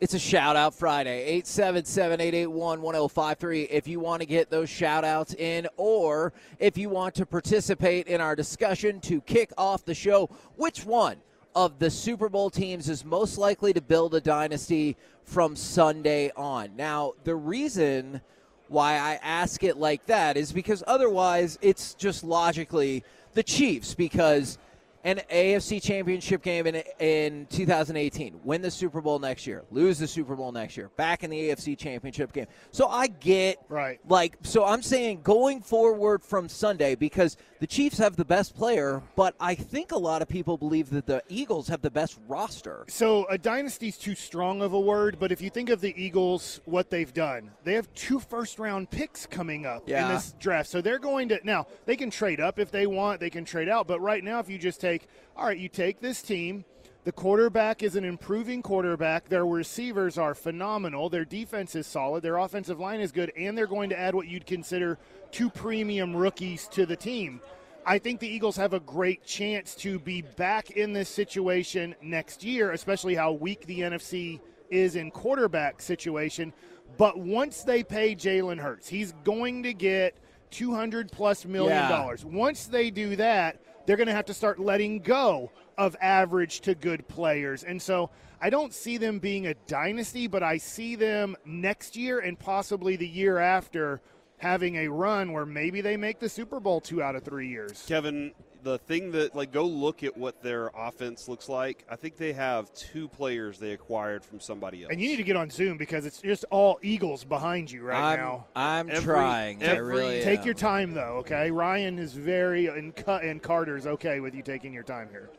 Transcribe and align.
it's 0.00 0.14
a 0.14 0.18
shout 0.18 0.56
out 0.56 0.74
Friday. 0.74 1.24
877 1.24 2.20
881 2.20 2.82
1053 2.82 3.62
if 3.64 3.86
you 3.86 4.00
want 4.00 4.20
to 4.20 4.26
get 4.26 4.50
those 4.50 4.68
shout 4.68 5.04
outs 5.04 5.34
in, 5.34 5.68
or 5.76 6.32
if 6.58 6.76
you 6.76 6.88
want 6.88 7.14
to 7.14 7.26
participate 7.26 8.06
in 8.06 8.20
our 8.20 8.34
discussion 8.34 9.00
to 9.00 9.20
kick 9.22 9.52
off 9.56 9.84
the 9.84 9.94
show. 9.94 10.28
Which 10.56 10.84
one 10.84 11.16
of 11.54 11.78
the 11.78 11.90
Super 11.90 12.28
Bowl 12.28 12.50
teams 12.50 12.88
is 12.88 13.04
most 13.04 13.38
likely 13.38 13.72
to 13.72 13.80
build 13.80 14.14
a 14.14 14.20
dynasty 14.20 14.96
from 15.22 15.54
Sunday 15.54 16.32
on? 16.36 16.74
Now, 16.76 17.12
the 17.22 17.36
reason 17.36 18.20
why 18.68 18.94
I 18.94 19.20
ask 19.22 19.62
it 19.62 19.76
like 19.76 20.06
that 20.06 20.36
is 20.36 20.52
because 20.52 20.82
otherwise 20.86 21.58
it's 21.62 21.94
just 21.94 22.24
logically 22.24 23.04
the 23.34 23.42
Chiefs 23.42 23.94
because 23.94 24.58
an 25.04 25.20
AFC 25.30 25.82
championship 25.82 26.42
game 26.42 26.66
in, 26.66 26.82
in 26.98 27.46
2018, 27.50 28.40
win 28.42 28.62
the 28.62 28.70
Super 28.70 29.02
Bowl 29.02 29.18
next 29.18 29.46
year, 29.46 29.64
lose 29.70 29.98
the 29.98 30.06
Super 30.06 30.34
Bowl 30.34 30.50
next 30.50 30.78
year, 30.78 30.88
back 30.96 31.22
in 31.22 31.30
the 31.30 31.50
AFC 31.50 31.76
championship 31.76 32.32
game. 32.32 32.46
So 32.72 32.88
I 32.88 33.08
get, 33.08 33.58
right. 33.68 34.00
like, 34.08 34.38
so 34.42 34.64
I'm 34.64 34.82
saying 34.82 35.20
going 35.22 35.60
forward 35.60 36.24
from 36.24 36.48
Sunday 36.48 36.94
because 36.94 37.36
the 37.60 37.66
Chiefs 37.66 37.98
have 37.98 38.16
the 38.16 38.24
best 38.24 38.56
player, 38.56 39.02
but 39.14 39.34
I 39.38 39.54
think 39.54 39.92
a 39.92 39.98
lot 39.98 40.22
of 40.22 40.28
people 40.28 40.56
believe 40.56 40.88
that 40.90 41.06
the 41.06 41.22
Eagles 41.28 41.68
have 41.68 41.82
the 41.82 41.90
best 41.90 42.18
roster. 42.26 42.84
So 42.88 43.26
a 43.26 43.36
dynasty's 43.36 43.98
too 43.98 44.14
strong 44.14 44.62
of 44.62 44.72
a 44.72 44.80
word, 44.80 45.18
but 45.20 45.30
if 45.32 45.42
you 45.42 45.50
think 45.50 45.68
of 45.68 45.82
the 45.82 45.94
Eagles, 46.02 46.62
what 46.64 46.88
they've 46.88 47.12
done, 47.12 47.50
they 47.62 47.74
have 47.74 47.92
two 47.94 48.20
first 48.20 48.58
round 48.58 48.90
picks 48.90 49.26
coming 49.26 49.66
up 49.66 49.82
yeah. 49.86 50.08
in 50.08 50.14
this 50.14 50.34
draft. 50.40 50.70
So 50.70 50.80
they're 50.80 50.98
going 50.98 51.28
to, 51.28 51.40
now, 51.44 51.66
they 51.84 51.96
can 51.96 52.10
trade 52.10 52.40
up 52.40 52.58
if 52.58 52.70
they 52.70 52.86
want, 52.86 53.20
they 53.20 53.30
can 53.30 53.44
trade 53.44 53.68
out, 53.68 53.86
but 53.86 54.00
right 54.00 54.24
now, 54.24 54.38
if 54.38 54.48
you 54.48 54.56
just 54.56 54.80
take 54.80 54.93
take, 54.98 55.08
all 55.36 55.46
right, 55.46 55.58
you 55.58 55.68
take 55.68 56.00
this 56.00 56.22
team. 56.22 56.64
The 57.04 57.12
quarterback 57.12 57.82
is 57.82 57.96
an 57.96 58.04
improving 58.04 58.62
quarterback. 58.62 59.28
Their 59.28 59.46
receivers 59.46 60.16
are 60.16 60.34
phenomenal. 60.34 61.10
Their 61.10 61.26
defense 61.26 61.74
is 61.74 61.86
solid. 61.86 62.22
Their 62.22 62.38
offensive 62.38 62.80
line 62.80 63.00
is 63.00 63.12
good. 63.12 63.30
And 63.36 63.56
they're 63.58 63.66
going 63.66 63.90
to 63.90 63.98
add 63.98 64.14
what 64.14 64.26
you'd 64.26 64.46
consider 64.46 64.98
two 65.30 65.50
premium 65.50 66.16
rookies 66.16 66.66
to 66.68 66.86
the 66.86 66.96
team. 66.96 67.42
I 67.86 67.98
think 67.98 68.20
the 68.20 68.28
Eagles 68.28 68.56
have 68.56 68.72
a 68.72 68.80
great 68.80 69.22
chance 69.26 69.74
to 69.76 69.98
be 69.98 70.22
back 70.22 70.70
in 70.70 70.94
this 70.94 71.10
situation 71.10 71.94
next 72.00 72.42
year, 72.42 72.72
especially 72.72 73.14
how 73.14 73.32
weak 73.32 73.66
the 73.66 73.80
NFC 73.80 74.40
is 74.70 74.96
in 74.96 75.10
quarterback 75.10 75.82
situation. 75.82 76.54
But 76.96 77.18
once 77.18 77.64
they 77.64 77.82
pay 77.82 78.14
Jalen 78.14 78.58
Hurts, 78.58 78.88
he's 78.88 79.12
going 79.24 79.64
to 79.64 79.74
get 79.74 80.16
200 80.52 81.12
plus 81.12 81.44
million 81.44 81.90
dollars. 81.90 82.24
Yeah. 82.24 82.34
Once 82.34 82.66
they 82.66 82.90
do 82.90 83.16
that, 83.16 83.60
they're 83.86 83.96
going 83.96 84.08
to 84.08 84.14
have 84.14 84.26
to 84.26 84.34
start 84.34 84.58
letting 84.58 85.00
go 85.00 85.50
of 85.76 85.96
average 86.00 86.60
to 86.62 86.74
good 86.74 87.06
players. 87.08 87.64
And 87.64 87.80
so 87.80 88.10
I 88.40 88.50
don't 88.50 88.72
see 88.72 88.96
them 88.96 89.18
being 89.18 89.46
a 89.46 89.54
dynasty, 89.66 90.26
but 90.26 90.42
I 90.42 90.58
see 90.58 90.96
them 90.96 91.36
next 91.44 91.96
year 91.96 92.20
and 92.20 92.38
possibly 92.38 92.96
the 92.96 93.08
year 93.08 93.38
after 93.38 94.00
having 94.38 94.76
a 94.76 94.88
run 94.88 95.32
where 95.32 95.46
maybe 95.46 95.80
they 95.80 95.96
make 95.96 96.20
the 96.20 96.28
Super 96.28 96.60
Bowl 96.60 96.80
two 96.80 97.02
out 97.02 97.16
of 97.16 97.24
three 97.24 97.48
years. 97.48 97.84
Kevin, 97.86 98.32
the 98.64 98.78
thing 98.78 99.12
that 99.12 99.36
like 99.36 99.52
go 99.52 99.64
look 99.66 100.02
at 100.02 100.16
what 100.16 100.42
their 100.42 100.70
offense 100.76 101.28
looks 101.28 101.48
like. 101.48 101.84
I 101.88 101.96
think 101.96 102.16
they 102.16 102.32
have 102.32 102.72
two 102.74 103.06
players 103.08 103.58
they 103.58 103.72
acquired 103.72 104.24
from 104.24 104.40
somebody 104.40 104.82
else. 104.82 104.90
And 104.90 105.00
you 105.00 105.08
need 105.08 105.16
to 105.16 105.22
get 105.22 105.36
on 105.36 105.50
Zoom 105.50 105.76
because 105.76 106.06
it's 106.06 106.20
just 106.20 106.44
all 106.50 106.78
Eagles 106.82 107.24
behind 107.24 107.70
you 107.70 107.82
right 107.82 108.12
I'm, 108.14 108.18
now. 108.18 108.46
I'm 108.56 108.90
Every- 108.90 109.02
trying. 109.14 109.62
I 109.62 109.66
every- 109.66 109.94
really 109.94 110.22
Take 110.22 110.40
am. 110.40 110.46
your 110.46 110.54
time 110.54 110.94
though, 110.94 111.18
okay? 111.18 111.50
Ryan 111.50 111.98
is 111.98 112.14
very 112.14 112.66
and, 112.66 112.96
Cu- 112.96 113.10
and 113.12 113.40
Carter's 113.42 113.86
okay 113.86 114.20
with 114.20 114.34
you 114.34 114.42
taking 114.42 114.72
your 114.72 114.82
time 114.82 115.08
here. 115.10 115.30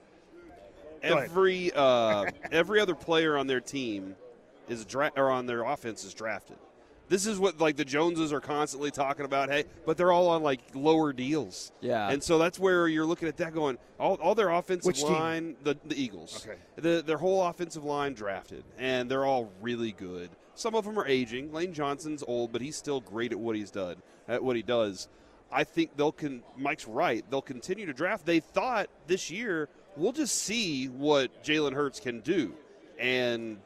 Go 1.03 1.17
every 1.17 1.71
uh, 1.73 2.25
every 2.51 2.79
other 2.79 2.95
player 2.95 3.37
on 3.37 3.47
their 3.47 3.59
team 3.61 4.15
is 4.69 4.85
dra- 4.85 5.11
or 5.17 5.29
on 5.31 5.45
their 5.47 5.63
offense 5.63 6.03
is 6.03 6.13
drafted. 6.13 6.57
This 7.07 7.25
is 7.27 7.39
what 7.39 7.59
like 7.59 7.75
the 7.75 7.85
Joneses 7.85 8.33
are 8.33 8.41
constantly 8.41 8.91
talking 8.91 9.25
about. 9.25 9.49
Hey, 9.49 9.65
but 9.85 9.97
they're 9.97 10.11
all 10.11 10.29
on 10.29 10.43
like 10.43 10.61
lower 10.73 11.13
deals. 11.13 11.71
Yeah. 11.81 12.09
and 12.09 12.23
so 12.23 12.37
that's 12.37 12.59
where 12.59 12.87
you're 12.87 13.05
looking 13.05 13.27
at 13.27 13.37
that 13.37 13.53
going. 13.53 13.77
All, 13.99 14.15
all 14.15 14.35
their 14.35 14.49
offensive 14.49 14.87
Which 14.87 15.03
line, 15.03 15.55
the 15.63 15.77
the 15.85 16.01
Eagles. 16.01 16.45
Okay. 16.45 16.57
The, 16.77 17.03
their 17.05 17.17
whole 17.17 17.45
offensive 17.45 17.83
line 17.83 18.13
drafted, 18.13 18.63
and 18.77 19.09
they're 19.09 19.25
all 19.25 19.51
really 19.61 19.91
good. 19.91 20.29
Some 20.55 20.73
of 20.73 20.85
them 20.85 20.97
are 20.97 21.07
aging. 21.07 21.53
Lane 21.53 21.73
Johnson's 21.73 22.23
old, 22.27 22.51
but 22.51 22.61
he's 22.61 22.75
still 22.75 23.01
great 23.01 23.31
at 23.31 23.39
what 23.39 23.55
he's 23.55 23.71
done. 23.71 23.97
At 24.27 24.43
what 24.43 24.55
he 24.55 24.61
does. 24.63 25.07
I 25.51 25.63
think 25.63 25.95
they'll 25.95 26.11
con. 26.11 26.43
Mike's 26.57 26.87
right. 26.87 27.23
They'll 27.29 27.41
continue 27.41 27.85
to 27.85 27.93
draft. 27.93 28.25
They 28.25 28.39
thought 28.39 28.89
this 29.07 29.29
year 29.29 29.69
we'll 29.95 30.11
just 30.11 30.35
see 30.43 30.87
what 30.87 31.43
Jalen 31.43 31.73
Hurts 31.73 31.99
can 31.99 32.21
do, 32.21 32.53
and 32.99 33.59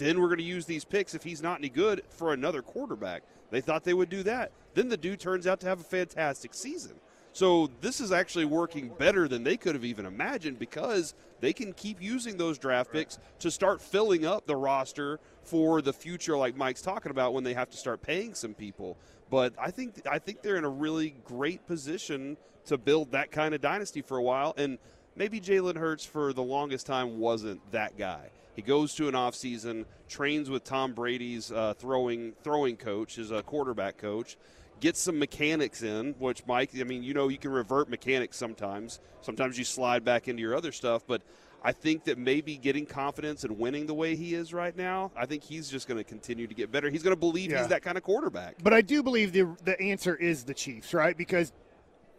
then 0.00 0.20
we're 0.20 0.28
going 0.28 0.38
to 0.38 0.44
use 0.44 0.66
these 0.66 0.84
picks 0.84 1.14
if 1.14 1.22
he's 1.22 1.42
not 1.42 1.58
any 1.58 1.68
good 1.68 2.02
for 2.08 2.32
another 2.32 2.62
quarterback. 2.62 3.22
They 3.50 3.60
thought 3.60 3.84
they 3.84 3.94
would 3.94 4.08
do 4.08 4.22
that. 4.22 4.52
Then 4.74 4.88
the 4.88 4.96
dude 4.96 5.20
turns 5.20 5.46
out 5.46 5.60
to 5.60 5.66
have 5.66 5.80
a 5.80 5.84
fantastic 5.84 6.54
season. 6.54 6.94
So 7.32 7.70
this 7.80 8.00
is 8.00 8.10
actually 8.10 8.46
working 8.46 8.88
better 8.88 9.28
than 9.28 9.44
they 9.44 9.56
could 9.56 9.74
have 9.74 9.84
even 9.84 10.06
imagined 10.06 10.58
because 10.58 11.14
they 11.40 11.52
can 11.52 11.72
keep 11.72 12.02
using 12.02 12.36
those 12.36 12.58
draft 12.58 12.92
picks 12.92 13.18
to 13.40 13.50
start 13.50 13.80
filling 13.80 14.26
up 14.26 14.46
the 14.46 14.56
roster 14.56 15.20
for 15.42 15.80
the 15.80 15.92
future, 15.92 16.36
like 16.36 16.56
Mike's 16.56 16.82
talking 16.82 17.10
about, 17.10 17.32
when 17.32 17.44
they 17.44 17.54
have 17.54 17.70
to 17.70 17.76
start 17.76 18.02
paying 18.02 18.34
some 18.34 18.54
people. 18.54 18.96
But 19.30 19.54
I 19.60 19.70
think 19.70 20.02
I 20.10 20.18
think 20.18 20.42
they're 20.42 20.56
in 20.56 20.64
a 20.64 20.70
really 20.70 21.14
great 21.24 21.66
position 21.66 22.36
to 22.66 22.76
build 22.76 23.12
that 23.12 23.30
kind 23.30 23.54
of 23.54 23.60
dynasty 23.60 24.02
for 24.02 24.16
a 24.16 24.22
while. 24.22 24.54
And 24.56 24.78
maybe 25.14 25.40
Jalen 25.40 25.76
Hurts 25.76 26.04
for 26.04 26.32
the 26.32 26.42
longest 26.42 26.86
time 26.86 27.18
wasn't 27.18 27.60
that 27.70 27.96
guy. 27.96 28.30
He 28.60 28.66
goes 28.66 28.94
to 28.96 29.08
an 29.08 29.14
offseason, 29.14 29.86
trains 30.06 30.50
with 30.50 30.64
Tom 30.64 30.92
Brady's 30.92 31.50
uh, 31.50 31.72
throwing 31.78 32.34
throwing 32.42 32.76
coach, 32.76 33.14
his 33.16 33.32
uh, 33.32 33.40
quarterback 33.40 33.96
coach, 33.96 34.36
gets 34.80 35.00
some 35.00 35.18
mechanics 35.18 35.82
in, 35.82 36.14
which 36.18 36.46
Mike, 36.46 36.72
I 36.78 36.84
mean, 36.84 37.02
you 37.02 37.14
know, 37.14 37.28
you 37.28 37.38
can 37.38 37.52
revert 37.52 37.88
mechanics 37.88 38.36
sometimes. 38.36 39.00
Sometimes 39.22 39.56
you 39.56 39.64
slide 39.64 40.04
back 40.04 40.28
into 40.28 40.42
your 40.42 40.54
other 40.54 40.72
stuff, 40.72 41.04
but 41.06 41.22
I 41.64 41.72
think 41.72 42.04
that 42.04 42.18
maybe 42.18 42.58
getting 42.58 42.84
confidence 42.84 43.44
and 43.44 43.58
winning 43.58 43.86
the 43.86 43.94
way 43.94 44.14
he 44.14 44.34
is 44.34 44.52
right 44.52 44.76
now, 44.76 45.10
I 45.16 45.24
think 45.24 45.42
he's 45.42 45.70
just 45.70 45.88
going 45.88 45.96
to 45.96 46.04
continue 46.04 46.46
to 46.46 46.54
get 46.54 46.70
better. 46.70 46.90
He's 46.90 47.02
going 47.02 47.16
to 47.16 47.20
believe 47.20 47.50
Yeah. 47.50 47.60
he's 47.60 47.68
that 47.68 47.80
kind 47.80 47.96
of 47.96 48.02
quarterback. 48.04 48.56
But 48.62 48.74
I 48.74 48.82
do 48.82 49.02
believe 49.02 49.32
the 49.32 49.56
the 49.64 49.80
answer 49.80 50.14
is 50.14 50.44
the 50.44 50.52
Chiefs, 50.52 50.92
right? 50.92 51.16
Because 51.16 51.54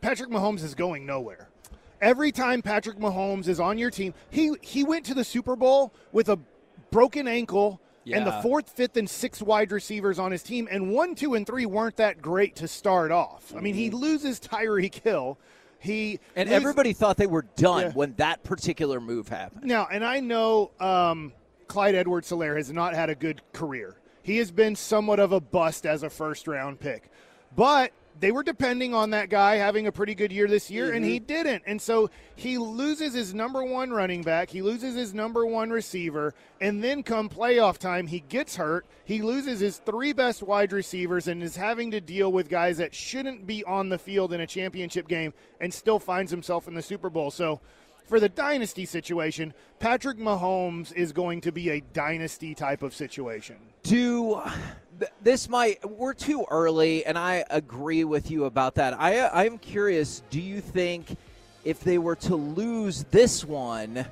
Patrick 0.01 0.31
Mahomes 0.31 0.63
is 0.63 0.73
going 0.73 1.05
nowhere. 1.05 1.50
Every 2.01 2.31
time 2.31 2.61
Patrick 2.61 2.97
Mahomes 2.97 3.47
is 3.47 3.59
on 3.59 3.77
your 3.77 3.91
team, 3.91 4.13
he 4.29 4.51
he 4.61 4.83
went 4.83 5.05
to 5.05 5.13
the 5.13 5.23
Super 5.23 5.55
Bowl 5.55 5.93
with 6.11 6.29
a 6.29 6.39
broken 6.89 7.27
ankle 7.27 7.79
and 8.11 8.25
the 8.25 8.31
fourth, 8.41 8.69
fifth, 8.71 8.97
and 8.97 9.07
sixth 9.07 9.43
wide 9.43 9.71
receivers 9.71 10.17
on 10.17 10.31
his 10.31 10.41
team, 10.41 10.67
and 10.71 10.91
one, 10.91 11.13
two, 11.13 11.35
and 11.35 11.45
three 11.45 11.67
weren't 11.67 11.95
that 11.97 12.19
great 12.21 12.55
to 12.55 12.67
start 12.67 13.11
off. 13.11 13.53
I 13.55 13.59
mean, 13.61 13.75
he 13.75 13.91
loses 13.91 14.39
Tyreek 14.39 14.95
Hill. 15.03 15.37
He 15.77 16.19
And 16.35 16.49
loses- 16.49 16.61
everybody 16.63 16.93
thought 16.93 17.17
they 17.17 17.27
were 17.27 17.45
done 17.55 17.81
Yeah. 17.81 17.91
when 17.93 18.15
that 18.17 18.43
particular 18.43 18.99
move 18.99 19.27
happened. 19.29 19.65
Now, 19.65 19.87
and 19.91 20.03
I 20.03 20.19
know 20.19 20.71
um, 20.79 21.31
Clyde 21.67 21.93
Edwards 21.95 22.29
Helaire 22.31 22.57
has 22.57 22.71
not 22.71 22.95
had 22.95 23.09
a 23.11 23.15
good 23.15 23.41
career. 23.53 23.95
He 24.23 24.37
has 24.37 24.51
been 24.51 24.75
somewhat 24.75 25.19
of 25.19 25.31
a 25.31 25.39
bust 25.39 25.85
as 25.85 26.01
a 26.03 26.09
first 26.09 26.47
round 26.47 26.79
pick. 26.79 27.09
But 27.55 27.91
they 28.21 28.31
were 28.31 28.43
depending 28.43 28.93
on 28.93 29.09
that 29.09 29.29
guy 29.29 29.55
having 29.55 29.87
a 29.87 29.91
pretty 29.91 30.13
good 30.13 30.31
year 30.31 30.47
this 30.47 30.69
year, 30.69 30.93
and 30.93 31.03
he 31.03 31.17
mm-hmm. 31.17 31.25
didn't. 31.25 31.63
And 31.65 31.81
so 31.81 32.11
he 32.35 32.59
loses 32.59 33.15
his 33.15 33.33
number 33.33 33.63
one 33.63 33.89
running 33.89 34.21
back, 34.21 34.49
he 34.49 34.61
loses 34.61 34.95
his 34.95 35.13
number 35.13 35.45
one 35.45 35.71
receiver, 35.71 36.35
and 36.61 36.83
then 36.83 37.01
come 37.01 37.29
playoff 37.29 37.79
time, 37.79 38.05
he 38.05 38.19
gets 38.19 38.55
hurt. 38.55 38.85
He 39.05 39.23
loses 39.23 39.59
his 39.59 39.77
three 39.77 40.13
best 40.13 40.43
wide 40.43 40.71
receivers 40.71 41.27
and 41.27 41.41
is 41.41 41.55
having 41.55 41.91
to 41.91 41.99
deal 41.99 42.31
with 42.31 42.47
guys 42.47 42.77
that 42.77 42.93
shouldn't 42.93 43.47
be 43.47 43.63
on 43.63 43.89
the 43.89 43.97
field 43.97 44.33
in 44.33 44.39
a 44.39 44.47
championship 44.47 45.07
game 45.07 45.33
and 45.59 45.73
still 45.73 45.99
finds 45.99 46.31
himself 46.31 46.67
in 46.67 46.75
the 46.75 46.81
Super 46.83 47.09
Bowl. 47.09 47.31
So 47.31 47.59
for 48.05 48.19
the 48.19 48.29
dynasty 48.29 48.85
situation, 48.85 49.53
Patrick 49.79 50.19
Mahomes 50.19 50.93
is 50.93 51.11
going 51.11 51.41
to 51.41 51.51
be 51.51 51.69
a 51.71 51.81
dynasty 51.81 52.53
type 52.53 52.83
of 52.83 52.93
situation. 52.93 53.55
do 53.83 54.39
th- 55.01 55.11
this 55.23 55.49
might 55.49 55.83
we're 55.89 56.13
too 56.13 56.45
early 56.49 57.03
and 57.05 57.17
i 57.17 57.43
agree 57.49 58.03
with 58.03 58.29
you 58.29 58.45
about 58.45 58.75
that. 58.75 58.93
I 58.99 59.27
i'm 59.29 59.57
curious 59.57 60.21
do 60.29 60.39
you 60.39 60.61
think 60.61 61.17
if 61.65 61.79
they 61.81 61.97
were 61.97 62.15
to 62.17 62.35
lose 62.35 63.03
this 63.05 63.43
one 63.43 64.05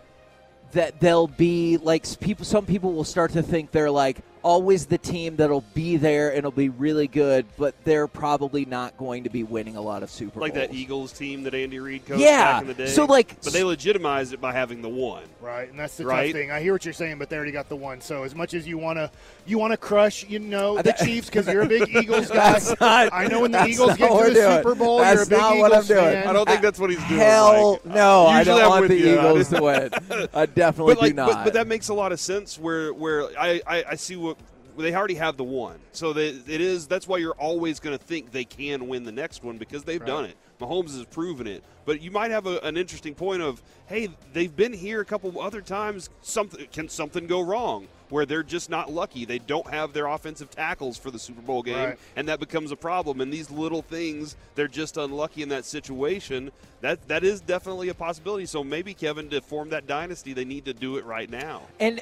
that 0.72 1.00
they'll 1.00 1.28
be 1.28 1.78
like 1.78 2.20
people 2.20 2.44
some 2.44 2.66
people 2.66 2.94
will 2.94 3.04
start 3.04 3.32
to 3.34 3.44
think 3.44 3.72
they're 3.72 3.92
like 3.92 4.18
always 4.44 4.86
the 4.86 4.98
team 4.98 5.36
that'll 5.36 5.64
be 5.74 5.98
there 5.98 6.30
and 6.30 6.38
it'll 6.40 6.52
be 6.52 6.70
really 6.70 7.08
good 7.08 7.46
but 7.58 7.76
they're 7.84 8.08
probably 8.08 8.66
not 8.66 8.98
going 8.98 9.24
to 9.24 9.30
be 9.30 9.44
winning 9.44 9.76
a 9.76 9.82
lot 9.82 10.04
of 10.04 10.10
super 10.10 10.32
Bowls. 10.40 10.42
Like 10.42 10.54
that 10.54 10.74
Eagles 10.74 11.12
team 11.12 11.44
that 11.44 11.54
Andy 11.54 11.80
Reid 11.80 12.06
coached 12.06 12.22
Yeah. 12.22 12.54
back 12.54 12.62
in 12.62 12.68
the 12.68 12.74
day. 12.74 12.88
So, 12.88 13.06
like- 13.06 13.42
but 13.44 13.54
they 13.54 13.64
legitimized 13.64 14.34
it 14.34 14.42
by 14.42 14.52
having 14.54 14.82
the 14.82 14.90
one. 14.90 15.24
Right, 15.42 15.70
and 15.70 15.80
that's 15.80 15.98
the 15.98 16.06
Right. 16.06 16.28
tough 16.34 16.34
thing. 16.42 16.52
I 16.52 16.62
hear 16.62 16.74
what 16.74 16.86
you're 16.86 16.94
saying, 16.94 17.18
but 17.18 17.30
they 17.30 17.36
already 17.36 17.52
got 17.52 17.70
the 17.70 17.76
one. 17.76 18.02
So 18.02 18.24
as 18.24 18.36
much 18.36 18.54
as 18.54 18.68
you 18.68 18.78
want 18.78 18.98
to, 18.98 19.10
you 19.46 19.58
want 19.58 19.72
to 19.72 19.78
crush, 19.78 20.26
you 20.28 20.40
know, 20.40 20.82
the 20.82 20.92
Chiefs 20.94 21.28
because 21.28 21.48
you're 21.48 21.64
a 21.64 21.68
big 21.68 21.88
Eagles 21.96 22.28
guy. 22.30 22.54
That's 22.54 22.80
not- 22.80 23.10
I 23.14 23.28
know 23.28 23.42
when 23.42 23.52
the 23.52 23.66
Eagles 23.66 23.98
get 23.98 24.10
to 24.10 24.28
the 24.30 24.34
doing. 24.34 24.58
Super 24.58 24.76
Bowl, 24.76 25.00
That's 25.00 25.16
you're 25.16 25.24
a 25.24 25.28
big 25.28 25.38
not 25.40 25.56
Eagles 25.56 25.70
what 25.70 25.78
I'm 25.80 25.86
doing. 25.86 26.00
fan. 26.14 26.28
I 26.28 26.34
don't 26.34 26.48
think 26.50 26.62
that's 26.62 26.80
what 26.80 26.90
he's 26.90 27.00
doing. 27.08 27.20
Hell 27.20 27.80
Mike. 27.86 27.96
no! 27.96 28.28
I 28.28 28.44
don't 28.44 28.62
I'm 28.62 28.70
want 28.70 28.88
the 28.88 28.96
you. 28.98 29.14
Eagles 29.14 29.50
to 29.50 29.62
win. 30.10 30.28
I 30.34 30.46
definitely 30.46 30.96
but 30.96 31.02
like, 31.02 31.12
do 31.12 31.16
not. 31.16 31.30
But, 31.32 31.44
but 31.46 31.54
that 31.54 31.68
makes 31.68 31.90
a 31.90 31.94
lot 31.94 32.12
of 32.12 32.20
sense. 32.20 32.58
Where 32.60 32.94
where 32.94 33.26
I, 33.40 33.62
I, 33.68 33.84
I 33.92 33.96
see 33.96 34.16
what 34.16 34.38
they 34.84 34.94
already 34.96 35.16
have 35.16 35.38
the 35.38 35.44
one, 35.44 35.80
so 35.92 36.14
they, 36.14 36.30
it 36.30 36.62
is. 36.62 36.88
That's 36.88 37.08
why 37.08 37.18
you're 37.18 37.34
always 37.34 37.80
going 37.80 37.98
to 37.98 38.04
think 38.04 38.32
they 38.32 38.46
can 38.46 38.88
win 38.88 39.04
the 39.04 39.12
next 39.12 39.44
one 39.44 39.58
because 39.58 39.84
they've 39.84 40.04
done 40.06 40.26
it. 40.26 40.36
Mahomes 40.60 40.96
has 40.96 41.06
proven 41.06 41.48
it. 41.48 41.64
But 41.86 42.02
you 42.02 42.12
might 42.12 42.32
have 42.32 42.46
a, 42.46 42.60
an 42.60 42.78
interesting 42.78 43.16
point 43.16 43.42
of, 43.42 43.64
hey, 43.88 44.10
they've 44.34 44.54
been 44.54 44.74
here 44.74 45.00
a 45.02 45.06
couple 45.06 45.40
other 45.42 45.62
times. 45.62 46.10
Something 46.22 46.68
can 46.72 46.90
something 46.90 47.28
go 47.28 47.42
wrong 47.42 47.88
where 48.10 48.26
they're 48.26 48.44
just 48.44 48.70
not 48.70 48.92
lucky. 48.92 49.24
They 49.26 49.40
don't 49.40 49.68
have 49.70 49.94
their 49.94 50.08
offensive 50.08 50.50
tackles 50.50 50.98
for 50.98 51.12
the 51.12 51.20
Super 51.20 51.42
Bowl 51.42 51.64
game, 51.64 51.76
Right. 51.78 52.00
and 52.16 52.28
that 52.28 52.40
becomes 52.40 52.72
a 52.72 52.76
problem. 52.76 53.22
And 53.22 53.32
these 53.32 53.50
little 53.50 53.82
things, 53.82 54.36
they're 54.56 54.68
just 54.68 54.98
unlucky 54.98 55.42
in 55.44 55.50
that 55.50 55.64
situation. 55.66 56.52
That 56.82 57.08
that 57.08 57.24
is 57.24 57.40
definitely 57.42 57.90
a 57.90 57.94
possibility. 57.94 58.46
So 58.46 58.64
maybe 58.64 58.94
Kevin, 58.94 59.30
to 59.30 59.42
form 59.42 59.70
that 59.70 59.88
dynasty, 59.88 60.34
they 60.34 60.46
need 60.46 60.66
to 60.66 60.74
do 60.74 60.98
it 60.98 61.06
right 61.06 61.30
now. 61.30 61.62
And 61.80 62.02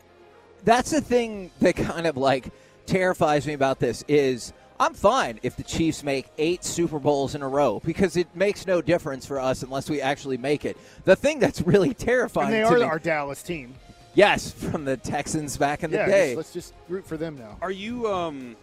that's 0.64 0.92
the 0.92 1.02
thing 1.02 1.52
that 1.62 1.76
kind 1.76 2.08
of 2.08 2.18
like 2.18 2.50
terrifies 2.88 3.46
me 3.46 3.54
about 3.54 3.80
this 3.80 4.04
is 4.08 4.54
I'm 4.80 4.94
fine 4.94 5.40
if 5.44 5.56
the 5.56 5.64
Chiefs 5.64 6.04
make 6.04 6.28
eight 6.38 6.64
Super 6.64 7.00
Bowls 7.00 7.36
in 7.36 7.42
a 7.42 7.48
row 7.48 7.82
because 7.84 8.16
it 8.18 8.28
makes 8.36 8.66
no 8.66 8.82
difference 8.82 9.26
for 9.26 9.40
us 9.40 9.64
unless 9.64 9.90
we 9.90 10.02
actually 10.02 10.38
make 10.38 10.66
it. 10.66 10.78
The 11.04 11.16
thing 11.16 11.40
that's 11.40 11.62
really 11.62 11.94
terrifying 11.94 12.54
And 12.54 12.56
they 12.66 12.70
to 12.70 12.76
are 12.76 12.80
me, 12.80 12.84
our 12.84 13.00
Dallas 13.00 13.42
team. 13.44 13.74
yes, 14.14 14.52
from 14.72 14.86
the 14.86 14.98
Texans 14.98 15.58
back 15.58 15.84
in 15.84 15.92
the 15.92 15.98
yeah, 15.98 16.06
day. 16.08 16.28
just- 16.30 16.38
let's 16.38 16.54
just 16.54 16.74
root 16.90 17.06
for 17.08 17.18
them 17.18 17.38
now. 17.38 17.58
Are 17.62 17.72
you 17.72 18.08
um 18.12 18.56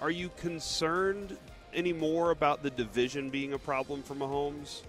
are 0.00 0.10
you 0.10 0.30
concerned 0.38 1.36
anymore 1.74 2.32
about 2.32 2.62
the 2.62 2.70
division 2.70 3.30
being 3.30 3.52
a 3.52 3.58
problem 3.58 4.02
for 4.02 4.14
Mahomes? 4.14 4.82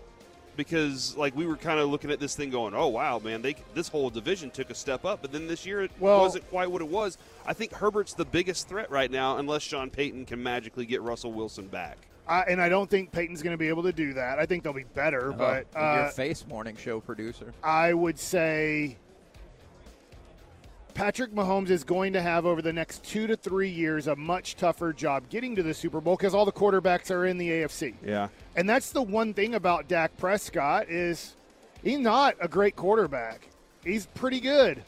Because 0.56 1.16
like 1.18 1.36
we 1.36 1.46
were 1.48 1.58
kind 1.58 1.80
of 1.80 1.90
looking 1.90 2.12
at 2.12 2.20
this 2.20 2.36
thing 2.36 2.50
going, 2.50 2.74
"Oh 2.76 2.88
wow, 2.88 3.20
man, 3.20 3.42
they 3.42 3.56
this 3.74 3.88
whole 3.88 4.10
division 4.10 4.52
took 4.52 4.70
a 4.70 4.76
step 4.76 5.04
up." 5.06 5.22
But 5.22 5.32
then 5.32 5.48
this 5.48 5.66
year 5.66 5.82
it 5.82 5.92
Well- 6.00 6.20
wasn't 6.22 6.48
quite 6.50 6.70
what 6.70 6.82
it 6.82 6.88
was. 6.88 7.18
I 7.46 7.54
think 7.54 7.74
Herbert's 7.74 8.14
the 8.14 8.26
biggest 8.26 8.68
threat 8.68 8.90
right 8.92 9.10
now 9.12 9.38
unless 9.38 9.64
Sean 9.64 9.90
Payton 9.90 10.26
can 10.26 10.42
magically 10.42 10.86
get 10.86 11.02
Russell 11.02 11.34
Wilson 11.34 11.68
back. 11.68 11.98
I, 12.26 12.42
and 12.44 12.62
I 12.62 12.70
don't 12.70 12.90
think 12.90 13.12
Payton's 13.12 13.42
going 13.44 13.52
to 13.54 13.58
be 13.58 13.68
able 13.68 13.84
to 13.84 13.92
do 13.92 14.14
that. 14.14 14.40
I 14.40 14.46
think 14.46 14.64
they'll 14.64 14.72
be 14.72 14.86
better, 14.86 15.34
Oh, 15.34 15.38
but 15.38 15.66
your 15.76 15.84
uh, 15.84 16.10
face 16.12 16.46
morning 16.48 16.78
show 16.78 17.02
producer. 17.02 17.54
I 17.62 17.94
would 17.94 18.18
say 18.18 18.96
Patrick 20.94 21.32
Mahomes 21.34 21.70
is 21.70 21.84
going 21.84 22.14
to 22.14 22.22
have 22.22 22.46
over 22.46 22.62
the 22.62 22.74
next 22.74 23.04
two 23.04 23.28
to 23.28 23.36
three 23.36 23.70
years 23.70 24.08
a 24.08 24.16
much 24.16 24.56
tougher 24.56 24.94
job 24.94 25.28
getting 25.30 25.56
to 25.56 25.64
the 25.64 25.74
Super 25.74 26.00
Bowl 26.00 26.16
because 26.16 26.36
all 26.36 26.46
the 26.46 26.52
quarterbacks 26.52 27.10
are 27.12 27.26
in 27.26 27.38
the 27.38 27.50
AFC. 27.50 27.96
Yeah. 28.06 28.30
And 28.56 28.70
that's 28.70 28.92
the 28.92 29.02
one 29.02 29.34
thing 29.34 29.56
about 29.56 29.88
Dak 29.88 30.16
Prescott 30.18 30.90
is 30.90 31.36
he's 31.84 32.00
not 32.00 32.36
a 32.40 32.48
great 32.48 32.76
quarterback. 32.76 33.48
He's 33.84 34.06
pretty 34.08 34.40
good. 34.40 34.84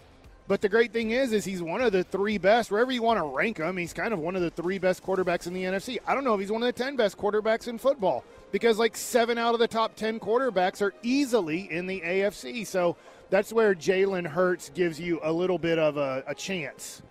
But 0.47 0.61
the 0.61 0.69
great 0.69 0.93
thing 0.93 1.09
is, 1.09 1.33
is 1.33 1.43
he's 1.43 1.61
one 1.61 1.81
of 1.81 1.91
the 1.91 2.03
three 2.03 2.37
best. 2.37 2.69
Wherever 2.69 2.91
you 2.91 3.01
want 3.01 3.17
to 3.17 3.23
rank 3.23 3.57
him, 3.57 3.77
he's 3.77 3.93
kind 3.93 4.13
of 4.13 4.19
one 4.19 4.35
of 4.35 4.43
the 4.43 4.51
three 4.51 4.77
best 4.77 5.03
quarterbacks 5.03 5.47
in 5.47 5.53
the 5.53 5.63
NFC. 5.63 5.97
I 6.05 6.13
don't 6.13 6.23
know 6.23 6.35
if 6.35 6.39
he's 6.39 6.51
one 6.51 6.61
of 6.61 6.67
the 6.67 6.83
ten 6.83 6.95
best 6.95 7.17
quarterbacks 7.17 7.67
in 7.67 7.79
football 7.79 8.23
because 8.51 8.77
like 8.77 8.95
seven 8.95 9.39
out 9.39 9.55
of 9.55 9.59
the 9.59 9.67
top 9.67 9.95
ten 9.95 10.19
quarterbacks 10.19 10.83
are 10.83 10.93
easily 11.01 11.71
in 11.71 11.87
the 11.87 11.99
AFC. 12.01 12.65
So 12.67 12.95
that's 13.29 13.51
where 13.51 13.73
Jalen 13.73 14.27
Hurts 14.27 14.69
gives 14.69 14.99
you 14.99 15.19
a 15.23 15.31
little 15.31 15.57
bit 15.57 15.79
of 15.79 15.97
a, 15.97 16.23
a 16.27 16.35
chance 16.35 17.01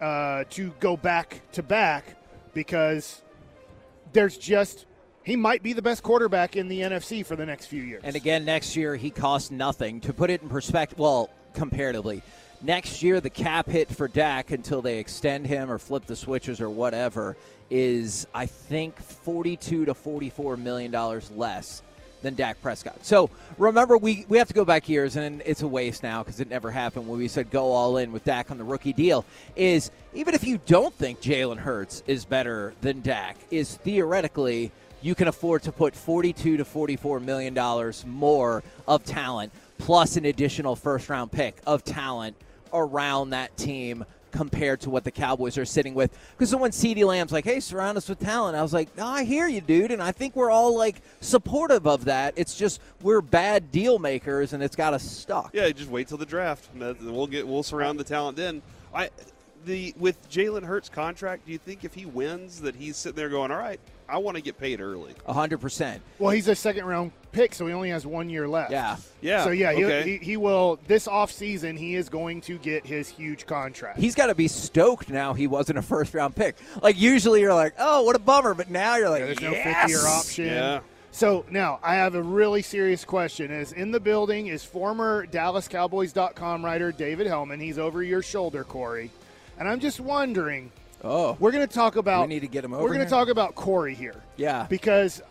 uh, 0.00 0.44
to 0.50 0.70
go 0.80 0.96
back 0.96 1.40
to 1.52 1.62
back 1.62 2.16
because 2.54 3.22
there's 4.12 4.36
just 4.38 4.86
he 5.24 5.36
might 5.36 5.62
be 5.62 5.72
the 5.72 5.82
best 5.82 6.02
quarterback 6.02 6.56
in 6.56 6.68
the 6.68 6.80
NFC 6.80 7.24
for 7.24 7.36
the 7.36 7.44
next 7.44 7.66
few 7.66 7.82
years. 7.82 8.00
And 8.04 8.16
again, 8.16 8.44
next 8.44 8.76
year 8.76 8.96
he 8.96 9.10
costs 9.10 9.50
nothing. 9.50 10.00
To 10.02 10.12
put 10.12 10.30
it 10.30 10.42
in 10.42 10.48
perspective, 10.48 10.98
well, 10.98 11.28
comparatively, 11.52 12.22
next 12.62 13.02
year 13.02 13.20
the 13.20 13.30
cap 13.30 13.68
hit 13.68 13.88
for 13.88 14.08
Dak 14.08 14.52
until 14.52 14.80
they 14.80 14.98
extend 14.98 15.46
him 15.46 15.70
or 15.70 15.78
flip 15.78 16.06
the 16.06 16.16
switches 16.16 16.60
or 16.60 16.70
whatever 16.70 17.36
is, 17.68 18.26
I 18.32 18.46
think, 18.46 18.98
forty-two 19.00 19.84
to 19.84 19.94
forty-four 19.94 20.56
million 20.56 20.90
dollars 20.90 21.30
less 21.32 21.82
than 22.22 22.34
Dak 22.34 22.60
Prescott. 22.62 23.04
So 23.04 23.30
remember, 23.56 23.96
we 23.96 24.24
we 24.28 24.38
have 24.38 24.48
to 24.48 24.54
go 24.54 24.64
back 24.64 24.88
years, 24.88 25.16
and 25.16 25.42
it's 25.44 25.62
a 25.62 25.68
waste 25.68 26.02
now 26.02 26.22
because 26.22 26.40
it 26.40 26.48
never 26.48 26.70
happened 26.70 27.08
when 27.08 27.18
we 27.18 27.28
said 27.28 27.50
go 27.50 27.72
all 27.72 27.96
in 27.96 28.12
with 28.12 28.24
Dak 28.24 28.50
on 28.50 28.58
the 28.58 28.64
rookie 28.64 28.92
deal. 28.92 29.24
Is 29.56 29.90
even 30.14 30.34
if 30.34 30.44
you 30.44 30.58
don't 30.66 30.94
think 30.94 31.20
Jalen 31.20 31.58
Hurts 31.58 32.02
is 32.06 32.24
better 32.24 32.74
than 32.80 33.00
Dak, 33.00 33.36
is 33.50 33.76
theoretically 33.76 34.72
you 35.00 35.14
can 35.14 35.28
afford 35.28 35.62
to 35.62 35.72
put 35.72 35.94
42 35.94 36.56
to 36.56 36.64
44 36.64 37.20
million 37.20 37.54
dollars 37.54 38.04
more 38.06 38.62
of 38.86 39.04
talent 39.04 39.52
plus 39.78 40.16
an 40.16 40.24
additional 40.24 40.74
first 40.74 41.08
round 41.08 41.30
pick 41.30 41.56
of 41.66 41.84
talent 41.84 42.36
around 42.72 43.30
that 43.30 43.56
team 43.56 44.04
compared 44.30 44.80
to 44.80 44.90
what 44.90 45.04
the 45.04 45.10
Cowboys 45.10 45.58
are 45.58 45.64
sitting 45.64 45.94
with. 45.94 46.16
Because 46.36 46.54
when 46.54 46.70
CeeDee 46.70 47.04
Lamb's 47.04 47.32
like, 47.32 47.44
"Hey, 47.44 47.60
surround 47.60 47.98
us 47.98 48.08
with 48.08 48.18
talent," 48.18 48.56
I 48.56 48.62
was 48.62 48.72
like, 48.72 48.96
"No, 48.96 49.06
I 49.06 49.24
hear 49.24 49.48
you, 49.48 49.60
dude," 49.60 49.90
and 49.90 50.02
I 50.02 50.12
think 50.12 50.36
we're 50.36 50.50
all 50.50 50.76
like 50.76 51.00
supportive 51.20 51.86
of 51.86 52.04
that. 52.06 52.34
It's 52.36 52.56
just 52.56 52.80
we're 53.02 53.20
bad 53.20 53.70
deal 53.72 53.98
makers, 53.98 54.52
and 54.52 54.62
it's 54.62 54.76
got 54.76 54.94
us 54.94 55.02
stuck. 55.02 55.50
Yeah, 55.52 55.68
just 55.70 55.90
wait 55.90 56.08
till 56.08 56.18
the 56.18 56.26
draft. 56.26 56.68
We'll 56.74 57.26
get 57.26 57.46
we'll 57.46 57.62
surround 57.62 57.98
the 57.98 58.04
talent 58.04 58.36
then. 58.36 58.62
I 58.94 59.10
the 59.64 59.94
with 59.98 60.30
Jalen 60.30 60.64
Hurts 60.64 60.88
contract, 60.88 61.46
do 61.46 61.52
you 61.52 61.58
think 61.58 61.84
if 61.84 61.94
he 61.94 62.06
wins 62.06 62.60
that 62.60 62.76
he's 62.76 62.96
sitting 62.96 63.16
there 63.16 63.28
going, 63.28 63.50
"All 63.50 63.58
right, 63.58 63.80
I 64.08 64.18
want 64.18 64.36
to 64.36 64.42
get 64.42 64.58
paid 64.58 64.80
early." 64.80 65.14
hundred 65.26 65.58
percent. 65.58 66.02
well, 66.18 66.30
he's 66.30 66.48
a 66.48 66.54
second 66.54 66.84
round 66.84 67.12
pick, 67.32 67.54
so 67.54 67.66
he 67.66 67.72
only 67.72 67.90
has 67.90 68.06
one 68.06 68.28
year 68.30 68.48
left. 68.48 68.70
Yeah. 68.72 68.96
Yeah. 69.20 69.44
So 69.44 69.50
yeah, 69.50 69.70
okay. 69.72 70.02
he, 70.02 70.18
he, 70.18 70.24
he 70.24 70.36
will 70.36 70.78
this 70.86 71.06
offseason 71.06 71.78
he 71.78 71.94
is 71.94 72.08
going 72.08 72.40
to 72.42 72.58
get 72.58 72.86
his 72.86 73.08
huge 73.08 73.46
contract. 73.46 73.98
He's 73.98 74.14
got 74.14 74.26
to 74.26 74.34
be 74.34 74.48
stoked 74.48 75.10
now. 75.10 75.34
He 75.34 75.46
wasn't 75.46 75.78
a 75.78 75.82
first 75.82 76.14
round 76.14 76.34
pick. 76.34 76.56
Like 76.82 76.98
usually 76.98 77.40
you're 77.40 77.54
like, 77.54 77.74
"Oh, 77.78 78.02
what 78.02 78.16
a 78.16 78.20
bummer," 78.20 78.54
but 78.54 78.70
now 78.70 78.96
you're 78.96 79.10
like, 79.10 79.20
Yeah, 79.20 79.26
there's 79.26 79.40
no 79.40 79.50
yes! 79.52 79.64
fifth 79.82 79.90
year 79.90 80.06
option. 80.06 80.46
Yeah. 80.46 80.80
So 81.10 81.44
now 81.50 81.80
I 81.82 81.96
have 81.96 82.14
a 82.14 82.22
really 82.22 82.62
serious 82.62 83.04
question. 83.04 83.50
Is 83.50 83.72
in 83.72 83.90
the 83.90 83.98
building 84.00 84.46
is 84.48 84.62
former 84.64 85.26
DallasCowboys.com 85.26 86.64
writer 86.64 86.92
David 86.92 87.26
Helman. 87.26 87.60
He's 87.60 87.78
over 87.78 88.02
your 88.02 88.22
shoulder, 88.22 88.64
Corey. 88.64 89.10
And 89.58 89.68
I'm 89.68 89.80
just 89.80 89.98
wondering, 90.00 90.70
Oh, 91.04 91.36
we're 91.38 91.52
going 91.52 91.66
to 91.66 91.72
talk 91.72 91.96
about 91.96 92.22
we 92.28 92.34
need 92.34 92.40
to 92.40 92.48
get 92.48 92.64
him 92.64 92.72
over. 92.74 92.82
we're 92.82 92.92
going 92.92 93.04
to 93.04 93.10
talk 93.10 93.28
about 93.28 93.54
Corey 93.54 93.94
here. 93.94 94.20
Yeah. 94.36 94.66
Because 94.68 95.22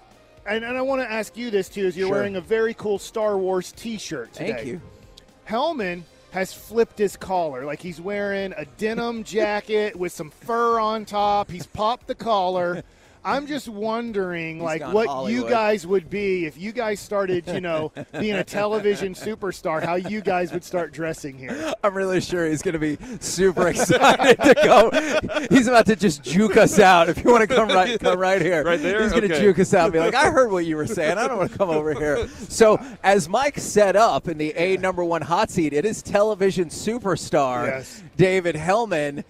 and, 0.46 0.64
and 0.64 0.78
I 0.78 0.82
want 0.82 1.02
to 1.02 1.12
ask 1.12 1.36
you 1.36 1.52
this 1.52 1.68
too, 1.70 1.86
is 1.86 1.98
you're 1.98 2.08
Sure. 2.08 2.16
wearing 2.18 2.36
a 2.38 2.42
very 2.42 2.74
cool 2.74 3.00
Star 3.00 3.38
Wars 3.38 3.72
t 3.74 3.98
shirt 3.98 4.32
today. 4.34 4.54
Thank 4.54 4.68
you. 4.68 4.82
Helman 5.44 6.06
has 6.32 6.54
flipped 6.54 6.98
his 6.98 7.18
collar. 7.18 7.66
Like 7.66 7.82
he's 7.82 8.00
wearing 8.00 8.54
a 8.56 8.66
denim 8.78 9.24
jacket 9.26 9.96
with 9.96 10.12
some 10.14 10.30
fur 10.30 10.80
on 10.80 11.06
top. 11.06 11.52
He's 11.52 11.68
popped 11.68 12.08
the 12.08 12.16
collar. 12.16 12.84
I'm 13.28 13.46
just 13.46 13.68
wondering, 13.68 14.60
like, 14.64 14.80
gone 14.80 14.94
what 14.94 15.30
you 15.30 15.50
guys 15.50 15.86
would 15.86 16.10
be 16.10 16.46
if 16.46 16.58
you 16.58 16.72
guys 16.72 17.02
started, 17.02 17.46
you 17.48 17.60
know, 17.60 17.92
being 18.18 18.36
a 18.36 18.44
television 18.46 19.14
superstar. 19.14 19.84
How 19.84 19.96
you 19.96 20.22
guys 20.22 20.54
would 20.54 20.64
start 20.64 20.94
dressing 20.94 21.38
here? 21.38 21.74
I'm 21.84 21.94
really 21.94 22.22
sure 22.22 22.48
he's 22.48 22.62
going 22.62 22.74
to 22.74 22.80
be 22.80 22.98
super 23.20 23.68
excited 23.68 24.42
to 24.42 24.54
go. 24.64 25.48
He's 25.50 25.68
about 25.68 25.88
to 25.88 25.98
just 25.98 26.24
juke 26.24 26.56
us 26.56 26.80
out. 26.80 27.10
If 27.10 27.22
you 27.24 27.30
want 27.30 27.48
to 27.50 27.54
come 27.54 27.68
right, 27.68 28.00
come 28.00 28.18
right 28.30 28.42
here. 28.42 28.64
Right 28.64 28.82
there? 28.82 29.04
He's 29.04 29.12
going 29.12 29.28
to 29.28 29.34
Okay. 29.36 29.42
juke 29.42 29.60
us 29.60 29.74
out. 29.74 29.86
and 29.86 29.94
Be 29.94 30.00
like, 30.00 30.16
I 30.16 30.32
heard 30.32 30.50
what 30.50 30.66
you 30.66 30.78
were 30.78 30.88
saying. 30.88 31.18
I 31.18 31.28
don't 31.28 31.38
want 31.38 31.52
to 31.52 31.58
come 31.58 31.70
over 31.70 31.94
here. 31.94 32.30
So, 32.48 32.80
as 33.04 33.28
Mike 33.28 33.60
set 33.60 33.98
up 33.98 34.30
in 34.30 34.38
the 34.38 34.54
A 34.56 34.78
number 34.78 35.04
one 35.04 35.22
hot 35.22 35.50
seat, 35.52 35.74
it 35.74 35.84
is 35.86 36.02
television 36.02 36.70
superstar 36.70 37.68
Yes. 37.68 38.04
David 38.16 38.56
Helman. 38.56 39.26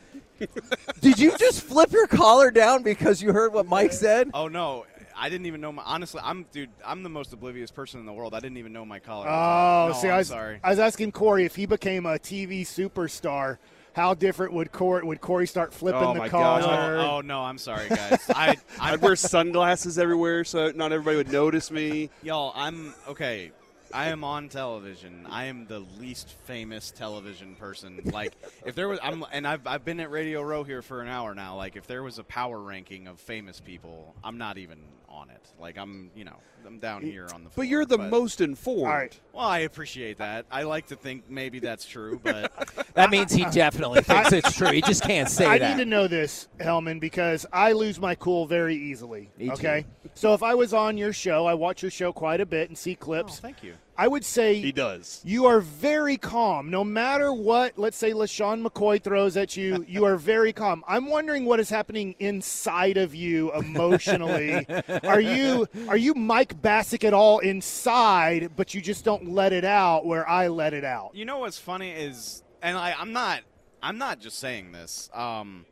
Did 1.02 1.20
you 1.20 1.38
just 1.38 1.62
flip 1.62 1.92
your 1.92 2.08
collar 2.08 2.52
down 2.52 2.84
because 2.84 3.22
you 3.22 3.34
heard 3.34 3.54
what 3.54 3.66
Mike 3.68 3.94
said? 3.94 4.30
Oh 4.34 4.48
no, 4.48 4.86
I 5.16 5.30
didn't 5.30 5.48
even 5.48 5.62
know 5.62 5.72
my. 5.72 5.84
Honestly, 5.84 6.22
I'm 6.24 6.46
dude. 6.52 6.70
I'm 6.86 7.04
the 7.04 7.10
most 7.10 7.34
oblivious 7.34 7.72
person 7.72 8.00
in 8.00 8.06
the 8.06 8.14
world. 8.14 8.34
I 8.34 8.40
didn't 8.40 8.58
even 8.58 8.74
know 8.74 8.86
my 8.86 9.00
collar. 9.00 9.28
Oh, 9.28 9.90
no, 9.92 10.00
see, 10.00 10.08
I'm 10.08 10.14
I 10.14 10.18
was, 10.18 10.28
sorry. 10.28 10.60
I 10.64 10.70
was 10.70 10.80
asking 10.80 11.12
Corey 11.12 11.46
if 11.46 11.56
he 11.56 11.66
became 11.66 12.06
a 12.06 12.20
TV 12.20 12.62
superstar, 12.62 13.58
how 13.94 14.14
different 14.14 14.54
would 14.54 14.72
Corey 14.72 15.04
would 15.04 15.22
Corey 15.22 15.48
start 15.48 15.74
flipping 15.74 16.02
Oh, 16.04 16.14
the 16.14 16.30
collar? 16.30 16.62
gosh. 16.62 16.70
Oh, 17.08 17.18
oh 17.18 17.22
no, 17.22 17.42
I'm 17.42 17.58
sorry, 17.58 17.90
guys. 17.90 18.20
I, 18.30 18.58
I 18.80 18.94
I'd 18.94 19.02
wear 19.02 19.16
sunglasses 19.16 19.98
everywhere 19.98 20.44
so 20.44 20.72
not 20.76 20.92
everybody 20.92 21.18
would 21.18 21.32
notice 21.32 21.72
me. 21.72 22.10
y'all. 22.22 22.54
I'm 22.56 22.94
okay. 23.08 23.52
I 23.94 24.08
am 24.08 24.24
on 24.24 24.50
television. 24.50 25.26
I 25.30 25.46
am 25.46 25.66
the 25.68 25.80
least 26.00 26.30
famous 26.46 26.92
television 26.92 27.56
person. 27.56 28.00
Like, 28.06 28.34
if 28.66 28.76
there 28.76 28.88
was, 28.88 29.00
I'm, 29.02 29.26
and 29.32 29.48
I've, 29.48 29.66
I've 29.66 29.86
been 29.86 30.00
at 30.00 30.12
Radio 30.12 30.42
Row 30.42 30.64
here 30.64 30.82
for 30.82 31.02
an 31.02 31.08
hour 31.08 31.34
now. 31.34 31.56
Like, 31.56 31.76
if 31.76 31.88
there 31.88 32.04
was 32.04 32.20
a 32.20 32.24
power 32.24 32.60
ranking 32.60 33.08
of 33.08 33.20
famous 33.20 33.60
people, 33.60 34.16
I'm 34.24 34.38
not 34.38 34.58
even 34.58 34.80
on 35.18 35.30
it. 35.30 35.42
Like, 35.60 35.78
I'm, 35.78 36.12
you 36.16 36.24
know, 36.24 36.36
I'm 36.66 36.80
down 36.80 37.02
here 37.02 37.28
on 37.34 37.44
the. 37.44 37.50
Floor, 37.50 37.64
But 37.64 37.68
you're 37.68 37.86
the 37.86 37.98
most 37.98 38.42
informed. 38.42 38.82
All 38.84 38.94
right. 38.94 39.20
Well, 39.34 39.46
I 39.46 39.60
appreciate 39.60 40.18
that. 40.18 40.46
I 40.52 40.64
like 40.64 40.88
to 40.88 40.96
think 40.96 41.30
maybe 41.30 41.60
that's 41.60 41.86
true, 41.86 42.20
but 42.24 42.52
That 42.94 43.10
means 43.10 43.32
he 43.32 43.46
definitely 43.46 44.02
thinks 44.02 44.32
it's 44.34 44.54
true. 44.56 44.72
He 44.72 44.82
just 44.82 45.04
can't 45.04 45.30
say 45.30 45.46
I 45.46 45.58
that. 45.58 45.78
need 45.78 45.84
to 45.84 45.90
know 45.90 46.08
this, 46.08 46.48
Helman, 46.60 47.00
because 47.00 47.46
I 47.52 47.72
lose 47.72 48.00
my 48.00 48.16
cool 48.16 48.46
very 48.46 48.76
easily. 48.76 49.30
Me 49.38 49.48
too. 49.48 49.52
okay, 49.54 49.86
so 50.14 50.34
if 50.34 50.44
I 50.44 50.56
was 50.56 50.74
on 50.74 50.98
your 50.98 51.14
show, 51.14 51.46
I 51.46 51.54
watch 51.54 51.82
your 51.82 51.92
show 51.92 52.12
quite 52.12 52.42
a 52.42 52.46
bit 52.46 52.70
and 52.70 52.78
see 52.78 52.98
oh, 53.00 53.04
clips. 53.04 53.40
thank 53.40 53.64
you. 53.64 53.76
I 53.98 54.08
would 54.08 54.24
say 54.24 54.56
He 54.62 54.72
does. 54.72 55.22
You 55.26 55.48
are 55.48 55.60
very 55.60 56.18
calm. 56.18 56.70
No 56.70 56.84
matter 56.84 57.34
what, 57.34 57.78
let's 57.78 57.98
say 57.98 58.12
LeSean 58.12 58.66
McCoy 58.66 59.02
throws 59.02 59.36
at 59.36 59.58
you, 59.58 59.84
you 59.88 60.06
are 60.06 60.18
very 60.18 60.54
calm. 60.54 60.84
I'm 60.88 61.08
wondering 61.08 61.46
what 61.46 61.60
is 61.60 61.70
happening 61.70 62.16
inside 62.20 62.98
of 62.98 63.16
you 63.16 63.52
emotionally. 63.54 64.68
are 65.04 65.20
you 65.20 65.68
are 65.88 65.98
you 65.98 66.14
Mike 66.14 66.62
Bacsik 66.62 67.04
at 67.04 67.14
all 67.14 67.40
inside, 67.40 68.52
but 68.56 68.74
you 68.74 68.82
just 68.82 69.04
don't 69.04 69.30
let 69.30 69.52
it 69.52 69.66
out 69.66 70.06
where 70.06 70.28
I 70.30 70.48
let 70.48 70.74
it 70.74 70.84
out? 70.84 71.12
You 71.14 71.26
know 71.26 71.40
what's 71.40 71.58
funny 71.58 71.92
is, 71.92 72.44
and 72.62 72.78
I, 72.78 72.94
I'm 72.98 73.14
not, 73.14 73.42
I'm 73.82 73.98
not 73.98 74.20
just 74.20 74.38
saying 74.38 74.74
this. 74.74 75.10
Um, 75.14 75.66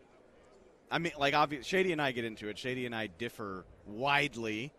I 0.89 0.98
mean, 0.98 1.13
like, 1.20 1.34
obvious, 1.34 1.65
Shady 1.65 1.91
and 1.91 2.01
I 2.01 2.12
get 2.12 2.25
into 2.25 2.48
it. 2.48 2.58
Shady 2.58 2.86
and 2.86 2.96
I 2.96 3.08
differ 3.08 3.65
widely 3.86 4.72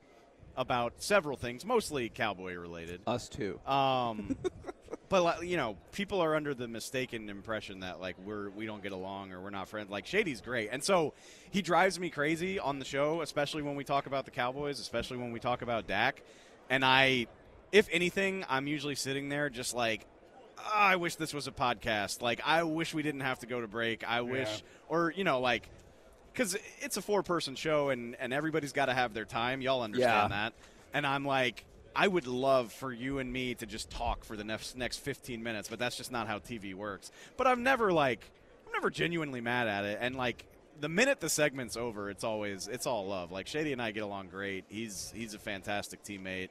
about 0.56 0.94
several 0.98 1.36
things, 1.36 1.64
mostly 1.64 2.08
cowboy 2.08 2.54
related. 2.54 3.00
Us 3.06 3.28
too. 3.28 3.60
Um, 3.66 4.36
but 5.08 5.22
like, 5.22 5.42
you 5.42 5.56
know, 5.56 5.76
people 5.92 6.20
are 6.20 6.34
under 6.34 6.54
the 6.54 6.66
mistaken 6.68 7.28
impression 7.28 7.80
that 7.80 8.00
like 8.00 8.16
we're 8.24 8.50
we 8.50 8.66
don't 8.66 8.82
get 8.82 8.92
along 8.92 9.32
or 9.32 9.40
we're 9.40 9.50
not 9.50 9.68
friends. 9.68 9.90
Like 9.90 10.06
Shady's 10.06 10.40
great, 10.40 10.70
and 10.72 10.82
so 10.82 11.14
he 11.50 11.62
drives 11.62 12.00
me 12.00 12.10
crazy 12.10 12.58
on 12.58 12.78
the 12.78 12.84
show, 12.84 13.20
especially 13.20 13.62
when 13.62 13.76
we 13.76 13.84
talk 13.84 14.06
about 14.06 14.24
the 14.24 14.30
Cowboys, 14.30 14.80
especially 14.80 15.18
when 15.18 15.32
we 15.32 15.40
talk 15.40 15.62
about 15.62 15.86
Dak. 15.86 16.22
And 16.68 16.84
I, 16.84 17.26
if 17.72 17.88
anything, 17.92 18.44
I'm 18.48 18.66
usually 18.66 18.94
sitting 18.94 19.28
there 19.28 19.50
just 19.50 19.74
like. 19.74 20.06
"Ah, 20.58 20.88
I 20.88 20.96
wish 20.96 21.16
this 21.16 21.34
was 21.34 21.46
a 21.46 21.52
podcast. 21.52 22.22
Like, 22.22 22.40
I 22.44 22.62
wish 22.62 22.94
we 22.94 23.02
didn't 23.02 23.20
have 23.20 23.40
to 23.40 23.46
go 23.46 23.60
to 23.60 23.68
break. 23.68 24.08
I 24.08 24.22
wish, 24.22 24.62
or 24.88 25.12
you 25.14 25.22
know, 25.22 25.38
like, 25.40 25.68
because 26.36 26.56
it's 26.80 26.96
a 26.96 27.02
four-person 27.02 27.54
show 27.54 27.88
and 27.88 28.14
and 28.20 28.32
everybody's 28.32 28.72
got 28.72 28.86
to 28.86 28.94
have 28.94 29.14
their 29.14 29.24
time. 29.24 29.60
Y'all 29.62 29.82
understand 29.82 30.30
Yeah. 30.32 30.36
that. 30.50 30.52
And 30.92 31.06
I'm 31.06 31.24
like, 31.24 31.64
I 31.94 32.06
would 32.08 32.26
love 32.26 32.72
for 32.72 32.92
you 32.92 33.18
and 33.18 33.32
me 33.32 33.54
to 33.54 33.66
just 33.66 33.90
talk 33.90 34.24
for 34.24 34.36
the 34.36 34.44
next 34.44 34.76
next 34.76 34.98
15 34.98 35.42
minutes, 35.42 35.68
but 35.68 35.78
that's 35.78 35.96
just 35.96 36.12
not 36.12 36.26
how 36.28 36.38
TV 36.38 36.74
works. 36.74 37.10
But 37.36 37.46
I'm 37.46 37.62
never 37.62 37.92
like, 37.92 38.30
I'm 38.66 38.72
never 38.72 38.90
genuinely 38.90 39.40
mad 39.40 39.66
at 39.68 39.84
it. 39.84 39.98
And 40.00 40.14
like, 40.16 40.44
the 40.78 40.88
minute 40.90 41.20
the 41.20 41.30
segment's 41.30 41.76
over, 41.76 42.10
it's 42.10 42.22
always 42.24 42.68
it's 42.68 42.86
all 42.86 43.06
love. 43.06 43.32
Like 43.32 43.46
Shady 43.46 43.72
and 43.72 43.80
I 43.80 43.92
get 43.92 44.02
along 44.02 44.28
great. 44.28 44.64
He's 44.68 45.10
he's 45.16 45.32
a 45.32 45.38
fantastic 45.38 46.02
teammate. 46.02 46.50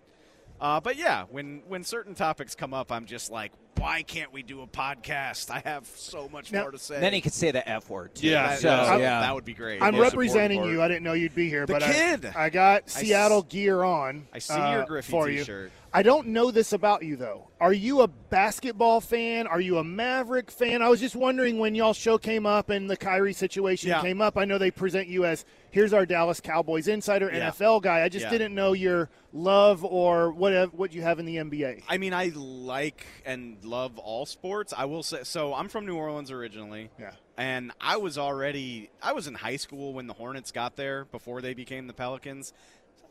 Uh, 0.60 0.80
but 0.80 0.96
yeah, 0.98 1.26
when 1.30 1.62
when 1.68 1.84
certain 1.84 2.16
topics 2.16 2.56
come 2.56 2.74
up, 2.74 2.92
I'm 2.92 3.06
just 3.06 3.30
like, 3.30 3.52
why 3.78 4.04
can't 4.04 4.32
we 4.34 4.44
do 4.44 4.62
a 4.62 4.68
podcast? 4.68 5.50
I 5.52 5.60
have 5.68 5.86
so 5.96 6.30
much 6.32 6.52
Now- 6.52 6.62
more 6.64 6.72
to 6.72 6.80
say. 6.80 7.00
Then 7.00 7.14
he 7.14 7.22
could 7.22 7.34
say 7.34 7.52
the 7.52 7.68
F 7.68 7.90
word. 7.90 8.16
Too. 8.16 8.28
Yeah, 8.28 8.48
that, 8.50 8.60
So, 8.60 8.70
yeah. 8.70 9.22
that 9.22 9.34
would 9.36 9.46
be 9.46 9.54
great. 9.54 9.82
I'm 9.82 9.98
representing 10.00 10.64
you. 10.64 10.82
I 10.82 10.88
didn't 10.88 11.04
know 11.04 11.14
you'd 11.14 11.36
be 11.36 11.50
here, 11.50 11.66
The 11.66 11.74
but 11.74 11.82
kid! 11.84 12.26
I, 12.36 12.46
I 12.46 12.50
got 12.50 12.90
Seattle 12.90 13.40
s- 13.40 13.46
gear 13.54 13.84
on. 13.84 14.28
I 14.34 14.40
see 14.40 14.54
uh, 14.54 14.72
your 14.78 14.86
Griffey 14.86 15.12
for 15.12 15.28
t-shirt. 15.28 15.72
I 15.94 16.04
don't 16.04 16.28
know 16.28 16.52
this 16.52 16.74
about 16.74 17.04
you 17.04 17.16
though. 17.16 17.48
Are 17.62 17.72
you 17.72 18.02
a 18.02 18.08
basketball 18.10 19.00
fan? 19.00 19.48
Are 19.48 19.62
you 19.62 19.78
a 19.78 19.84
Maverick 19.84 20.52
fan? 20.52 20.82
I 20.82 20.90
was 20.90 21.00
just 21.00 21.16
wondering 21.16 21.58
when 21.58 21.74
y'all 21.74 21.94
show 21.94 22.18
came 22.18 22.46
up 22.46 22.70
and 22.70 22.90
the 22.90 22.98
Kyrie 22.98 23.32
situation 23.32 23.90
Yeah. 23.90 24.02
came 24.02 24.20
up. 24.22 24.38
I 24.38 24.44
know 24.44 24.58
they 24.58 24.72
present 24.72 25.08
you 25.08 25.24
as 25.24 25.46
here's 25.72 25.94
our 25.94 26.06
Dallas 26.06 26.42
Cowboys 26.42 26.90
insider, 26.90 27.32
Yeah. 27.34 27.50
NFL 27.52 27.80
guy. 27.82 28.04
I 28.04 28.10
just 28.10 28.24
Yeah. 28.26 28.30
didn't 28.32 28.54
know 28.56 28.74
your 28.74 29.10
love 29.32 29.86
or 29.86 30.32
whatever 30.32 30.70
what 30.76 30.94
you 30.94 31.02
have 31.02 31.18
in 31.20 31.26
the 31.26 31.38
NBA. 31.38 31.84
I 31.88 31.98
mean, 31.98 32.14
I 32.14 32.32
like 32.36 33.06
and 33.26 33.56
love 33.66 33.98
all 33.98 34.26
sports. 34.26 34.74
I 34.76 34.86
will 34.86 35.04
say 35.04 35.20
so. 35.24 35.54
I'm 35.54 35.68
from 35.68 35.86
New 35.86 35.96
Orleans 35.96 36.32
originally. 36.32 36.90
Yeah. 37.00 37.12
And 37.38 37.72
I 37.82 37.98
was 37.98 38.18
already 38.18 38.90
I 39.02 39.14
was 39.14 39.28
in 39.28 39.34
high 39.36 39.58
school 39.58 39.94
when 39.94 40.08
the 40.08 40.14
Hornets 40.14 40.52
got 40.52 40.76
there 40.76 41.06
before 41.06 41.42
they 41.42 41.54
became 41.54 41.88
the 41.88 41.94
Pelicans. 41.94 42.54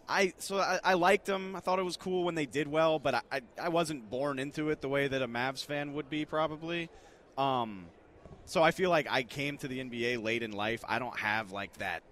I 0.09 0.33
so 0.39 0.59
I, 0.59 0.81
I 0.85 0.95
liked 0.95 1.27
them. 1.27 1.57
I 1.57 1.61
thought 1.61 1.79
it 1.79 1.85
was 1.85 1.97
cool 1.97 2.25
when 2.25 2.35
they 2.35 2.47
did 2.47 2.69
well, 2.69 2.99
but 2.99 3.15
I, 3.17 3.23
I, 3.33 3.41
I 3.65 3.69
wasn't 3.71 4.11
born 4.11 4.39
into 4.39 4.71
it 4.71 4.81
the 4.81 4.89
way 4.89 5.09
that 5.09 5.23
a 5.23 5.29
Mavs 5.29 5.65
fan 5.65 5.93
would 5.95 6.09
be 6.11 6.25
probably. 6.25 6.89
Um, 7.39 7.87
so 8.47 8.63
I 8.63 8.71
feel 8.71 8.91
like 8.91 9.07
I 9.11 9.23
came 9.23 9.57
to 9.59 9.69
the 9.69 9.79
NBA 9.81 10.23
late 10.23 10.43
in 10.43 10.53
life. 10.53 10.85
I 10.87 10.99
don't 10.99 11.19
have 11.19 11.53
like 11.53 11.73
that 11.79 12.03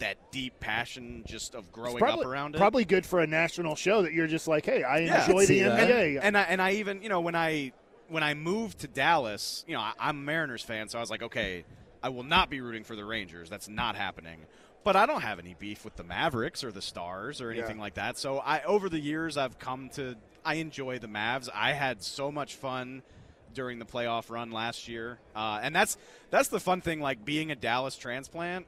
that 0.00 0.16
deep 0.32 0.58
passion 0.60 1.22
just 1.26 1.54
of 1.54 1.70
growing 1.72 1.98
probably, 1.98 2.24
up 2.24 2.30
around 2.30 2.54
it. 2.54 2.58
probably 2.58 2.86
good 2.86 3.04
for 3.04 3.20
a 3.20 3.26
national 3.26 3.76
show 3.76 4.00
that 4.02 4.14
you're 4.14 4.26
just 4.26 4.48
like, 4.48 4.64
hey, 4.64 4.82
I 4.82 5.00
Yeah. 5.00 5.26
enjoy 5.26 5.40
the 5.40 5.46
see 5.46 5.60
that. 5.62 5.88
NBA. 5.88 6.20
And 6.22 6.38
I, 6.38 6.42
and 6.44 6.62
I 6.62 6.72
even, 6.72 7.02
you 7.02 7.10
know, 7.10 7.20
when 7.20 7.34
I 7.34 7.72
when 8.10 8.22
I 8.22 8.34
moved 8.34 8.80
to 8.80 8.88
Dallas, 8.88 9.64
you 9.66 9.74
know, 9.74 9.80
I, 9.80 9.92
I'm 9.98 10.18
a 10.18 10.20
Mariners 10.22 10.62
fan, 10.62 10.88
so 10.88 10.98
I 10.98 11.00
was 11.00 11.10
like, 11.10 11.22
okay, 11.22 11.64
I 12.02 12.08
will 12.10 12.22
not 12.24 12.50
be 12.50 12.60
rooting 12.60 12.84
for 12.84 12.96
the 12.96 13.04
Rangers. 13.04 13.48
That's 13.48 13.68
not 13.68 13.94
happening. 13.96 14.40
But 14.82 14.96
I 14.96 15.06
don't 15.06 15.20
have 15.20 15.38
any 15.38 15.54
beef 15.58 15.84
with 15.84 15.96
the 15.96 16.04
Mavericks 16.04 16.64
or 16.64 16.72
the 16.72 16.80
Stars 16.82 17.40
or 17.40 17.50
anything 17.50 17.76
Yeah. 17.76 17.82
like 17.82 17.94
that. 17.94 18.16
So 18.18 18.38
I 18.38 18.62
over 18.62 18.88
the 18.88 18.98
years 18.98 19.36
I've 19.36 19.58
come 19.58 19.90
to 19.90 20.16
I 20.44 20.54
enjoy 20.54 20.98
the 20.98 21.06
Mavs. 21.06 21.48
I 21.54 21.72
had 21.72 22.02
so 22.02 22.32
much 22.32 22.54
fun 22.54 23.02
during 23.52 23.78
the 23.78 23.84
playoff 23.84 24.30
run 24.30 24.50
last 24.52 24.88
year, 24.88 25.18
uh, 25.36 25.60
and 25.62 25.74
that's 25.76 25.98
that's 26.30 26.48
the 26.48 26.60
fun 26.60 26.80
thing. 26.80 27.00
Like 27.00 27.24
being 27.26 27.50
a 27.50 27.54
Dallas 27.56 27.96
transplant, 27.96 28.64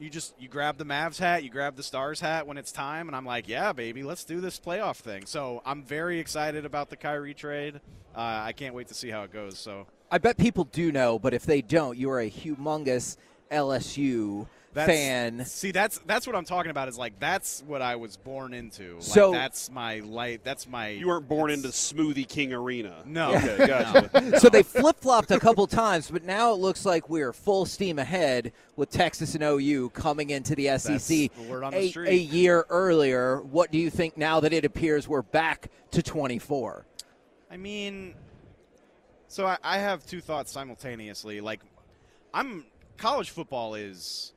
you 0.00 0.10
just 0.10 0.34
you 0.38 0.48
grab 0.48 0.78
the 0.78 0.84
Mavs 0.84 1.18
hat, 1.18 1.44
you 1.44 1.50
grab 1.50 1.76
the 1.76 1.82
Stars 1.82 2.20
hat 2.20 2.46
when 2.46 2.56
it's 2.56 2.72
time, 2.72 3.08
and 3.08 3.14
I'm 3.14 3.26
like, 3.26 3.48
yeah, 3.48 3.72
baby, 3.72 4.02
let's 4.02 4.24
do 4.24 4.40
this 4.40 4.58
playoff 4.58 4.96
thing. 4.96 5.26
So 5.26 5.62
I'm 5.64 5.82
very 5.82 6.18
excited 6.18 6.64
about 6.64 6.90
the 6.90 6.96
Kyrie 6.96 7.34
trade. 7.34 7.80
Uh, 8.14 8.42
I 8.44 8.52
can't 8.52 8.74
wait 8.74 8.88
to 8.88 8.94
see 8.94 9.10
how 9.10 9.22
it 9.22 9.32
goes. 9.32 9.58
So 9.58 9.86
I 10.10 10.18
bet 10.18 10.38
people 10.38 10.64
do 10.64 10.90
know, 10.90 11.18
but 11.18 11.34
if 11.34 11.44
they 11.44 11.62
don't, 11.62 11.96
you 11.96 12.10
are 12.10 12.20
a 12.20 12.30
humongous 12.30 13.16
LSU 13.50 14.46
that's, 14.72 14.88
fan. 14.88 15.44
See, 15.46 15.72
that's 15.72 15.98
that's 16.06 16.26
what 16.26 16.36
I'm 16.36 16.44
talking 16.44 16.70
about. 16.70 16.88
Is 16.88 16.96
like 16.96 17.18
that's 17.18 17.62
what 17.66 17.82
I 17.82 17.96
was 17.96 18.16
born 18.16 18.54
into. 18.54 18.94
Like, 18.94 19.02
So- 19.02 19.32
that's 19.32 19.70
my 19.70 20.00
light. 20.00 20.42
That's 20.44 20.68
my. 20.68 20.88
You 20.90 21.08
weren't 21.08 21.28
born 21.28 21.50
into 21.50 21.68
Smoothie 21.68 22.28
King 22.28 22.52
Arena. 22.52 23.02
No. 23.04 23.34
Okay, 23.34 23.66
gotcha. 23.66 24.38
so 24.38 24.48
they 24.48 24.62
flip 24.62 24.96
flopped 25.00 25.30
a 25.32 25.40
couple 25.40 25.66
times, 25.66 26.10
but 26.10 26.22
now 26.24 26.52
it 26.52 26.58
looks 26.60 26.86
like 26.86 27.08
we're 27.08 27.32
full 27.32 27.66
steam 27.66 27.98
ahead 27.98 28.52
with 28.76 28.90
Texas 28.90 29.34
and 29.34 29.42
OU 29.42 29.90
coming 29.90 30.30
into 30.30 30.54
the 30.54 30.78
SEC 30.78 31.06
the 31.08 31.30
word 31.48 31.64
on 31.64 31.72
the 31.72 31.78
a, 31.78 31.88
street. 31.88 32.08
a 32.08 32.16
year 32.16 32.64
earlier. 32.68 33.40
What 33.42 33.72
do 33.72 33.78
you 33.78 33.90
think 33.90 34.16
now 34.16 34.40
that 34.40 34.52
it 34.52 34.64
appears 34.64 35.08
we're 35.08 35.22
back 35.22 35.68
to 35.90 36.02
24? 36.02 36.86
I 37.50 37.56
mean, 37.56 38.14
so 39.26 39.46
I, 39.46 39.58
I 39.64 39.78
have 39.78 40.06
two 40.06 40.20
thoughts 40.20 40.52
simultaneously. 40.52 41.40
Like, 41.40 41.60
I'm 42.32 42.64
college 42.96 43.30
football 43.30 43.74
is 43.74 44.32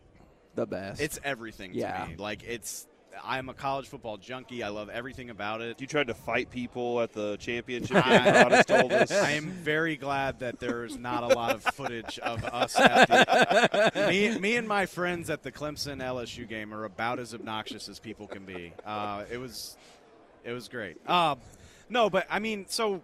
The 0.56 0.66
best. 0.66 1.02
it's 1.02 1.20
everything 1.24 1.72
Yeah. 1.74 2.04
to 2.04 2.10
me. 2.12 2.16
Like 2.18 2.44
it's 2.44 2.88
I'm 3.24 3.48
a 3.48 3.54
college 3.54 3.88
football 3.88 4.18
junkie. 4.18 4.64
I 4.64 4.70
love 4.70 4.90
everything 4.90 5.30
about 5.30 5.62
it. 5.62 5.80
You 5.80 5.86
tried 5.86 6.08
to 6.08 6.16
fight 6.16 6.50
people 6.50 7.00
at 7.00 7.14
the 7.14 7.38
championship 7.38 8.04
game. 8.04 8.24
Broadus 8.24 8.66
told 8.66 8.92
us. 8.92 9.12
I 9.12 9.32
am 9.34 9.52
very 9.52 9.96
glad 9.98 10.40
that 10.40 10.60
there's 10.60 10.98
not 10.98 11.22
a 11.22 11.28
lot 11.28 11.54
of 11.54 11.64
footage 11.64 12.18
of 12.18 12.44
us. 12.44 12.76
At 12.80 13.94
the, 13.94 14.08
me, 14.10 14.40
me 14.40 14.56
and 14.56 14.68
my 14.68 14.88
friends 14.88 15.30
at 15.30 15.44
the 15.44 15.52
Clemson 15.52 15.98
LSU 16.02 16.50
game 16.50 16.74
are 16.74 16.86
about 16.86 17.20
as 17.20 17.36
obnoxious 17.36 17.88
as 17.88 18.00
people 18.00 18.26
can 18.28 18.46
be. 18.46 18.74
Uh, 18.84 19.26
it 19.32 19.38
was, 19.38 19.78
it 20.44 20.52
was 20.54 20.68
great. 20.68 20.98
Uh, 21.06 21.36
no, 21.90 22.10
but 22.10 22.26
I 22.32 22.40
mean, 22.40 22.66
so 22.68 23.02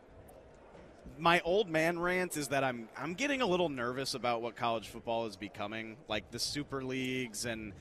my 1.19 1.41
old 1.41 1.69
man 1.69 1.99
rant 1.99 2.37
is 2.37 2.47
that 2.49 2.63
I'm 2.63 2.89
I'm 2.97 3.13
getting 3.13 3.41
a 3.41 3.45
little 3.45 3.69
nervous 3.69 4.13
about 4.13 4.41
what 4.41 4.55
college 4.55 4.87
football 4.87 5.25
is 5.25 5.35
becoming, 5.35 5.97
like 6.07 6.31
the 6.31 6.39
super 6.39 6.83
leagues 6.83 7.45
and. 7.45 7.73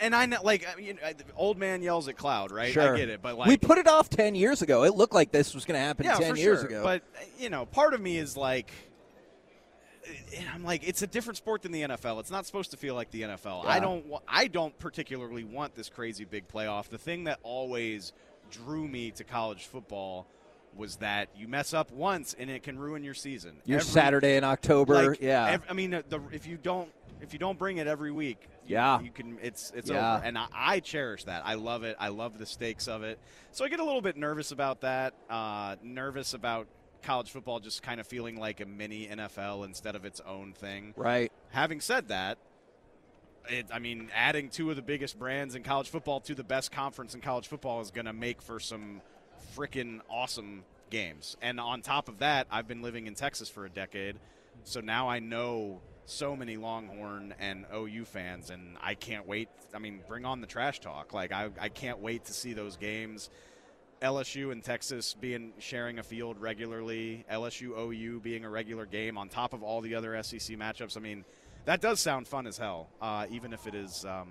And 0.00 0.14
I 0.14 0.26
know, 0.26 0.36
like, 0.44 0.64
I 0.72 0.78
mean, 0.78 1.00
old 1.34 1.58
man 1.58 1.82
yells 1.82 2.06
at 2.06 2.16
cloud, 2.16 2.52
right? 2.52 2.72
Sure. 2.72 2.94
I 2.94 2.96
get 2.96 3.08
it, 3.08 3.20
but 3.20 3.36
like, 3.36 3.48
we 3.48 3.56
put 3.56 3.78
it 3.78 3.88
off 3.88 4.08
10 4.08 4.36
years 4.36 4.62
ago. 4.62 4.84
It 4.84 4.94
looked 4.94 5.12
like 5.12 5.32
this 5.32 5.56
was 5.56 5.64
going 5.64 5.74
to 5.74 5.84
happen 5.84 6.04
yeah, 6.04 6.14
10 6.14 6.34
for 6.34 6.38
years 6.38 6.60
sure. 6.60 6.68
ago. 6.68 6.84
But 6.84 7.02
you 7.36 7.50
know, 7.50 7.66
part 7.66 7.94
of 7.94 8.00
me 8.00 8.16
is 8.16 8.36
like, 8.36 8.70
and 10.36 10.48
I'm 10.54 10.62
like, 10.62 10.86
it's 10.86 11.02
a 11.02 11.06
different 11.08 11.36
sport 11.36 11.62
than 11.62 11.72
the 11.72 11.82
NFL. 11.82 12.20
It's 12.20 12.30
not 12.30 12.46
supposed 12.46 12.70
to 12.70 12.76
feel 12.76 12.94
like 12.94 13.10
the 13.10 13.22
NFL. 13.22 13.66
I 13.66 13.80
don't. 13.80 14.06
I 14.28 14.46
don't 14.46 14.78
particularly 14.78 15.42
want 15.42 15.74
this 15.74 15.88
crazy 15.88 16.24
big 16.24 16.46
playoff. 16.46 16.88
The 16.88 16.98
thing 16.98 17.24
that 17.24 17.40
always 17.42 18.12
drew 18.52 18.86
me 18.86 19.10
to 19.12 19.24
college 19.24 19.66
football 19.66 20.28
was 20.78 20.96
that 20.96 21.28
you 21.36 21.48
mess 21.48 21.74
up 21.74 21.90
once 21.92 22.34
and 22.38 22.48
it 22.48 22.62
can 22.62 22.78
ruin 22.78 23.02
your 23.02 23.12
season. 23.14 23.56
Your 23.66 23.80
Every- 23.80 23.90
Saturday 23.90 24.36
in 24.36 24.44
October, 24.44 25.10
like, 25.10 25.20
yeah. 25.20 25.46
ev- 25.50 25.64
I 25.68 25.72
mean, 25.74 25.90
the, 25.90 26.20
if 26.32 26.46
you 26.46 26.56
don't 26.56 26.88
if 27.20 27.32
you 27.32 27.38
don't 27.40 27.58
bring 27.58 27.78
it 27.78 27.88
every 27.88 28.12
week, 28.12 28.38
you- 28.64 28.74
Yeah. 28.76 29.00
you 29.00 29.10
can. 29.10 29.38
It's 29.42 29.72
it's 29.74 29.90
Yeah. 29.90 30.16
over, 30.16 30.24
and 30.24 30.38
I, 30.38 30.46
I 30.54 30.80
cherish 30.80 31.24
that. 31.24 31.42
I 31.44 31.54
love 31.54 31.82
it. 31.82 31.96
I 31.98 32.08
love 32.08 32.38
the 32.38 32.46
stakes 32.46 32.86
of 32.86 33.02
it. 33.02 33.18
So 33.50 33.64
I 33.64 33.68
get 33.68 33.80
a 33.80 33.84
little 33.84 34.00
bit 34.00 34.16
nervous 34.16 34.52
about 34.52 34.82
that. 34.82 35.14
Uh, 35.28 35.74
nervous 35.82 36.32
about 36.32 36.68
college 37.02 37.30
football 37.30 37.58
just 37.60 37.82
kind 37.82 37.98
of 38.00 38.06
feeling 38.06 38.36
like 38.38 38.60
a 38.60 38.66
mini 38.66 39.08
NFL 39.08 39.64
instead 39.64 39.96
of 39.96 40.04
its 40.04 40.20
own 40.20 40.52
thing. 40.52 40.94
right. 40.96 41.32
Having 41.50 41.80
said 41.80 42.08
that. 42.08 42.38
It, 43.50 43.66
I 43.72 43.78
mean, 43.78 44.10
adding 44.14 44.50
two 44.50 44.68
of 44.68 44.76
the 44.76 44.82
biggest 44.82 45.18
brands 45.18 45.54
in 45.54 45.62
college 45.62 45.88
football 45.88 46.20
to 46.20 46.34
the 46.34 46.44
best 46.44 46.70
conference 46.70 47.14
in 47.14 47.22
college 47.22 47.48
football 47.48 47.80
is 47.80 47.90
going 47.90 48.04
to 48.04 48.12
make 48.12 48.42
for 48.42 48.60
some 48.60 49.00
freaking 49.56 50.00
awesome 50.08 50.64
games. 50.90 51.36
And 51.42 51.60
on 51.60 51.82
top 51.82 52.08
of 52.08 52.18
that, 52.18 52.46
I've 52.50 52.68
been 52.68 52.82
living 52.82 53.06
in 53.06 53.14
Texas 53.14 53.48
for 53.48 53.64
a 53.64 53.70
decade, 53.70 54.16
so 54.64 54.80
now 54.80 55.08
I 55.08 55.18
know 55.18 55.80
so 56.06 56.34
many 56.34 56.56
Longhorn 56.56 57.34
and 57.38 57.66
OU 57.74 58.06
fans, 58.06 58.50
and 58.50 58.76
I 58.80 58.94
can't 58.94 59.26
wait. 59.26 59.48
I 59.74 59.78
mean, 59.78 60.00
bring 60.08 60.24
on 60.24 60.40
the 60.40 60.46
trash 60.46 60.80
talk. 60.80 61.12
Like 61.12 61.32
I, 61.32 61.50
I 61.60 61.68
can't 61.68 61.98
wait 61.98 62.24
to 62.26 62.32
see 62.32 62.54
those 62.54 62.76
games. 62.76 63.28
LSU 64.00 64.52
and 64.52 64.62
Texas 64.62 65.14
being 65.20 65.52
sharing 65.58 65.98
a 65.98 66.02
field 66.02 66.38
regularly, 66.40 67.24
LSU 67.30 67.76
OU 67.76 68.20
being 68.20 68.44
a 68.44 68.50
regular 68.50 68.86
game 68.86 69.18
on 69.18 69.28
top 69.28 69.52
of 69.52 69.62
all 69.62 69.80
the 69.80 69.96
other 69.96 70.20
SEC 70.22 70.56
matchups. 70.56 70.96
I 70.96 71.00
mean, 71.00 71.24
that 71.64 71.80
does 71.80 72.00
sound 72.00 72.28
fun 72.28 72.46
as 72.46 72.56
hell, 72.56 72.88
uh, 73.02 73.26
even 73.30 73.52
if 73.52 73.66
it 73.66 73.74
is 73.74 74.04
um, 74.04 74.30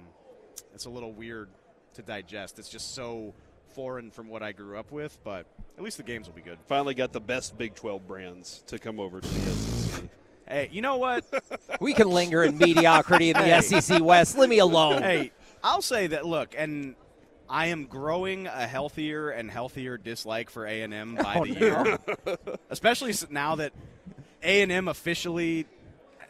it's 0.74 0.86
a 0.86 0.90
little 0.90 1.12
weird 1.12 1.50
to 1.96 2.02
digest. 2.02 2.60
It's 2.60 2.70
just 2.70 2.96
so 2.96 3.34
foreign 3.78 4.10
from 4.10 4.28
what 4.28 4.42
I 4.42 4.54
grew 4.54 4.76
up 4.76 4.92
with, 4.92 5.16
but 5.24 5.46
at 5.78 5.84
least 5.84 5.98
the 5.98 6.04
games 6.04 6.26
will 6.26 6.34
be 6.34 6.42
good. 6.42 6.58
Finally 6.66 6.96
got 6.96 7.14
the 7.14 7.20
best 7.20 7.60
Big 7.60 7.76
12 7.76 8.08
brands 8.08 8.64
to 8.66 8.80
come 8.80 9.00
over 9.00 9.22
to 9.22 9.28
the 9.28 9.52
SEC. 9.52 10.04
Hey, 10.48 10.70
you 10.72 10.82
know 10.82 10.98
what? 10.98 11.24
We 11.80 11.94
can 11.94 12.10
linger 12.10 12.44
in 12.44 12.58
mediocrity 12.58 13.30
in 13.30 13.38
the 13.38 13.44
Hey. 13.44 13.62
SEC 13.62 14.02
West. 14.04 14.36
Leave 14.36 14.50
me 14.50 14.58
alone. 14.58 15.04
hey, 15.04 15.32
I'll 15.64 15.84
say 15.84 16.08
that. 16.08 16.26
Look, 16.26 16.56
and 16.58 16.96
I 17.48 17.68
am 17.68 17.86
growing 17.86 18.48
a 18.48 18.66
healthier 18.66 19.30
and 19.30 19.52
healthier 19.52 19.96
dislike 20.00 20.50
for 20.50 20.66
A 20.66 20.82
and 20.82 20.92
M 20.92 21.14
by 21.14 21.36
oh, 21.36 21.46
the 21.46 21.52
year, 21.54 22.00
especially 22.72 23.14
now 23.30 23.58
that 23.58 23.74
A 24.42 24.64
and 24.64 24.72
M 24.72 24.88
officially 24.88 25.68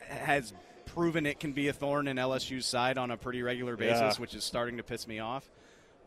has 0.09 0.53
proven 0.85 1.25
it 1.25 1.39
can 1.39 1.53
be 1.53 1.69
a 1.69 1.73
thorn 1.73 2.09
in 2.09 2.17
LSU's 2.17 2.65
side 2.65 2.97
on 2.97 3.09
a 3.09 3.15
pretty 3.15 3.41
regular 3.41 3.77
basis, 3.77 4.15
Yeah. 4.17 4.21
which 4.21 4.35
is 4.35 4.43
starting 4.43 4.75
to 4.77 4.83
piss 4.83 5.07
me 5.07 5.19
off. 5.19 5.49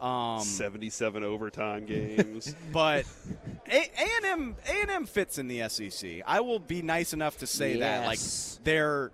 Um, 0.00 0.40
77 0.40 1.22
overtime 1.24 1.84
games. 1.84 2.54
but 2.72 3.04
A 3.68 3.90
and 3.98 4.24
M 4.24 4.56
A 4.66 4.80
and 4.82 4.90
M 4.90 5.06
fits 5.06 5.38
in 5.38 5.46
the 5.46 5.68
SEC. 5.68 6.22
I 6.26 6.40
will 6.40 6.58
be 6.58 6.80
nice 6.80 7.12
enough 7.12 7.38
to 7.38 7.46
say 7.46 7.80
that 7.80 8.06
like 8.06 8.18
they're 8.64 9.10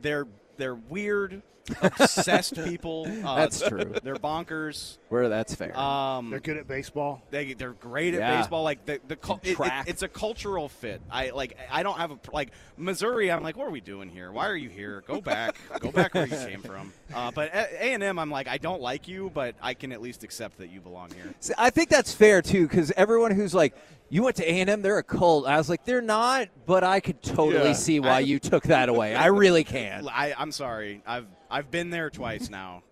they're 0.00 0.28
they're 0.56 0.76
weird, 0.76 1.42
obsessed 1.82 2.54
people. 2.64 3.06
Uh, 3.24 3.36
That's 3.36 3.60
true. 3.60 3.92
They're 4.02 4.16
bonkers. 4.16 4.98
Where 5.08 5.28
that's 5.28 5.54
fair. 5.54 5.76
Um, 5.78 6.30
They're 6.30 6.40
good 6.40 6.56
at 6.56 6.68
baseball. 6.68 7.22
they 7.30 7.54
they're 7.54 7.72
great 7.72 8.14
at 8.14 8.20
Yeah. 8.20 8.38
baseball. 8.40 8.62
Like 8.62 8.84
the 8.86 9.00
the 9.08 9.16
cul- 9.16 9.40
it- 9.42 9.50
it- 9.50 9.56
Track. 9.56 9.88
it's 9.88 10.02
a 10.02 10.08
cultural 10.08 10.68
fit. 10.68 11.00
I 11.10 11.30
like 11.30 11.56
I 11.70 11.82
don't 11.82 11.98
have 11.98 12.10
a 12.12 12.18
like 12.32 12.50
Missouri. 12.76 13.30
I'm 13.30 13.42
like, 13.42 13.56
what 13.56 13.66
are 13.66 13.70
we 13.72 13.80
doing 13.80 14.08
here? 14.08 14.30
Why 14.32 14.46
are 14.48 14.56
you 14.56 14.68
here? 14.68 15.02
Go 15.06 15.20
back. 15.20 15.56
Go 15.80 15.90
back 15.90 16.14
where 16.14 16.26
you 16.26 16.36
came 16.46 16.62
from. 16.62 16.92
Uh, 17.12 17.30
but 17.32 17.52
A 17.54 17.92
and 17.92 18.02
M, 18.02 18.18
I'm 18.18 18.30
like, 18.30 18.48
I 18.48 18.58
don't 18.58 18.80
like 18.80 19.08
you, 19.08 19.30
but 19.34 19.54
I 19.60 19.74
can 19.74 19.92
at 19.92 20.00
least 20.00 20.22
accept 20.24 20.58
that 20.58 20.70
you 20.70 20.80
belong 20.80 21.10
here. 21.10 21.34
See, 21.40 21.52
I 21.58 21.70
think 21.70 21.88
that's 21.88 22.12
fair 22.12 22.40
too, 22.42 22.66
because 22.68 22.92
everyone 22.96 23.32
who's 23.32 23.54
like, 23.54 23.74
"You 24.10 24.22
went 24.24 24.36
to 24.36 24.44
A 24.50 24.60
and 24.60 24.68
M, 24.68 24.82
they're 24.82 24.98
a 24.98 25.02
cult." 25.02 25.46
I 25.46 25.56
was 25.56 25.68
like, 25.70 25.84
"They're 25.84 26.02
not," 26.02 26.48
but 26.66 26.84
I 26.84 27.00
could 27.00 27.22
totally 27.22 27.68
Yeah. 27.68 27.72
see 27.72 28.00
why 28.00 28.16
I- 28.16 28.20
you 28.20 28.38
took 28.38 28.64
that 28.64 28.88
away. 28.90 29.14
I 29.14 29.26
really 29.26 29.64
can. 29.64 30.06
I, 30.12 30.34
I'm 30.36 30.52
sorry. 30.52 31.02
I've 31.06 31.26
I've 31.50 31.70
been 31.70 31.90
there 31.90 32.10
twice 32.10 32.50
now. 32.50 32.82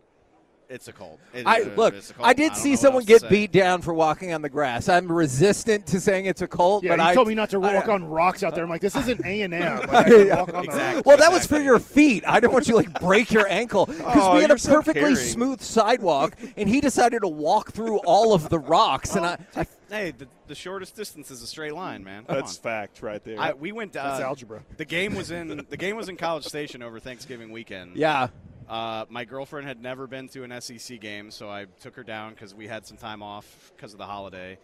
It's 0.71 0.87
a 0.87 0.93
cult. 0.93 1.19
It- 1.33 1.47
I 1.47 1.61
it- 1.61 1.79
look. 1.79 1.95
it's 1.95 2.11
a 2.11 2.15
cult. 2.15 2.29
I 2.29 2.35
did 2.35 2.49
don't 2.49 2.57
see 2.59 2.77
someone 2.77 3.03
get 3.05 3.27
beat 3.31 3.53
down 3.53 3.81
for 3.81 3.95
walking 3.95 4.35
on 4.35 4.43
the 4.43 4.51
grass. 4.51 4.87
I'm 4.91 5.11
resistant 5.11 5.87
to 5.87 5.99
saying 5.99 6.27
it's 6.27 6.43
a 6.43 6.47
cult, 6.47 6.85
Yeah, 6.85 6.91
but 6.97 7.03
you 7.03 7.09
I 7.09 7.15
told 7.15 7.27
me 7.27 7.35
not 7.35 7.49
to 7.51 7.63
I- 7.63 7.75
walk 7.77 7.89
on 7.89 8.05
rocks 8.05 8.43
out 8.43 8.55
there. 8.55 8.65
I'm 8.65 8.69
like, 8.71 8.83
this 8.83 8.95
isn't 8.95 9.25
A 9.25 9.41
and 9.43 9.55
M. 9.55 9.79
Like, 9.89 9.91
I 9.91 10.05
can 10.05 10.29
walk 10.29 10.49
on 10.55 10.65
the 10.67 10.71
Exactly. 10.71 11.03
Well, 11.07 11.17
that 11.17 11.33
was 11.33 11.47
for 11.47 11.59
your 11.59 11.79
feet. 11.79 12.23
I 12.27 12.39
didn't 12.39 12.53
want 12.53 12.67
you 12.69 12.73
to 12.73 12.77
like 12.77 13.01
break 13.01 13.33
your 13.33 13.49
ankle 13.49 13.87
because 13.87 14.05
Oh, 14.17 14.35
we 14.35 14.43
had 14.43 14.51
a 14.51 14.53
you're 14.53 14.59
so 14.59 14.75
perfectly 14.75 15.01
caring. 15.01 15.17
smooth 15.17 15.63
sidewalk, 15.63 16.37
and 16.59 16.69
he 16.69 16.83
decided 16.83 17.21
to 17.23 17.29
walk 17.29 17.73
through 17.73 17.99
all 18.01 18.35
of 18.35 18.51
the 18.51 18.59
rocks, 18.59 19.17
and 19.17 19.25
I, 19.25 19.39
I 19.57 19.67
Hey, 19.91 20.11
the, 20.11 20.29
the 20.49 20.55
shortest 20.55 20.97
distance 20.97 21.31
is 21.31 21.41
a 21.41 21.47
straight 21.47 21.73
line, 21.73 22.05
man. 22.05 22.25
Come 22.27 22.37
That's 22.37 22.59
on. 22.59 22.63
fact 22.63 23.01
right 23.01 23.25
there. 23.25 23.41
I, 23.41 23.55
we 23.55 23.73
went. 23.73 23.97
Uh, 23.97 24.03
That's 24.07 24.21
algebra. 24.21 24.61
The 24.77 24.85
game 24.85 25.15
was 25.15 25.31
in 25.31 25.65
the 25.71 25.77
game 25.79 25.97
was 25.97 26.11
in 26.11 26.19
College 26.19 26.45
Station 26.45 26.83
over 26.83 27.01
Thanksgiving 27.01 27.51
weekend. 27.53 27.97
yeah. 27.97 28.29
Uh, 28.69 29.07
my 29.09 29.25
girlfriend 29.25 29.67
had 29.67 29.83
never 29.83 30.07
been 30.07 30.29
to 30.29 30.45
an 30.45 30.61
SEC 30.61 31.01
game, 31.01 31.31
so 31.31 31.49
I 31.49 31.67
took 31.81 31.97
her 31.97 32.03
down 32.03 32.35
because 32.35 32.55
we 32.55 32.67
had 32.67 32.87
some 32.87 32.97
time 32.99 33.23
off 33.23 33.73
because 33.75 33.93
of 33.93 33.99
the 33.99 34.07
holiday. 34.07 34.59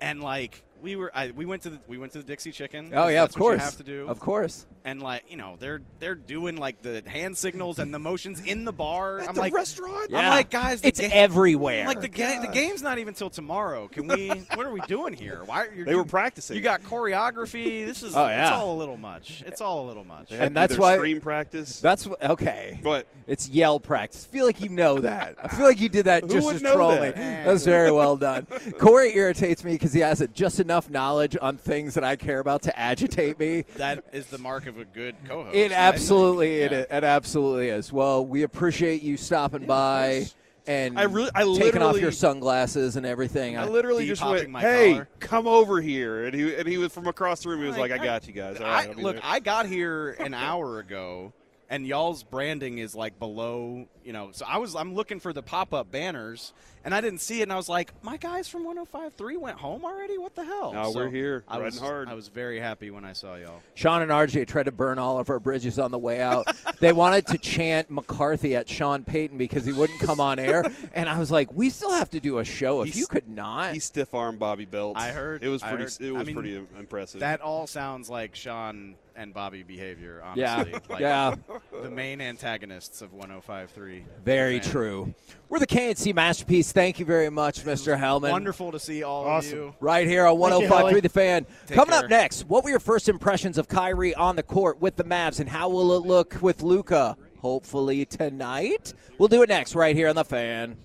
And 0.00 0.22
like 0.22 0.62
we 0.82 0.96
were, 0.96 1.10
I, 1.14 1.30
we 1.30 1.44
went 1.46 1.62
to 1.62 1.70
the 1.70 1.80
we 1.86 1.98
went 1.98 2.12
to 2.12 2.18
the 2.18 2.24
Dixie 2.24 2.52
Chicken. 2.52 2.92
Oh 2.94 3.08
yeah, 3.08 3.22
that's 3.22 3.34
of 3.36 3.40
what 3.40 3.46
course. 3.48 3.58
you 3.60 3.64
have 3.64 3.76
to 3.76 3.82
do. 3.82 4.08
Of 4.08 4.20
course. 4.20 4.66
and 4.84 5.02
like 5.02 5.24
you 5.28 5.36
know 5.36 5.56
they're 5.58 5.82
they're 5.98 6.14
doing 6.14 6.56
like 6.56 6.80
the 6.82 7.02
hand 7.06 7.36
signals 7.36 7.78
and 7.78 7.92
the 7.92 7.98
motions 7.98 8.40
in 8.40 8.64
the 8.64 8.72
bar. 8.72 9.20
I'm 9.20 9.34
the 9.34 9.40
like 9.40 9.52
restaurant? 9.54 10.06
I'm 10.14 10.24
Yeah. 10.24 10.30
like 10.30 10.50
guys, 10.50 10.80
the 10.80 10.88
It's 10.88 11.00
ga- 11.00 11.10
everywhere. 11.12 11.82
I'm 11.82 11.86
like 11.86 12.00
the 12.00 12.08
ga- 12.08 12.40
the 12.40 12.48
game's 12.52 12.82
not 12.82 12.98
even 12.98 13.14
till 13.14 13.30
tomorrow. 13.30 13.88
Can 13.88 14.06
we? 14.06 14.28
what 14.54 14.66
are 14.66 14.72
we 14.72 14.80
doing 14.82 15.12
here? 15.12 15.42
Why 15.44 15.66
are 15.66 15.74
you? 15.74 15.84
They 15.84 15.94
were 15.94 16.04
practicing. 16.04 16.56
You 16.56 16.62
got 16.62 16.82
choreography. 16.82 17.84
This 17.86 18.02
is. 18.02 18.16
Oh, 18.16 18.26
yeah. 18.26 18.42
It's 18.42 18.52
all 18.52 18.74
a 18.74 18.78
little 18.78 18.96
much. 18.96 19.42
It's 19.46 19.60
all 19.60 19.84
a 19.84 19.86
little 19.86 20.04
much. 20.04 20.30
They 20.30 20.38
And 20.38 20.56
that's 20.56 20.78
why- 20.78 20.96
stream 20.96 21.20
practice. 21.20 21.80
That's 21.80 22.06
what, 22.06 22.22
okay. 22.22 22.80
But 22.82 23.06
It's 23.26 23.48
yell 23.48 23.78
practice. 23.80 24.26
I 24.30 24.32
feel 24.32 24.46
like 24.46 24.60
you 24.60 24.68
know 24.70 24.98
that. 25.00 25.36
I 25.42 25.48
feel 25.48 25.66
like 25.66 25.80
you 25.80 25.88
did 25.88 26.06
that 26.06 26.22
Who 26.24 26.28
just 26.28 26.46
would 26.46 26.56
as 26.56 26.62
know 26.62 26.74
trolling. 26.74 27.12
that? 27.12 27.46
was 27.46 27.64
very 27.64 27.90
well 27.92 28.16
done. 28.16 28.46
Corey 28.78 29.14
irritates 29.14 29.62
me 29.64 29.72
because 29.72 29.92
he 29.92 30.00
has 30.00 30.20
it 30.20 30.32
just 30.34 30.58
enough 30.60 30.69
knowledge 30.90 31.36
on 31.40 31.56
things 31.56 31.94
that 31.94 32.04
I 32.04 32.16
care 32.16 32.38
about 32.38 32.62
to 32.62 32.78
agitate 32.78 33.38
me. 33.38 33.64
That 33.76 34.04
is 34.12 34.26
the 34.26 34.38
mark 34.38 34.66
of 34.66 34.78
a 34.78 34.84
good 34.84 35.16
co-host. 35.26 35.56
It 35.56 35.72
absolutely, 35.72 36.60
it, 36.60 36.70
Yeah. 36.72 36.96
it 36.98 37.04
absolutely 37.04 37.68
is. 37.70 37.92
Well, 37.92 38.24
we 38.26 38.42
appreciate 38.42 39.02
you 39.02 39.16
stopping 39.16 39.66
by 39.66 40.26
and 40.66 40.98
I 40.98 41.04
really- 41.04 41.30
I 41.34 41.42
taking 41.58 41.82
off 41.82 41.98
your 41.98 42.12
sunglasses 42.12 42.96
and 42.96 43.06
everything. 43.06 43.56
I 43.56 43.62
I- 43.64 43.68
literally 43.68 44.06
just 44.06 44.24
went, 44.24 44.48
my 44.50 44.60
"Hey, 44.60 44.92
collar." 44.92 45.08
come 45.18 45.46
over 45.48 45.80
here," 45.80 46.26
and 46.26 46.34
he 46.34 46.54
and 46.54 46.68
he 46.68 46.76
was 46.78 46.92
from 46.92 47.06
across 47.06 47.42
the 47.42 47.48
room. 47.48 47.60
He 47.60 47.66
was 47.66 47.78
like, 47.78 47.90
Like, 47.90 48.00
"I 48.00 48.04
got 48.04 48.26
you 48.26 48.34
guys." 48.34 48.60
All 48.60 48.66
right, 48.66 48.90
I, 48.90 48.92
look, 48.92 49.16
there." 49.16 49.24
I 49.24 49.40
got 49.40 49.66
here 49.66 50.10
an 50.20 50.34
hour 50.34 50.78
ago, 50.78 51.32
and 51.70 51.86
y'all's 51.86 52.22
branding 52.22 52.76
is 52.78 52.94
like 52.94 53.18
below. 53.18 53.86
You 54.04 54.12
know, 54.12 54.30
so 54.32 54.44
I 54.46 54.58
was 54.58 54.76
I'm 54.76 54.94
looking 54.94 55.18
for 55.18 55.32
the 55.32 55.42
pop 55.42 55.72
up 55.72 55.90
banners, 55.90 56.52
and 56.84 56.94
I 56.94 57.00
didn't 57.00 57.20
see 57.20 57.40
it, 57.40 57.42
and 57.44 57.52
I 57.52 57.56
was 57.56 57.68
like, 57.68 57.92
my 58.02 58.16
guys 58.16 58.48
from 58.48 58.64
105.3 58.64 59.38
went 59.38 59.58
home 59.58 59.84
already. 59.84 60.18
What 60.18 60.34
the 60.34 60.44
hell? 60.44 60.72
No, 60.72 60.90
we're 60.92 61.10
here, 61.10 61.44
I 61.48 61.58
was 61.58 61.78
hard. 61.78 62.08
I 62.08 62.14
was 62.14 62.28
very 62.28 62.58
happy 62.60 62.90
when 62.90 63.04
I 63.04 63.12
saw 63.12 63.34
y'all. 63.36 63.60
Sean 63.74 64.02
and 64.02 64.10
RJ 64.10 64.46
tried 64.46 64.64
to 64.64 64.72
burn 64.72 64.98
all 64.98 65.18
of 65.18 65.28
our 65.30 65.38
bridges 65.38 65.78
on 65.78 65.90
the 65.90 65.98
way 65.98 66.20
out. 66.20 66.46
they 66.80 66.92
wanted 66.92 67.26
to 67.28 67.38
chant 67.38 67.90
McCarthy 67.90 68.56
at 68.56 68.68
Sean 68.68 69.04
Payton 69.04 69.36
because 69.38 69.64
he 69.64 69.72
wouldn't 69.72 70.00
come 70.00 70.20
on 70.20 70.38
air, 70.38 70.64
and 70.94 71.08
I 71.08 71.18
was 71.18 71.30
like, 71.30 71.52
"We 71.54 71.70
still 71.70 71.92
have 71.92 72.10
to 72.10 72.20
do 72.20 72.38
a 72.38 72.44
show. 72.44 72.80
If 72.82 72.86
He's- 72.86 72.98
you 72.98 73.06
could 73.06 73.28
not." 73.28 73.74
he 73.74 73.80
stiff 73.80 74.14
armed 74.14 74.38
Bobby 74.38 74.64
Belt. 74.64 74.96
I 74.96 75.10
heard- 75.10 75.42
it 75.44 75.48
was 75.48 75.62
pretty. 75.62 75.84
heard- 75.84 75.96
It 76.00 76.08
I 76.08 76.18
was 76.18 76.26
mean, 76.26 76.36
pretty 76.36 76.56
impressive. 76.78 77.20
That 77.20 77.40
all 77.40 77.66
sounds 77.66 78.08
like 78.08 78.34
Sean 78.34 78.94
and 79.16 79.34
Bobby 79.34 79.62
behavior. 79.62 80.22
Yeah, 80.34 80.64
like, 80.88 81.00
yeah. 81.00 81.34
The 81.82 81.90
main 81.90 82.20
antagonists 82.22 83.02
of 83.02 83.12
105.3. 83.12 84.02
Very 84.24 84.60
true. 84.60 85.14
We're 85.50 85.58
the 85.58 85.66
KNC 85.66 86.14
Masterpiece 86.14 86.69
Masterpiece. 86.70 86.72
Thank 86.72 86.98
you 86.98 87.04
very 87.04 87.30
much, 87.30 87.64
Mr. 87.64 87.98
Helman. 87.98 88.30
Wonderful 88.30 88.72
to 88.72 88.78
see 88.78 89.02
all 89.02 89.24
Awesome. 89.26 89.52
of 89.58 89.64
you. 89.64 89.74
Right 89.80 90.06
here 90.06 90.26
on 90.26 90.36
105.3 90.38 91.00
The 91.02 91.08
Fan. 91.08 91.46
Take 91.66 91.76
Coming 91.76 91.92
care. 91.94 92.04
up 92.04 92.10
next, 92.10 92.42
what 92.48 92.64
were 92.64 92.70
your 92.70 92.80
first 92.80 93.08
impressions 93.08 93.58
of 93.58 93.68
Kyrie 93.68 94.14
on 94.14 94.36
the 94.36 94.42
court 94.42 94.80
with 94.80 94.96
the 94.96 95.04
Mavs, 95.04 95.40
and 95.40 95.48
how 95.48 95.68
will 95.68 95.96
it 95.96 96.06
look 96.06 96.36
with 96.40 96.62
Luka? 96.62 97.16
Hopefully 97.40 98.04
tonight. 98.04 98.92
We'll 99.18 99.28
do 99.28 99.42
it 99.42 99.48
next, 99.48 99.74
right 99.74 99.96
here 99.96 100.08
on 100.08 100.16
The 100.16 100.24
Fan. 100.24 100.76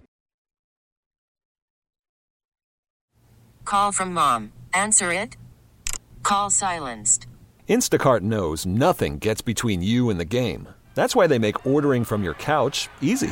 Call 3.65 3.91
from 3.91 4.13
mom. 4.13 4.51
Answer 4.73 5.11
it. 5.11 5.37
Call 6.23 6.49
silenced. 6.49 7.27
Instacart 7.67 8.21
knows 8.21 8.65
nothing 8.65 9.17
gets 9.17 9.41
between 9.41 9.81
you 9.81 10.09
and 10.09 10.19
the 10.19 10.25
game. 10.25 10.67
That's 10.93 11.15
why 11.15 11.27
they 11.27 11.39
make 11.39 11.65
ordering 11.65 12.03
from 12.05 12.23
your 12.23 12.35
couch 12.35 12.89
easy. 13.01 13.31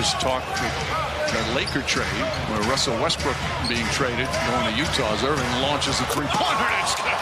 There 0.00 0.08
talk 0.18 0.42
the 1.28 1.54
Laker 1.54 1.82
trade, 1.82 2.06
where 2.48 2.60
Russell 2.70 2.94
Westbrook 3.02 3.36
being 3.68 3.84
traded, 3.88 4.26
going 4.48 4.72
to 4.72 4.78
Utah 4.78 5.12
as 5.12 5.22
Irving 5.22 5.60
launches 5.60 6.00
a 6.00 6.04
three-pointer. 6.04 6.68
It's 6.80 6.94
good. 6.94 7.12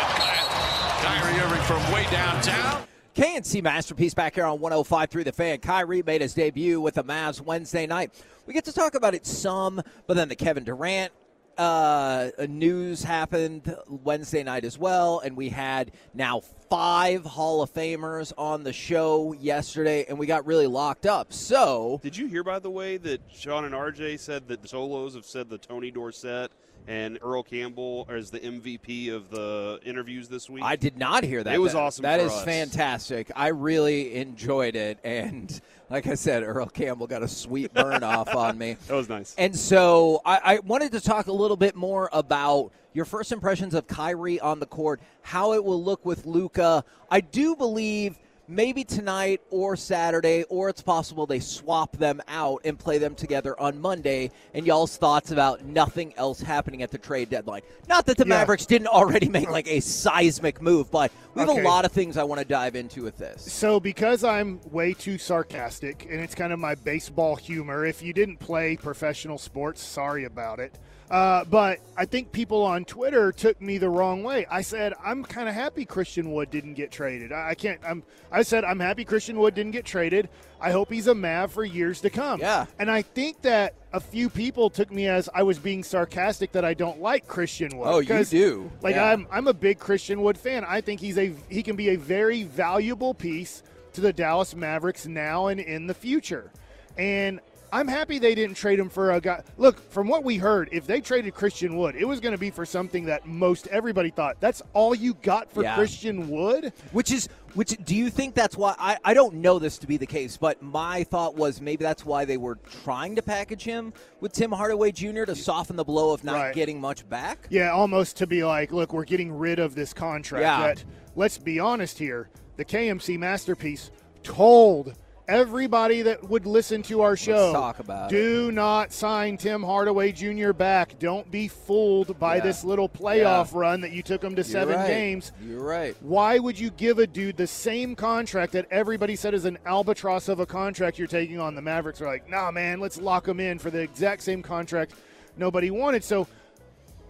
Kyrie 1.02 1.40
Irving 1.40 1.62
from 1.62 1.92
way 1.92 2.06
downtown. 2.08 2.84
KNC 3.16 3.64
Masterpiece 3.64 4.14
back 4.14 4.36
here 4.36 4.44
on 4.44 4.60
105 4.60 5.10
through 5.10 5.24
The 5.24 5.32
Fan. 5.32 5.58
Kyrie 5.58 6.04
made 6.04 6.20
his 6.20 6.34
debut 6.34 6.80
with 6.80 6.94
the 6.94 7.02
Mavs 7.02 7.40
Wednesday 7.40 7.84
night. 7.88 8.14
We 8.46 8.54
get 8.54 8.64
to 8.66 8.72
talk 8.72 8.94
about 8.94 9.12
it 9.12 9.26
some, 9.26 9.82
but 10.06 10.14
then 10.14 10.28
the 10.28 10.36
Kevin 10.36 10.62
Durant 10.62 11.12
uh, 11.58 12.30
a 12.38 12.46
news 12.46 13.02
happened 13.02 13.74
Wednesday 13.88 14.42
night 14.42 14.64
as 14.64 14.78
well, 14.78 15.20
and 15.20 15.36
we 15.36 15.48
had 15.48 15.92
now 16.14 16.40
five 16.70 17.24
Hall 17.24 17.62
of 17.62 17.72
Famers 17.72 18.32
on 18.38 18.62
the 18.62 18.72
show 18.72 19.32
yesterday, 19.32 20.06
and 20.08 20.18
we 20.18 20.26
got 20.26 20.46
really 20.46 20.66
locked 20.68 21.04
up. 21.04 21.32
So, 21.32 21.98
Did 22.02 22.16
you 22.16 22.28
hear, 22.28 22.44
by 22.44 22.60
the 22.60 22.70
way, 22.70 22.96
that 22.98 23.20
Sean 23.32 23.64
and 23.64 23.74
RJ 23.74 24.20
said 24.20 24.46
that 24.48 24.62
the 24.62 24.68
Solos 24.68 25.14
have 25.14 25.26
said 25.26 25.48
the 25.48 25.58
Tony 25.58 25.90
Dorsett 25.90 26.52
and 26.88 27.18
Earl 27.22 27.42
Campbell 27.42 28.06
as 28.10 28.30
the 28.30 28.40
MVP 28.40 29.12
of 29.14 29.30
the 29.30 29.78
interviews 29.84 30.28
this 30.28 30.48
week? 30.48 30.64
I 30.64 30.74
did 30.74 30.96
not 30.98 31.22
hear 31.22 31.44
that. 31.44 31.54
It 31.54 31.58
was 31.58 31.72
That- 31.74 31.78
awesome 31.78 32.02
That 32.02 32.18
is 32.20 32.32
us. 32.32 32.44
fantastic. 32.44 33.30
I 33.36 33.48
really 33.48 34.14
enjoyed 34.16 34.74
it, 34.74 34.98
and 35.04 35.60
like 35.90 36.06
I 36.06 36.14
said, 36.14 36.42
Earl 36.42 36.66
Campbell 36.66 37.06
got 37.06 37.22
a 37.22 37.28
sweet 37.28 37.72
burn 37.74 38.02
off 38.02 38.34
on 38.34 38.56
me. 38.58 38.76
That 38.88 38.94
was 38.94 39.08
nice. 39.08 39.34
And 39.38 39.54
so 39.54 40.22
I, 40.24 40.40
I 40.54 40.58
wanted 40.60 40.92
to 40.92 41.00
talk 41.00 41.26
a 41.26 41.32
little 41.32 41.56
bit 41.58 41.76
more 41.76 42.08
about 42.12 42.72
your 42.94 43.04
first 43.04 43.32
impressions 43.32 43.74
of 43.74 43.86
Kyrie 43.86 44.40
on 44.40 44.58
the 44.58 44.66
court, 44.66 45.00
how 45.22 45.52
it 45.52 45.62
will 45.62 45.82
look 45.82 46.04
with 46.06 46.24
Luka. 46.26 46.84
I 47.10 47.20
do 47.20 47.54
believe 47.54 48.18
maybe 48.48 48.82
tonight 48.82 49.40
or 49.50 49.76
Saturday, 49.76 50.44
or 50.48 50.68
it's 50.68 50.80
possible 50.82 51.26
they 51.26 51.38
swap 51.40 51.92
them 51.96 52.20
out 52.28 52.62
and 52.64 52.78
play 52.78 52.98
them 52.98 53.14
together 53.14 53.58
on 53.60 53.80
Monday. 53.80 54.30
And 54.54 54.66
y'all's 54.66 54.96
thoughts 54.96 55.30
about 55.30 55.64
nothing 55.64 56.14
else 56.16 56.40
happening 56.40 56.82
at 56.82 56.90
the 56.90 56.98
trade 56.98 57.28
deadline. 57.30 57.62
Not 57.88 58.06
that 58.06 58.16
the 58.16 58.24
Yeah. 58.24 58.38
Mavericks 58.38 58.66
didn't 58.66 58.88
already 58.88 59.28
make 59.38 59.50
like 59.50 59.68
a 59.68 59.80
seismic 59.80 60.62
move, 60.62 60.90
but 60.90 61.12
we 61.34 61.40
have 61.40 61.50
Okay. 61.50 61.60
a 61.60 61.64
lot 61.64 61.84
of 61.84 61.92
things 61.92 62.16
I 62.16 62.24
want 62.24 62.40
to 62.40 62.44
dive 62.46 62.74
into 62.74 63.02
with 63.02 63.18
this. 63.18 63.42
So, 63.52 63.78
because 63.78 64.24
I'm 64.24 64.60
way 64.70 64.94
too 64.94 65.18
sarcastic, 65.18 66.06
and 66.10 66.20
it's 66.20 66.34
kind 66.34 66.52
of 66.52 66.58
my 66.58 66.74
baseball 66.74 67.36
humor, 67.36 67.84
if 67.84 68.02
you 68.02 68.12
didn't 68.12 68.38
play 68.38 68.76
professional 68.76 69.38
sports, 69.38 69.82
sorry 69.82 70.24
about 70.24 70.58
it. 70.58 70.78
Uh, 71.10 71.44
but 71.44 71.78
I 71.96 72.04
think 72.04 72.32
people 72.32 72.62
on 72.62 72.84
Twitter 72.84 73.32
took 73.32 73.60
me 73.62 73.78
the 73.78 73.88
wrong 73.88 74.22
way. 74.22 74.44
I 74.50 74.60
said 74.60 74.92
I'm 75.02 75.24
kind 75.24 75.48
of 75.48 75.54
happy 75.54 75.84
Christian 75.86 76.32
Wood 76.32 76.50
didn't 76.50 76.74
get 76.74 76.90
traded. 76.90 77.32
I, 77.32 77.50
I 77.50 77.54
can't. 77.54 77.80
I'm. 77.86 78.02
I 78.30 78.42
said 78.42 78.64
I'm 78.64 78.78
happy 78.80 79.04
Christian 79.04 79.38
Wood 79.38 79.54
didn't 79.54 79.72
get 79.72 79.86
traded. 79.86 80.28
I 80.60 80.70
hope 80.70 80.92
he's 80.92 81.06
a 81.06 81.14
Mav 81.14 81.52
for 81.52 81.64
years 81.64 82.00
to 82.02 82.10
come. 82.10 82.40
Yeah. 82.40 82.66
And 82.78 82.90
I 82.90 83.02
think 83.02 83.42
that 83.42 83.74
a 83.92 84.00
few 84.00 84.28
people 84.28 84.68
took 84.68 84.90
me 84.92 85.06
as 85.06 85.28
I 85.32 85.44
was 85.44 85.58
being 85.58 85.82
sarcastic 85.82 86.52
that 86.52 86.64
I 86.64 86.74
don't 86.74 87.00
like 87.00 87.26
Christian 87.26 87.78
Wood. 87.78 87.88
Oh, 87.88 87.98
you 88.00 88.24
do. 88.24 88.70
Like 88.82 88.96
Yeah. 88.96 89.06
I'm. 89.06 89.26
I'm 89.30 89.46
a 89.46 89.54
big 89.54 89.78
Christian 89.78 90.20
Wood 90.20 90.36
fan. 90.36 90.64
I 90.64 90.82
think 90.82 91.00
he's 91.00 91.16
a. 91.16 91.32
He 91.48 91.62
can 91.62 91.74
be 91.76 91.90
a 91.90 91.96
very 91.96 92.42
valuable 92.42 93.14
piece 93.14 93.62
to 93.94 94.02
the 94.02 94.12
Dallas 94.12 94.54
Mavericks 94.54 95.06
now 95.06 95.46
and 95.46 95.58
in 95.58 95.86
the 95.86 95.94
future. 95.94 96.50
And 96.98 97.40
I'm 97.72 97.86
happy 97.88 98.18
they 98.18 98.34
didn't 98.34 98.56
trade 98.56 98.78
him 98.78 98.88
for 98.88 99.12
a 99.12 99.20
guy. 99.20 99.42
Look, 99.56 99.78
from 99.90 100.08
what 100.08 100.24
we 100.24 100.36
heard, 100.36 100.68
if 100.72 100.86
they 100.86 101.00
traded 101.00 101.34
Christian 101.34 101.76
Wood, 101.76 101.96
it 101.96 102.04
was 102.06 102.20
going 102.20 102.32
to 102.32 102.38
be 102.38 102.50
for 102.50 102.64
something 102.64 103.04
that 103.06 103.26
most 103.26 103.66
everybody 103.68 104.10
thought. 104.10 104.38
That's 104.40 104.62
all 104.72 104.94
you 104.94 105.14
got 105.14 105.52
for 105.52 105.62
Yeah. 105.62 105.74
Christian 105.74 106.28
Wood? 106.30 106.72
Which 106.92 107.12
is 107.12 107.28
which 107.54 107.76
do 107.84 107.96
you 107.96 108.10
think 108.10 108.34
that's 108.34 108.56
why 108.56 108.74
I, 108.78 108.98
I 109.04 109.14
don't 109.14 109.36
know 109.36 109.58
this 109.58 109.78
to 109.78 109.86
be 109.86 109.96
the 109.96 110.06
case, 110.06 110.36
but 110.36 110.62
my 110.62 111.04
thought 111.04 111.34
was 111.34 111.60
maybe 111.60 111.82
that's 111.82 112.04
why 112.04 112.24
they 112.24 112.36
were 112.36 112.56
trying 112.84 113.16
to 113.16 113.22
package 113.22 113.64
him 113.64 113.92
with 114.20 114.32
Tim 114.32 114.52
Hardaway 114.52 114.92
Jr. 114.92 115.24
to 115.24 115.34
soften 115.34 115.74
the 115.76 115.84
blow 115.84 116.12
of 116.12 116.24
not 116.24 116.34
Right. 116.34 116.54
getting 116.54 116.80
much 116.80 117.08
back. 117.08 117.46
Yeah, 117.50 117.70
almost 117.72 118.16
to 118.18 118.26
be 118.26 118.44
like, 118.44 118.70
look, 118.72 118.92
we're 118.92 119.04
getting 119.04 119.32
rid 119.32 119.58
of 119.58 119.74
this 119.74 119.92
contract. 119.94 120.42
Yeah. 120.42 120.60
That, 120.68 120.84
let's 121.16 121.38
be 121.38 121.58
honest 121.58 121.98
here. 121.98 122.28
The 122.56 122.64
KNC 122.64 123.18
masterpiece 123.18 123.90
told 124.22 124.94
everybody 125.28 126.00
that 126.02 126.26
would 126.28 126.46
listen 126.46 126.82
to 126.82 127.02
our 127.02 127.14
show. 127.16 127.52
talk 127.52 127.78
about 127.78 128.08
do 128.08 128.50
not 128.50 128.92
sign 128.92 129.36
Tim 129.36 129.62
Hardaway 129.62 130.10
Jr. 130.12 130.52
back. 130.52 130.98
Don't 130.98 131.30
be 131.30 131.46
fooled 131.48 132.18
by 132.18 132.36
Yeah. 132.36 132.44
this 132.44 132.64
little 132.64 132.88
playoff 132.88 133.54
run 133.54 133.82
that 133.82 133.92
you 133.92 134.02
took 134.02 134.24
him 134.24 134.30
to 134.34 134.36
You're 134.40 134.44
seven 134.44 134.76
right. 134.76 134.88
games. 134.88 135.32
You're 135.46 135.62
right. 135.62 135.94
Why 136.00 136.38
would 136.38 136.58
you 136.58 136.70
give 136.70 136.98
a 136.98 137.06
dude 137.06 137.36
the 137.36 137.46
same 137.46 137.94
contract 137.94 138.52
that 138.54 138.66
everybody 138.70 139.14
said 139.16 139.34
is 139.34 139.44
an 139.44 139.58
albatross 139.66 140.28
of 140.28 140.40
a 140.40 140.46
contract 140.46 140.98
you're 140.98 141.06
taking 141.06 141.38
on? 141.38 141.54
The 141.54 141.62
Mavericks 141.62 142.00
are 142.00 142.06
like, 142.06 142.28
nah, 142.28 142.50
man, 142.50 142.80
let's 142.80 142.98
lock 142.98 143.28
him 143.28 143.38
in 143.38 143.58
for 143.58 143.70
the 143.70 143.80
exact 143.80 144.22
same 144.22 144.42
contract 144.42 144.94
nobody 145.36 145.70
wanted. 145.70 146.02
So 146.02 146.26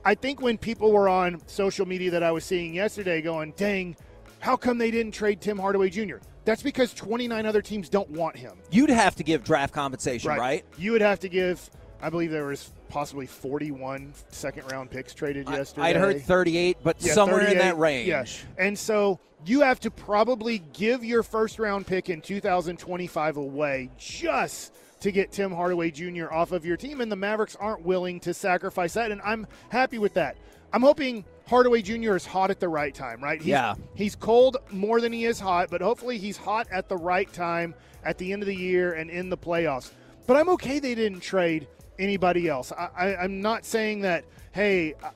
I 0.05 0.15
think 0.17 0.43
when 0.43 0.59
people 0.59 0.91
were 0.91 1.09
on 1.09 1.41
social 1.47 1.87
media 1.87 2.11
that 2.11 2.23
I 2.25 2.33
was 2.33 2.45
seeing 2.45 2.75
yesterday 2.75 3.23
going, 3.23 3.53
dang, 3.57 3.97
how 4.41 4.57
come 4.57 4.79
they 4.79 4.91
didn't 4.91 5.13
trade 5.13 5.41
Tim 5.41 5.59
Hardaway 5.59 5.91
Jr.? 5.91 6.17
That's 6.49 6.63
because 6.63 6.95
29 6.95 7.45
other 7.45 7.61
teams 7.61 7.91
don't 7.91 8.09
want 8.09 8.35
him. 8.35 8.57
You'd 8.71 8.89
have 8.89 9.15
to 9.17 9.23
give 9.23 9.45
draft 9.45 9.75
compensation, 9.75 10.31
right? 10.31 10.65
You 10.79 10.93
would 10.93 11.03
have 11.03 11.21
to 11.21 11.29
give, 11.29 11.69
I 12.01 12.09
believe 12.09 12.31
there 12.31 12.47
was 12.47 12.73
possibly 12.89 13.27
41 13.27 14.15
second 14.31 14.73
round 14.73 14.91
picks 14.91 15.13
traded 15.13 15.47
yesterday. 15.47 15.89
I'd 15.89 15.97
heard 15.97 16.23
38, 16.23 16.79
but 16.83 16.97
Yeah, 17.01 17.13
somewhere 17.13 17.47
in 17.47 17.59
that 17.59 17.77
range. 17.77 18.09
Yeah. 18.09 18.25
And 18.57 18.79
so 18.79 19.21
you 19.45 19.61
have 19.61 19.79
to 19.81 19.91
probably 19.91 20.61
give 20.73 21.05
your 21.05 21.23
first 21.23 21.59
round 21.59 21.87
pick 21.87 22.09
in 22.09 22.23
2025 22.23 23.37
away 23.37 23.91
just 23.99 24.75
to 25.01 25.13
get 25.13 25.31
Tim 25.33 25.53
Hardaway 25.53 25.91
Jr. 25.91 26.33
off 26.33 26.53
of 26.53 26.65
your 26.65 26.79
team. 26.79 27.03
And 27.03 27.13
the 27.13 27.17
Mavericks 27.17 27.57
aren't 27.57 27.83
willing 27.83 28.21
to 28.21 28.33
sacrifice 28.33 28.95
that. 28.95 29.11
And 29.11 29.21
I'm 29.21 29.47
happy 29.69 29.99
with 29.99 30.15
that. 30.15 30.39
I'm 30.73 30.81
hoping 30.81 31.27
Hardaway 31.49 31.81
Jr. 31.83 32.15
is 32.15 32.27
hot 32.27 32.51
at 32.51 32.61
the 32.61 32.69
right 32.69 32.95
time, 32.95 33.23
right? 33.23 33.39
He's, 33.41 33.49
Yeah. 33.49 33.75
He's 33.95 34.15
cold 34.15 34.59
more 34.71 35.01
than 35.01 35.13
he 35.13 35.25
is 35.25 35.41
hot, 35.41 35.71
but 35.71 35.81
hopefully 35.81 36.19
he's 36.19 36.37
hot 36.37 36.67
at 36.71 36.89
the 36.89 36.97
right 36.97 37.33
time 37.33 37.75
at 38.05 38.19
the 38.19 38.33
end 38.33 38.43
of 38.43 38.47
the 38.47 38.55
year 38.55 38.93
and 38.95 39.11
in 39.11 39.31
the 39.31 39.37
playoffs. 39.39 39.91
But 40.27 40.37
I'm 40.37 40.49
okay 40.51 40.79
they 40.79 40.95
didn't 40.95 41.21
trade 41.21 41.67
anybody 41.99 42.49
else. 42.49 42.71
I, 42.73 42.89
I, 42.97 43.17
I'm 43.17 43.41
not 43.41 43.65
saying 43.65 44.03
that, 44.03 44.25
hey, 44.53 44.95
I- 45.03 45.11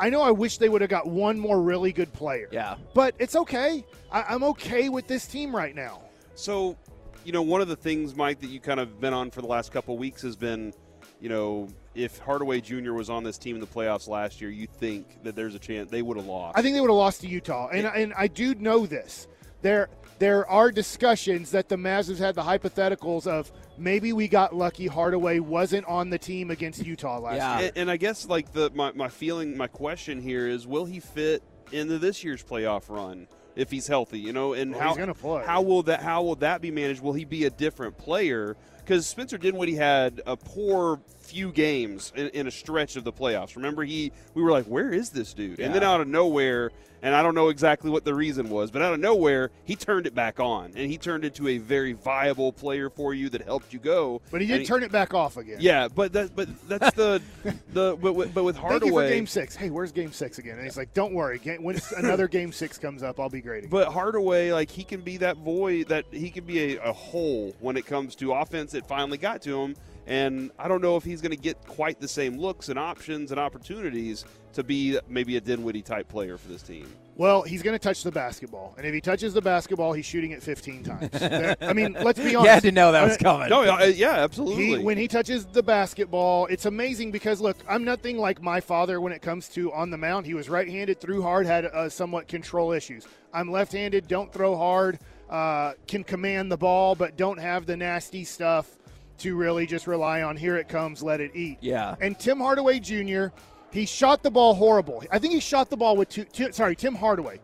I 0.00 0.10
know 0.10 0.22
I 0.22 0.30
wish 0.30 0.58
they 0.58 0.68
would 0.68 0.80
have 0.80 0.90
got 0.90 1.08
one 1.08 1.40
more 1.40 1.60
really 1.60 1.92
good 1.92 2.12
player. 2.12 2.48
Yeah. 2.52 2.76
But 2.94 3.16
it's 3.18 3.34
okay. 3.34 3.84
I, 4.12 4.22
I'm 4.28 4.44
okay 4.44 4.88
with 4.90 5.08
this 5.08 5.26
team 5.26 5.52
right 5.56 5.74
now. 5.74 6.02
So, 6.36 6.76
you 7.24 7.32
know, 7.32 7.42
one 7.42 7.60
of 7.60 7.66
the 7.66 7.74
things, 7.74 8.14
Mike, 8.14 8.38
that 8.42 8.46
you 8.46 8.60
kind 8.60 8.78
of 8.78 9.00
been 9.00 9.12
on 9.12 9.32
for 9.32 9.40
the 9.40 9.48
last 9.48 9.72
couple 9.72 9.94
of 9.94 9.98
weeks 9.98 10.22
has 10.22 10.36
been, 10.36 10.72
you 11.20 11.28
know, 11.28 11.68
if 11.94 12.18
Hardaway 12.18 12.60
Jr. 12.60 12.92
was 12.92 13.10
on 13.10 13.24
this 13.24 13.38
team 13.38 13.56
in 13.56 13.60
the 13.60 13.66
playoffs 13.66 14.08
last 14.08 14.40
year, 14.40 14.50
you 14.50 14.66
think 14.66 15.22
that 15.24 15.34
there's 15.34 15.54
a 15.54 15.58
chance 15.58 15.90
they 15.90 16.02
would 16.02 16.16
have 16.16 16.26
lost. 16.26 16.56
I 16.56 16.62
think 16.62 16.74
they 16.74 16.80
would 16.80 16.90
have 16.90 16.96
lost 16.96 17.20
to 17.22 17.28
Utah, 17.28 17.68
and 17.68 17.86
and 17.86 18.12
I 18.16 18.28
do 18.28 18.54
know 18.54 18.86
this. 18.86 19.26
There 19.62 19.88
there 20.20 20.48
are 20.48 20.70
discussions 20.70 21.50
that 21.52 21.68
the 21.68 21.76
Mavs 21.76 22.08
have 22.08 22.18
had 22.18 22.34
the 22.34 22.42
hypotheticals 22.42 23.26
of 23.26 23.50
maybe 23.76 24.12
we 24.12 24.28
got 24.28 24.54
lucky. 24.54 24.86
Hardaway 24.86 25.38
wasn't 25.40 25.86
on 25.86 26.10
the 26.10 26.18
team 26.18 26.50
against 26.50 26.84
Utah 26.84 27.18
last 27.18 27.60
year. 27.60 27.68
And, 27.68 27.78
and 27.78 27.90
I 27.90 27.96
guess 27.96 28.26
like 28.26 28.52
the 28.52 28.70
my, 28.74 28.92
my 28.92 29.08
feeling, 29.08 29.56
my 29.56 29.66
question 29.66 30.20
here 30.20 30.46
is, 30.46 30.66
will 30.66 30.84
he 30.84 31.00
fit 31.00 31.42
into 31.72 31.98
this 31.98 32.22
year's 32.24 32.42
playoff 32.42 32.88
run 32.88 33.26
if 33.56 33.70
he's 33.70 33.86
healthy? 33.88 34.20
You 34.20 34.32
know, 34.32 34.52
and 34.54 34.72
Well, 34.72 34.80
how 34.80 34.88
he's 34.90 34.98
gonna 34.98 35.14
play. 35.14 35.44
how 35.44 35.62
will 35.62 35.82
that 35.84 36.02
how 36.02 36.22
will 36.22 36.36
that 36.36 36.60
be 36.60 36.70
managed? 36.70 37.00
Will 37.00 37.12
he 37.14 37.24
be 37.24 37.44
a 37.44 37.50
different 37.50 37.96
player? 37.98 38.56
Because 38.88 39.06
Spencer 39.06 39.36
Dinwiddie 39.36 39.74
had 39.74 40.22
a 40.26 40.34
poor 40.34 40.98
few 41.28 41.52
games 41.52 42.12
in, 42.16 42.28
in 42.30 42.46
a 42.46 42.50
stretch 42.50 42.96
of 42.96 43.04
the 43.04 43.12
playoffs. 43.12 43.56
Remember, 43.56 43.84
he 43.84 44.12
we 44.34 44.42
were 44.42 44.50
like, 44.50 44.66
where 44.66 44.90
is 44.90 45.10
this 45.10 45.34
dude? 45.34 45.60
And 45.60 45.74
then 45.74 45.82
out 45.82 46.00
of 46.00 46.08
nowhere. 46.08 46.70
And 47.00 47.14
I 47.14 47.22
don't 47.22 47.36
know 47.36 47.48
exactly 47.48 47.90
what 47.90 48.04
the 48.04 48.12
reason 48.12 48.50
was, 48.50 48.72
but 48.72 48.82
out 48.82 48.92
of 48.92 48.98
nowhere, 48.98 49.52
he 49.64 49.76
turned 49.76 50.08
it 50.08 50.16
back 50.16 50.40
on, 50.40 50.72
and 50.74 50.90
he 50.90 50.98
turned 50.98 51.24
into 51.24 51.46
a 51.46 51.58
very 51.58 51.92
viable 51.92 52.52
player 52.52 52.90
for 52.90 53.14
you 53.14 53.28
that 53.28 53.42
helped 53.42 53.72
you 53.72 53.78
go. 53.78 54.20
But 54.32 54.40
he 54.40 54.48
did 54.48 54.56
And 54.56 54.66
turn 54.66 54.82
it 54.82 54.90
back 54.90 55.14
off 55.14 55.36
again. 55.36 55.58
yeah, 55.60 55.86
but 55.86 56.12
that 56.14 56.34
but 56.34 56.48
that's 56.68 56.96
the 56.96 57.22
the 57.72 57.96
but 58.02 58.14
with, 58.14 58.34
but 58.34 58.42
with 58.42 58.56
Thank 58.56 58.64
you 58.64 58.70
for 58.70 58.80
Hardaway. 58.80 59.10
Game 59.10 59.28
Six. 59.28 59.54
Hey, 59.54 59.70
where's 59.70 59.92
Game 59.92 60.10
Six 60.10 60.38
again? 60.38 60.56
And 60.56 60.64
he's 60.64 60.76
like, 60.76 60.92
"Don't 60.92 61.12
worry. 61.14 61.38
Game, 61.38 61.62
when 61.62 61.78
another 61.98 62.26
Game 62.38 62.50
Six 62.50 62.78
comes 62.78 63.04
up, 63.04 63.20
I'll 63.20 63.30
be 63.30 63.42
great." 63.42 63.58
Again. 63.58 63.70
But 63.70 63.92
Hardaway, 63.92 64.50
like 64.50 64.68
he 64.68 64.82
can 64.82 65.00
be 65.00 65.18
that 65.18 65.36
void 65.36 65.86
that 65.90 66.04
he 66.10 66.30
can 66.30 66.46
be 66.46 66.74
a, 66.78 66.82
a 66.82 66.92
hole 66.92 67.54
when 67.60 67.76
it 67.76 67.86
comes 67.86 68.16
to 68.16 68.32
offense. 68.32 68.74
It 68.74 68.84
finally 68.86 69.18
got 69.18 69.40
to 69.42 69.56
him, 69.62 69.76
and 70.08 70.50
I 70.58 70.66
don't 70.68 70.80
know 70.82 70.96
if 70.96 71.04
he's 71.04 71.20
going 71.20 71.30
to 71.36 71.40
get 71.40 71.64
quite 71.66 72.00
the 72.00 72.08
same 72.08 72.38
looks 72.38 72.68
and 72.70 72.78
options 72.78 73.30
and 73.30 73.38
opportunities 73.38 74.24
to 74.54 74.64
be 74.64 74.98
maybe 75.08 75.36
a 75.36 75.40
Dinwiddie 75.40 75.82
type 75.82 76.08
player 76.08 76.36
for 76.38 76.48
this 76.48 76.62
team. 76.62 76.86
Well, 77.16 77.42
he's 77.42 77.62
going 77.62 77.74
to 77.74 77.78
touch 77.80 78.04
the 78.04 78.12
basketball, 78.12 78.74
and 78.78 78.86
if 78.86 78.94
he 78.94 79.00
touches 79.00 79.34
the 79.34 79.42
basketball, 79.42 79.92
he's 79.92 80.06
shooting 80.06 80.30
it 80.30 80.42
15 80.42 80.84
times. 80.84 81.10
There- 81.18 81.56
I 81.60 81.72
mean, 81.72 81.92
let's 82.00 82.18
be 82.18 82.34
honest. 82.36 82.44
You 82.44 82.50
had 82.50 82.62
to 82.62 82.72
know 82.72 82.92
that 82.92 83.04
was 83.04 83.14
Uh, 83.16 83.18
coming. 83.18 83.48
No, 83.50 83.62
yeah, 83.64 83.84
yeah, 83.86 84.12
absolutely. 84.22 84.64
He, 84.64 84.78
when 84.78 84.96
he 84.96 85.08
touches 85.08 85.44
the 85.44 85.62
basketball, 85.62 86.46
it's 86.46 86.64
amazing 86.66 87.10
because 87.10 87.40
look, 87.40 87.56
I'm 87.68 87.84
nothing 87.84 88.18
like 88.18 88.40
my 88.40 88.60
father 88.60 89.00
when 89.00 89.12
it 89.12 89.20
comes 89.20 89.48
to 89.50 89.72
on 89.72 89.90
the 89.90 89.98
mound. 89.98 90.26
He 90.26 90.34
was 90.34 90.48
right-handed, 90.48 91.00
threw 91.00 91.20
hard, 91.20 91.44
had 91.44 91.66
uh, 91.66 91.88
somewhat 91.88 92.28
control 92.28 92.72
issues. 92.72 93.06
I'm 93.34 93.50
left-handed, 93.50 94.08
don't 94.08 94.32
throw 94.32 94.56
hard, 94.56 95.00
uh, 95.28 95.72
can 95.88 96.04
command 96.04 96.50
the 96.52 96.56
ball, 96.56 96.94
but 96.94 97.16
don't 97.16 97.38
have 97.38 97.66
the 97.66 97.76
nasty 97.76 98.24
stuff 98.24 98.76
to 99.18 99.36
really 99.36 99.66
just 99.66 99.86
rely 99.86 100.22
on. 100.22 100.36
Here 100.36 100.56
it 100.56 100.68
comes, 100.68 101.02
let 101.02 101.20
it 101.20 101.32
eat. 101.34 101.58
Yeah. 101.60 101.94
And 102.00 102.18
Tim 102.18 102.38
Hardaway 102.38 102.80
Jr. 102.80 103.26
He 103.70 103.84
shot 103.84 104.22
the 104.22 104.30
ball 104.30 104.54
horrible. 104.54 105.02
I 105.10 105.18
think 105.18 105.34
he 105.34 105.40
shot 105.40 105.68
the 105.70 105.76
ball 105.76 105.96
with 105.96 106.08
two. 106.08 106.24
two 106.24 106.52
sorry, 106.52 106.74
Tim 106.74 106.94
Hardaway, 106.94 107.38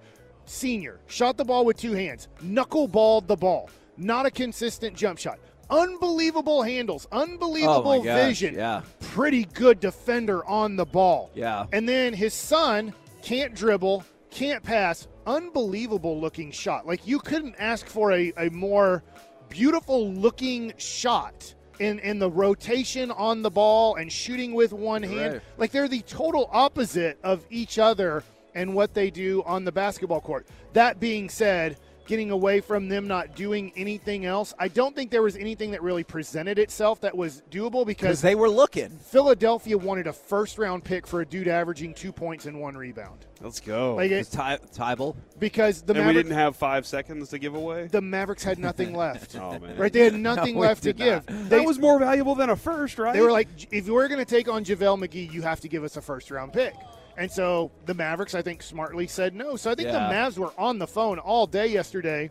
senior, 0.47 1.01
shot 1.07 1.37
the 1.37 1.45
ball 1.45 1.65
with 1.67 1.77
two 1.77 1.93
hands, 1.93 2.29
knuckleballed 2.43 3.27
the 3.27 3.37
ball. 3.37 3.69
Not 3.97 4.25
a 4.27 4.31
consistent 4.31 4.97
jump 4.97 5.19
shot. 5.19 5.39
Unbelievable 5.71 6.63
handles, 6.63 7.07
unbelievable 7.13 7.93
Oh 7.93 8.03
gosh, 8.03 8.27
vision. 8.29 8.55
yeah. 8.55 8.83
Pretty 9.01 9.45
good 9.45 9.81
defender 9.81 10.45
on 10.47 10.77
the 10.77 10.85
ball. 10.85 11.31
Yeah. 11.35 11.67
And 11.73 11.89
then 11.89 12.13
his 12.15 12.33
son 12.35 12.93
can't 13.23 13.55
dribble, 13.55 14.05
can't 14.31 14.63
pass. 14.63 15.09
Unbelievable 15.27 16.21
looking 16.21 16.51
shot. 16.51 16.87
Like 16.87 17.07
you 17.07 17.19
couldn't 17.19 17.55
ask 17.59 17.87
for 17.87 18.13
a, 18.13 18.33
a 18.37 18.51
more 18.51 19.03
beautiful 19.49 20.11
looking 20.13 20.73
shot 20.77 21.55
in, 21.79 21.99
in 22.01 22.19
the 22.19 22.31
rotation 22.31 23.11
on 23.11 23.43
the 23.43 23.51
ball 23.51 23.97
and 23.97 24.13
shooting 24.13 24.55
with 24.55 24.73
one 24.73 25.03
hand. 25.03 25.35
Right. 25.35 25.43
Like 25.59 25.71
they're 25.71 25.89
the 25.89 26.03
total 26.03 26.49
opposite 26.53 27.19
of 27.23 27.45
each 27.51 27.79
other 27.79 28.23
and 28.55 28.75
what 28.75 28.95
they 28.95 29.11
do 29.11 29.43
on 29.45 29.65
the 29.65 29.73
basketball 29.73 30.21
court. 30.21 30.47
That 30.73 31.01
being 31.01 31.29
said, 31.29 31.77
getting 32.07 32.31
away 32.31 32.61
from 32.61 32.89
them 32.89 33.07
not 33.07 33.35
doing 33.35 33.73
anything 33.77 34.25
else, 34.27 34.53
I 34.59 34.69
don't 34.69 34.95
think 34.95 35.11
there 35.11 35.23
was 35.23 35.37
anything 35.37 35.71
that 35.73 35.83
really 35.83 36.05
presented 36.05 36.59
itself 36.59 37.01
that 37.03 37.17
was 37.17 37.43
doable 37.51 37.85
Because 37.87 37.95
because 38.05 38.21
they 38.21 38.35
were 38.35 38.49
looking. 38.49 38.91
Philadelphia 38.91 39.79
wanted 39.79 40.07
a 40.07 40.13
first 40.13 40.59
round 40.59 40.85
pick 40.85 41.07
for 41.07 41.21
a 41.21 41.27
dude 41.27 41.49
averaging 41.49 41.95
two 41.95 42.13
points 42.13 42.47
and 42.47 42.61
one 42.61 42.77
rebound. 42.77 43.27
Let's 43.41 43.61
go. 43.61 43.97
Like 43.97 44.11
It's 44.11 44.33
it, 44.33 44.37
Ty- 44.37 44.59
Thybulle. 44.75 45.17
because 45.39 45.83
the 45.83 45.93
and 45.93 46.01
we 46.01 46.07
Mavericks, 46.07 46.29
didn't 46.29 46.39
have 46.39 46.57
five 46.57 46.87
seconds 46.87 47.29
to 47.31 47.39
give 47.39 47.55
away. 47.55 47.89
the 47.89 48.01
Mavericks 48.01 48.43
had 48.45 48.59
nothing 48.59 48.95
left. 48.97 49.37
Oh 49.37 49.59
man, 49.59 49.77
Right, 49.77 49.93
they 49.93 50.01
had 50.05 50.15
nothing 50.19 50.55
No, 50.55 50.61
left 50.63 50.83
to 50.85 50.93
did 50.93 50.97
give. 50.97 51.29
not. 51.31 51.51
They, 51.51 51.59
that 51.59 51.67
was 51.67 51.79
more 51.79 51.99
valuable 51.99 52.35
than 52.35 52.51
a 52.51 52.57
first, 52.57 52.99
right? 52.99 53.13
they 53.15 53.21
were 53.21 53.33
like, 53.33 53.49
if 53.73 53.89
we're 53.89 54.09
going 54.09 54.19
to 54.21 54.25
take 54.25 54.49
on 54.49 54.65
JaVale 54.65 55.07
McGee, 55.09 55.33
you 55.33 55.43
have 55.43 55.61
to 55.61 55.69
give 55.69 55.85
us 55.85 55.97
a 55.97 56.01
first 56.03 56.31
round 56.31 56.53
pick. 56.53 56.75
And 57.17 57.31
so 57.31 57.71
the 57.87 57.95
Mavericks, 57.95 58.35
I 58.35 58.43
think, 58.43 58.63
smartly 58.63 59.07
said 59.07 59.35
no. 59.35 59.57
So 59.57 59.71
I 59.71 59.75
think 59.75 59.89
Yeah. 59.89 60.09
the 60.09 60.15
Mavs 60.15 60.37
were 60.39 60.53
on 60.59 60.79
the 60.79 60.87
phone 60.87 61.19
all 61.19 61.47
day 61.47 61.67
yesterday. 61.67 62.31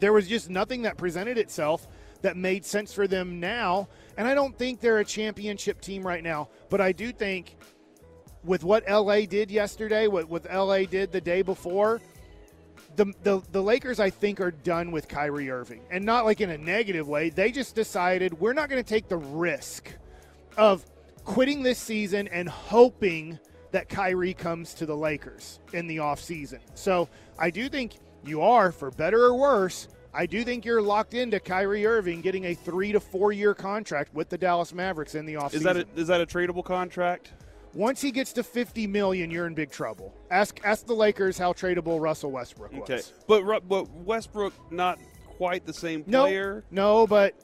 There 0.00 0.12
was 0.12 0.28
just 0.28 0.48
nothing 0.50 0.82
that 0.82 0.96
presented 0.96 1.38
itself 1.38 1.86
that 2.22 2.36
made 2.36 2.64
sense 2.64 2.92
for 2.92 3.06
them 3.08 3.40
now. 3.40 3.88
And 4.16 4.26
I 4.28 4.34
don't 4.34 4.56
think 4.56 4.80
they're 4.80 4.98
a 4.98 5.04
championship 5.04 5.80
team 5.80 6.06
right 6.06 6.22
now. 6.22 6.48
But 6.70 6.80
I 6.80 6.92
do 6.92 7.12
think 7.12 7.56
with 8.44 8.62
what 8.64 8.84
LA 8.88 9.26
did 9.26 9.50
yesterday, 9.50 10.06
what, 10.06 10.28
what 10.28 10.44
LA 10.52 10.84
did 10.84 11.10
the 11.12 11.20
day 11.20 11.42
before, 11.42 12.00
the, 12.96 13.12
the 13.22 13.40
the 13.52 13.62
Lakers, 13.62 14.00
I 14.00 14.10
think, 14.10 14.40
are 14.40 14.50
done 14.50 14.90
with 14.90 15.06
Kyrie 15.06 15.50
Irving, 15.50 15.82
and 15.90 16.04
not 16.04 16.24
like 16.24 16.40
in 16.40 16.50
a 16.50 16.58
negative 16.58 17.06
way. 17.06 17.30
They 17.30 17.52
just 17.52 17.76
decided 17.76 18.40
we're 18.40 18.54
not 18.54 18.68
going 18.68 18.82
to 18.82 18.88
take 18.88 19.08
the 19.08 19.16
risk 19.18 19.92
of 20.56 20.84
quitting 21.24 21.62
this 21.62 21.78
season 21.78 22.26
and 22.28 22.48
hoping 22.48 23.38
that 23.70 23.88
Kyrie 23.88 24.34
comes 24.34 24.74
to 24.74 24.86
the 24.86 24.96
Lakers 24.96 25.60
in 25.72 25.86
the 25.86 25.98
offseason. 25.98 26.60
So 26.74 27.08
I 27.38 27.50
do 27.50 27.68
think 27.68 27.94
you 28.24 28.42
are, 28.42 28.72
for 28.72 28.90
better 28.90 29.24
or 29.24 29.34
worse, 29.34 29.88
I 30.14 30.26
do 30.26 30.42
think 30.42 30.64
you're 30.64 30.82
locked 30.82 31.14
into 31.14 31.38
Kyrie 31.38 31.86
Irving 31.86 32.20
getting 32.20 32.46
a 32.46 32.54
three 32.54 32.92
to 32.92 33.00
four 33.00 33.32
year 33.32 33.54
contract 33.54 34.14
with 34.14 34.28
the 34.28 34.38
Dallas 34.38 34.72
Mavericks 34.72 35.14
in 35.14 35.26
the 35.26 35.34
offseason. 35.34 35.54
is 35.54 35.62
that 35.62 35.76
a, 35.76 35.86
is 35.96 36.06
that 36.08 36.20
a 36.20 36.26
tradable 36.26 36.64
contract? 36.64 37.32
Once 37.74 38.00
he 38.00 38.10
gets 38.10 38.32
to 38.32 38.42
50 38.42 38.86
million, 38.86 39.30
you're 39.30 39.46
in 39.46 39.54
big 39.54 39.70
trouble. 39.70 40.14
Ask 40.30 40.58
ask 40.64 40.86
the 40.86 40.94
Lakers 40.94 41.36
how 41.36 41.52
tradable 41.52 42.00
Russell 42.00 42.30
Westbrook 42.30 42.72
was. 42.72 42.90
Okay, 42.90 43.02
but 43.26 43.68
but 43.68 43.90
Westbrook 43.90 44.54
not 44.72 44.98
quite 45.26 45.66
the 45.66 45.72
same 45.72 46.02
player. 46.02 46.10
No, 46.10 46.24
player. 46.24 46.64
no, 46.70 47.06
but 47.06 47.34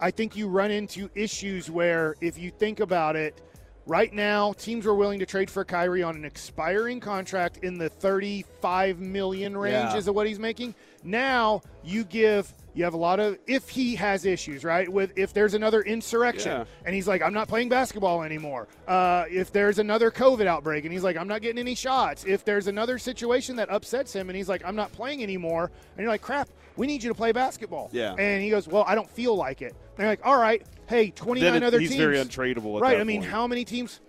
I 0.00 0.10
think 0.10 0.36
you 0.36 0.48
run 0.48 0.70
into 0.70 1.08
issues 1.14 1.70
where 1.70 2.14
if 2.20 2.38
you 2.38 2.50
think 2.50 2.80
about 2.80 3.16
it, 3.16 3.40
right 3.86 4.12
now 4.12 4.52
teams 4.54 4.86
were 4.86 4.94
willing 4.94 5.18
to 5.18 5.26
trade 5.26 5.50
for 5.50 5.64
Kyrie 5.64 6.02
on 6.02 6.16
an 6.16 6.24
expiring 6.24 7.00
contract 7.00 7.58
in 7.62 7.78
the 7.78 7.88
35 7.88 9.00
million 9.00 9.56
range 9.56 9.74
Yeah. 9.74 9.96
is 9.96 10.08
what 10.10 10.26
he's 10.26 10.38
making. 10.38 10.74
Now 11.02 11.62
you 11.82 12.04
give 12.04 12.52
you 12.76 12.82
have 12.82 12.94
a 12.94 12.98
lot 12.98 13.20
of 13.20 13.38
if 13.46 13.68
he 13.68 13.94
has 13.94 14.24
issues, 14.24 14.64
right? 14.64 14.88
With 14.88 15.12
if 15.16 15.32
there's 15.32 15.54
another 15.54 15.82
insurrection 15.82 16.50
Yeah. 16.50 16.64
and 16.84 16.92
he's 16.94 17.06
like, 17.06 17.22
I'm 17.22 17.32
not 17.32 17.46
playing 17.46 17.68
basketball 17.68 18.24
anymore. 18.24 18.66
Uh, 18.88 19.26
if 19.30 19.52
there's 19.52 19.78
another 19.78 20.10
COVID 20.10 20.46
outbreak 20.46 20.84
and 20.84 20.92
he's 20.92 21.04
like, 21.04 21.16
I'm 21.16 21.28
not 21.28 21.40
getting 21.40 21.58
any 21.60 21.76
shots. 21.76 22.24
If 22.26 22.44
there's 22.44 22.66
another 22.66 22.98
situation 22.98 23.54
that 23.56 23.70
upsets 23.70 24.12
him 24.12 24.28
and 24.28 24.36
he's 24.36 24.48
like, 24.48 24.64
I'm 24.64 24.74
not 24.74 24.90
playing 24.90 25.22
anymore, 25.22 25.70
and 25.96 26.02
you're 26.02 26.10
like, 26.10 26.22
crap, 26.22 26.48
we 26.76 26.88
need 26.88 27.00
you 27.04 27.10
to 27.10 27.14
play 27.14 27.30
basketball. 27.30 27.90
Yeah. 27.92 28.14
And 28.18 28.42
he 28.42 28.50
goes, 28.50 28.66
Well, 28.66 28.82
I 28.88 28.96
don't 28.96 29.08
feel 29.10 29.36
like 29.36 29.62
it. 29.62 29.76
And 29.96 30.00
you're 30.00 30.08
like, 30.08 30.24
All 30.24 30.38
right, 30.38 30.62
hey, 30.86 31.10
29 31.10 31.52
Then 31.52 31.62
it- 31.62 31.66
other 31.66 31.80
he's 31.80 31.90
teams. 31.90 32.00
very 32.00 32.16
untradeable 32.16 32.76
at 32.76 32.82
right. 32.82 32.94
that 32.94 33.00
I 33.00 33.04
mean, 33.04 33.20
point. 33.20 33.30
how 33.30 33.46
many 33.46 33.64
teams? 33.64 34.00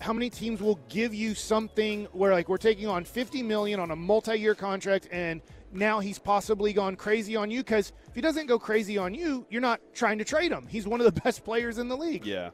How 0.00 0.14
many 0.14 0.30
teams 0.30 0.62
will 0.62 0.78
give 0.88 1.12
you 1.12 1.34
something 1.34 2.06
where 2.12 2.32
like 2.32 2.48
we're 2.48 2.56
taking 2.56 2.86
on 2.88 3.04
50 3.04 3.42
million 3.42 3.78
on 3.80 3.90
a 3.90 3.96
multi-year 3.96 4.54
contract 4.54 5.08
and 5.12 5.42
now 5.72 6.00
he's 6.00 6.18
possibly 6.18 6.72
gone 6.72 6.96
crazy 6.96 7.36
on 7.36 7.50
you 7.50 7.60
because 7.60 7.92
if 8.08 8.14
he 8.14 8.22
doesn't 8.22 8.46
go 8.46 8.58
crazy 8.58 8.96
on 8.96 9.12
you, 9.12 9.46
you're 9.50 9.60
not 9.60 9.78
trying 9.92 10.16
to 10.16 10.24
trade 10.24 10.52
him. 10.52 10.66
He's 10.68 10.86
one 10.88 11.00
of 11.02 11.14
the 11.14 11.20
best 11.24 11.44
players 11.44 11.76
in 11.76 11.88
the 11.88 11.96
league. 11.98 12.24
Yeah. 12.24 12.48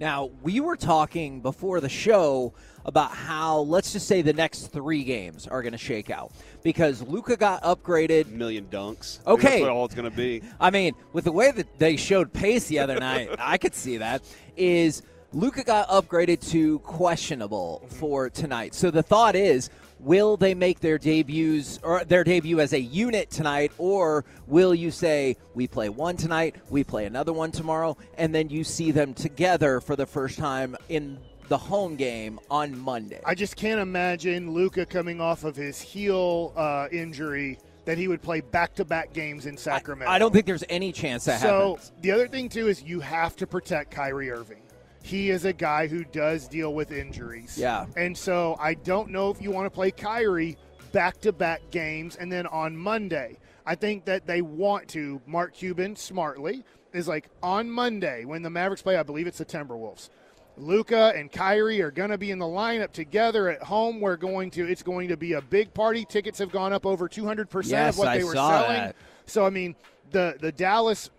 Now, 0.00 0.30
we 0.42 0.58
were 0.60 0.74
talking 0.76 1.42
before 1.42 1.80
the 1.82 1.88
show 1.90 2.54
about 2.86 3.10
how, 3.10 3.58
let's 3.58 3.92
just 3.92 4.06
say, 4.06 4.22
the 4.22 4.32
next 4.32 4.68
three 4.68 5.04
games 5.04 5.46
are 5.46 5.60
going 5.60 5.72
to 5.72 5.78
shake 5.78 6.08
out 6.08 6.32
because 6.62 7.02
Luka 7.02 7.36
got 7.36 7.62
upgraded. 7.62 8.30
Million 8.30 8.64
dunks. 8.66 9.18
Okay. 9.26 9.42
That's 9.42 9.60
what 9.62 9.70
all 9.70 9.84
it's 9.84 9.94
going 9.94 10.10
to 10.10 10.16
be. 10.16 10.42
I 10.60 10.70
mean, 10.70 10.94
with 11.12 11.24
the 11.24 11.32
way 11.32 11.50
that 11.50 11.78
they 11.78 11.96
showed 11.96 12.32
pace 12.32 12.68
the 12.68 12.78
other 12.78 12.98
night, 12.98 13.30
I 13.38 13.58
could 13.58 13.74
see 13.74 13.98
that. 13.98 14.22
Is 14.56 15.02
Luka 15.32 15.64
got 15.64 15.88
upgraded 15.88 16.48
to 16.50 16.78
questionable 16.78 17.82
mm-hmm. 17.84 17.94
for 17.96 18.30
tonight? 18.30 18.72
So 18.74 18.92
the 18.92 19.02
thought 19.02 19.34
is, 19.34 19.68
will 19.98 20.36
they 20.36 20.54
make 20.54 20.78
their 20.78 20.98
debuts 20.98 21.80
or 21.82 22.04
their 22.04 22.22
debut 22.22 22.60
as 22.60 22.72
a 22.72 22.80
unit 22.80 23.30
tonight, 23.30 23.72
or 23.78 24.24
will 24.46 24.74
you 24.74 24.92
say 24.92 25.36
we 25.54 25.66
play 25.66 25.88
one 25.88 26.16
tonight, 26.16 26.54
we 26.70 26.84
play 26.84 27.06
another 27.06 27.32
one 27.32 27.50
tomorrow, 27.50 27.96
and 28.16 28.32
then 28.32 28.48
you 28.48 28.62
see 28.62 28.92
them 28.92 29.12
together 29.14 29.80
for 29.80 29.96
the 29.96 30.06
first 30.06 30.38
time 30.38 30.76
in 30.88 31.18
the 31.48 31.58
home 31.58 31.96
game 31.96 32.38
on 32.50 32.78
Monday? 32.78 33.20
I 33.24 33.34
just 33.34 33.56
can't 33.56 33.80
imagine 33.80 34.52
Luka 34.52 34.86
coming 34.86 35.20
off 35.20 35.44
of 35.44 35.56
his 35.56 35.80
heel 35.80 36.52
uh, 36.56 36.88
injury 36.90 37.58
that 37.84 37.96
he 37.96 38.08
would 38.08 38.20
play 38.20 38.40
back-to-back 38.40 39.12
games 39.12 39.46
in 39.46 39.56
Sacramento. 39.56 40.10
I 40.10 40.18
don't 40.18 40.32
think 40.32 40.44
there's 40.44 40.64
any 40.68 40.90
chance 40.90 41.24
that 41.26 41.40
so 41.40 41.46
happens. 41.74 41.86
So 41.86 41.92
the 42.00 42.10
other 42.10 42.26
thing 42.26 42.48
too 42.48 42.68
is 42.68 42.82
you 42.82 42.98
have 43.00 43.36
to 43.36 43.46
protect 43.46 43.92
Kyrie 43.92 44.30
Irving. 44.30 44.62
He 45.02 45.30
is 45.30 45.44
a 45.44 45.52
guy 45.52 45.86
who 45.86 46.02
does 46.02 46.48
deal 46.48 46.74
with 46.74 46.90
injuries. 46.90 47.56
Yeah. 47.56 47.86
And 47.96 48.16
so 48.16 48.56
I 48.58 48.74
don't 48.74 49.10
know 49.10 49.30
if 49.30 49.40
you 49.40 49.52
want 49.52 49.66
to 49.66 49.70
play 49.70 49.92
Kyrie 49.92 50.56
back 50.90 51.20
to 51.20 51.32
back 51.32 51.60
games 51.70 52.16
and 52.16 52.30
then 52.30 52.48
on 52.48 52.76
Monday. 52.76 53.38
I 53.64 53.76
think 53.76 54.04
that 54.06 54.26
they 54.26 54.42
want 54.42 54.88
to, 54.88 55.20
Mark 55.26 55.54
Cuban 55.54 55.94
smartly, 55.94 56.64
is 56.92 57.06
like 57.06 57.28
on 57.42 57.70
Monday 57.70 58.24
when 58.24 58.42
the 58.42 58.50
Mavericks 58.50 58.82
play, 58.82 58.96
I 58.96 59.04
believe 59.04 59.28
it's 59.28 59.38
the 59.38 59.44
Timberwolves. 59.44 60.08
Luka 60.58 61.12
and 61.14 61.30
Kyrie 61.30 61.82
are 61.82 61.90
going 61.90 62.10
to 62.10 62.18
be 62.18 62.30
in 62.30 62.38
the 62.38 62.46
lineup 62.46 62.92
together 62.92 63.48
at 63.48 63.62
home. 63.62 64.00
We're 64.00 64.16
going 64.16 64.50
to 64.52 64.66
it's 64.66 64.82
going 64.82 65.08
to 65.08 65.16
be 65.16 65.34
a 65.34 65.40
big 65.42 65.74
party. 65.74 66.04
Tickets 66.04 66.38
have 66.38 66.50
gone 66.50 66.72
up 66.72 66.86
over 66.86 67.08
200% 67.08 67.70
Yes, 67.70 67.94
of 67.94 67.98
what 67.98 68.08
I 68.08 68.18
they 68.18 68.24
were 68.24 68.32
selling. 68.32 68.68
that. 68.76 68.96
So 69.26 69.44
I 69.44 69.50
mean, 69.50 69.74
the 70.12 70.36
the 70.40 70.52
Dallas 70.52 71.10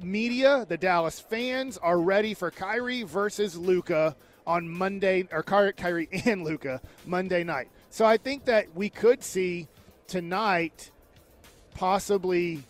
media, 0.00 0.64
the 0.68 0.76
Dallas 0.76 1.18
fans 1.18 1.76
are 1.78 2.00
ready 2.00 2.34
for 2.34 2.50
Kyrie 2.50 3.02
versus 3.02 3.56
Luka 3.56 4.14
on 4.46 4.68
Monday, 4.68 5.26
or 5.32 5.42
Kyrie 5.42 6.08
and 6.24 6.44
Luka 6.44 6.80
Monday 7.04 7.42
night. 7.44 7.68
So 7.90 8.04
I 8.04 8.16
think 8.16 8.44
that 8.44 8.66
we 8.74 8.88
could 8.90 9.22
see 9.24 9.66
tonight 10.06 10.90
possibly 11.74 12.62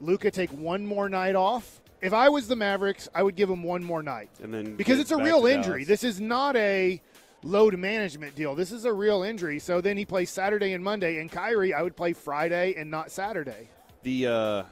Luka 0.00 0.30
take 0.30 0.50
one 0.50 0.86
more 0.86 1.08
night 1.08 1.34
off. 1.34 1.80
If 2.00 2.12
I 2.12 2.28
was 2.28 2.48
the 2.48 2.56
Mavericks, 2.56 3.08
I 3.14 3.22
would 3.22 3.34
give 3.34 3.50
him 3.50 3.62
one 3.62 3.82
more 3.82 4.02
night 4.02 4.30
And 4.42 4.54
then 4.54 4.76
because 4.76 5.00
it's 5.00 5.10
a 5.10 5.16
real 5.16 5.46
injury. 5.46 5.84
Dallas. 5.84 6.00
This 6.00 6.04
is 6.04 6.20
not 6.20 6.56
a 6.56 7.00
load 7.42 7.76
management 7.78 8.34
deal. 8.34 8.54
This 8.54 8.72
is 8.72 8.84
a 8.84 8.92
real 8.92 9.22
injury. 9.22 9.58
So 9.58 9.80
then 9.80 9.96
he 9.96 10.04
plays 10.04 10.30
Saturday 10.30 10.72
and 10.72 10.82
Monday, 10.82 11.20
and 11.20 11.30
Kyrie, 11.30 11.74
I 11.74 11.82
would 11.82 11.96
play 11.96 12.12
Friday 12.12 12.74
and 12.76 12.90
not 12.90 13.10
Saturday. 13.10 13.68
The 14.02 14.26
uh, 14.26 14.62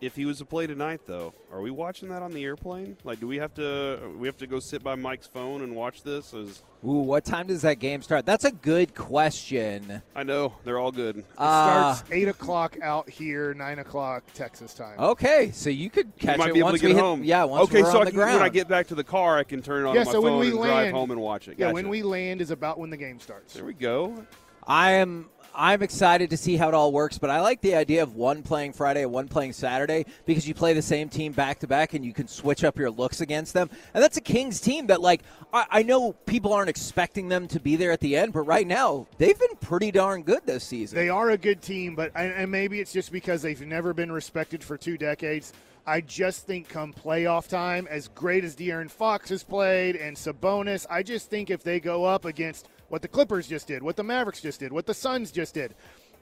if 0.00 0.16
he 0.16 0.24
was 0.24 0.38
to 0.38 0.44
play 0.44 0.66
tonight, 0.66 1.02
though, 1.06 1.34
are 1.52 1.60
we 1.60 1.70
watching 1.70 2.08
that 2.08 2.22
on 2.22 2.32
the 2.32 2.44
airplane? 2.44 2.96
Like, 3.04 3.20
do 3.20 3.26
we 3.26 3.36
have 3.36 3.52
to 3.54 3.98
we 4.18 4.26
have 4.28 4.36
to 4.38 4.46
go 4.46 4.58
sit 4.60 4.82
by 4.82 4.94
Mike's 4.94 5.26
phone 5.26 5.62
and 5.62 5.74
watch 5.76 6.02
this? 6.02 6.32
As 6.32 6.62
Ooh, 6.82 7.00
what 7.00 7.24
time 7.26 7.46
does 7.46 7.60
that 7.62 7.74
game 7.78 8.00
start? 8.00 8.24
That's 8.24 8.44
a 8.46 8.52
good 8.52 8.94
question. 8.94 10.00
I 10.16 10.22
know 10.22 10.54
they're 10.64 10.78
all 10.78 10.92
good. 10.92 11.18
It 11.18 11.24
Uh, 11.36 11.94
starts 11.94 12.10
eight 12.10 12.28
o'clock 12.28 12.78
out 12.82 13.08
here, 13.10 13.52
nine 13.54 13.78
o'clock 13.78 14.24
Texas 14.34 14.72
time. 14.72 14.98
Okay, 14.98 15.50
so 15.52 15.68
you 15.68 15.90
could 15.90 16.06
You 16.06 16.26
catch 16.28 16.38
might 16.38 16.48
it 16.50 16.54
be 16.54 16.60
able 16.60 16.68
once 16.70 16.80
to 16.80 16.86
we 16.86 16.92
get 16.92 16.96
hit, 16.96 17.04
home. 17.04 17.22
Yeah, 17.24 17.44
once 17.44 17.64
okay, 17.68 17.82
we're 17.82 17.90
so 17.90 17.96
on 17.98 18.02
I 18.02 18.04
the 18.06 18.10
can, 18.12 18.18
ground. 18.20 18.34
when 18.36 18.42
I 18.42 18.48
get 18.48 18.68
back 18.68 18.86
to 18.88 18.94
the 18.94 19.04
car, 19.04 19.36
I 19.38 19.44
can 19.44 19.60
turn 19.60 19.84
it 19.84 19.88
on 19.88 19.94
yeah, 19.94 20.04
my 20.04 20.12
so 20.12 20.22
phone 20.22 20.38
when 20.38 20.38
we 20.38 20.48
and 20.48 20.56
land, 20.58 20.72
drive 20.72 20.92
home 20.92 21.10
and 21.10 21.20
watch 21.20 21.48
it. 21.48 21.58
Yeah, 21.58 21.66
Gotcha. 21.66 21.74
when 21.74 21.88
we 21.90 22.02
land 22.02 22.40
is 22.40 22.50
about 22.50 22.78
when 22.78 22.88
the 22.90 22.96
game 22.96 23.20
starts. 23.20 23.52
there 23.54 23.64
we 23.66 23.74
go. 23.74 24.24
I 24.66 24.92
am 24.92 25.30
I'm 25.54 25.82
excited 25.82 26.30
to 26.30 26.36
see 26.36 26.56
how 26.56 26.68
it 26.68 26.74
all 26.74 26.92
works, 26.92 27.18
but 27.18 27.28
I 27.28 27.40
like 27.40 27.60
the 27.60 27.74
idea 27.74 28.02
of 28.02 28.14
one 28.14 28.42
playing 28.42 28.72
Friday 28.72 29.02
and 29.02 29.12
one 29.12 29.28
playing 29.28 29.52
Saturday 29.52 30.06
because 30.24 30.46
you 30.46 30.54
play 30.54 30.74
the 30.74 30.82
same 30.82 31.08
team 31.08 31.32
back 31.32 31.58
to 31.60 31.66
back 31.66 31.94
and 31.94 32.04
you 32.04 32.12
can 32.12 32.28
switch 32.28 32.62
up 32.62 32.78
your 32.78 32.90
looks 32.90 33.20
against 33.20 33.52
them. 33.52 33.68
And 33.92 34.02
that's 34.02 34.16
a 34.16 34.20
Kings 34.20 34.60
team 34.60 34.86
that 34.86 35.00
like 35.00 35.22
I, 35.52 35.66
I 35.70 35.82
know 35.82 36.12
people 36.12 36.52
aren't 36.52 36.70
expecting 36.70 37.28
them 37.28 37.48
to 37.48 37.60
be 37.60 37.76
there 37.76 37.90
at 37.90 38.00
the 38.00 38.16
end, 38.16 38.32
but 38.32 38.42
right 38.42 38.66
now 38.66 39.06
they've 39.18 39.38
been 39.38 39.56
pretty 39.60 39.90
darn 39.90 40.22
good 40.22 40.46
this 40.46 40.64
season. 40.64 40.96
They 40.96 41.08
are 41.08 41.30
a 41.30 41.38
good 41.38 41.62
team, 41.62 41.94
but 41.94 42.12
and, 42.14 42.50
maybe 42.50 42.80
it's 42.80 42.92
just 42.92 43.12
because 43.12 43.42
they've 43.42 43.60
never 43.60 43.92
been 43.92 44.12
respected 44.12 44.62
for 44.62 44.76
two 44.76 44.96
decades. 44.96 45.52
I 45.86 46.00
just 46.00 46.46
think 46.46 46.68
come 46.68 46.92
playoff 46.92 47.48
time, 47.48 47.88
as 47.90 48.08
great 48.08 48.44
as 48.44 48.54
De'Aaron 48.54 48.90
Fox 48.90 49.30
has 49.30 49.42
played 49.42 49.96
and 49.96 50.16
Sabonis, 50.16 50.86
I 50.88 51.02
just 51.02 51.30
think 51.30 51.50
if 51.50 51.62
they 51.62 51.80
go 51.80 52.04
up 52.04 52.24
against 52.24 52.68
what 52.90 53.00
the 53.02 53.08
Clippers 53.08 53.46
just 53.48 53.66
did, 53.66 53.82
what 53.82 53.96
the 53.96 54.04
Mavericks 54.04 54.42
just 54.42 54.60
did, 54.60 54.72
what 54.72 54.84
the 54.84 54.92
Suns 54.94 55.30
just 55.30 55.54
did, 55.54 55.74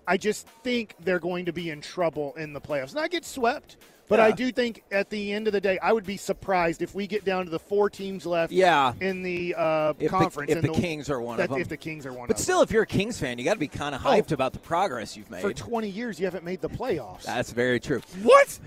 I 0.07 0.17
just 0.17 0.47
think 0.63 0.95
they're 1.01 1.19
going 1.19 1.47
to 1.47 1.53
be 1.53 1.69
in 1.71 1.81
trouble 1.81 2.35
in 2.39 2.53
the 2.53 2.61
playoffs. 2.61 2.95
Not 2.95 3.11
get 3.11 3.25
swept, 3.27 3.77
but 4.09 4.21
I 4.21 4.31
do 4.31 4.51
think 4.53 4.83
at 4.91 5.11
the 5.11 5.33
end 5.35 5.47
of 5.49 5.53
the 5.53 5.61
day, 5.61 5.79
I 5.81 5.93
would 5.93 6.07
be 6.07 6.17
surprised 6.17 6.81
if 6.81 6.95
we 6.95 7.07
get 7.07 7.27
down 7.27 7.45
to 7.45 7.51
the 7.51 7.59
four 7.59 7.91
teams 7.91 8.25
left 8.25 8.51
Yeah. 8.51 8.95
in 9.01 9.23
the 9.23 9.55
uh, 9.55 9.91
If 9.91 9.99
the- 9.99 10.09
conference. 10.09 10.51
if 10.51 10.59
and 10.65 10.69
the 10.69 10.73
Kings 10.81 11.11
are 11.11 11.21
one 11.21 11.39
of 11.41 11.51
them. 11.51 11.61
If 11.61 11.69
the 11.69 11.77
Kings 11.77 12.07
are 12.07 12.11
one 12.13 12.21
but 12.21 12.23
of 12.23 12.29
them. 12.29 12.35
But 12.37 12.39
still, 12.41 12.63
if 12.63 12.71
you're 12.71 12.85
a 12.85 12.87
Kings 12.87 13.19
fan, 13.19 13.37
you 13.39 13.45
got 13.45 13.55
to 13.55 13.61
be 13.61 13.69
kind 13.69 13.95
of 13.95 14.01
hyped 14.01 14.33
about 14.33 14.55
the 14.55 14.59
progress 14.61 15.15
you've 15.15 15.31
made. 15.31 15.43
For 15.43 15.53
20 15.53 15.89
years, 15.91 16.19
you 16.19 16.25
haven't 16.25 16.45
made 16.45 16.63
the 16.63 16.71
playoffs. 16.71 17.25
That's 17.25 17.51
very 17.53 17.79
true. 17.81 18.01
What? 18.23 18.59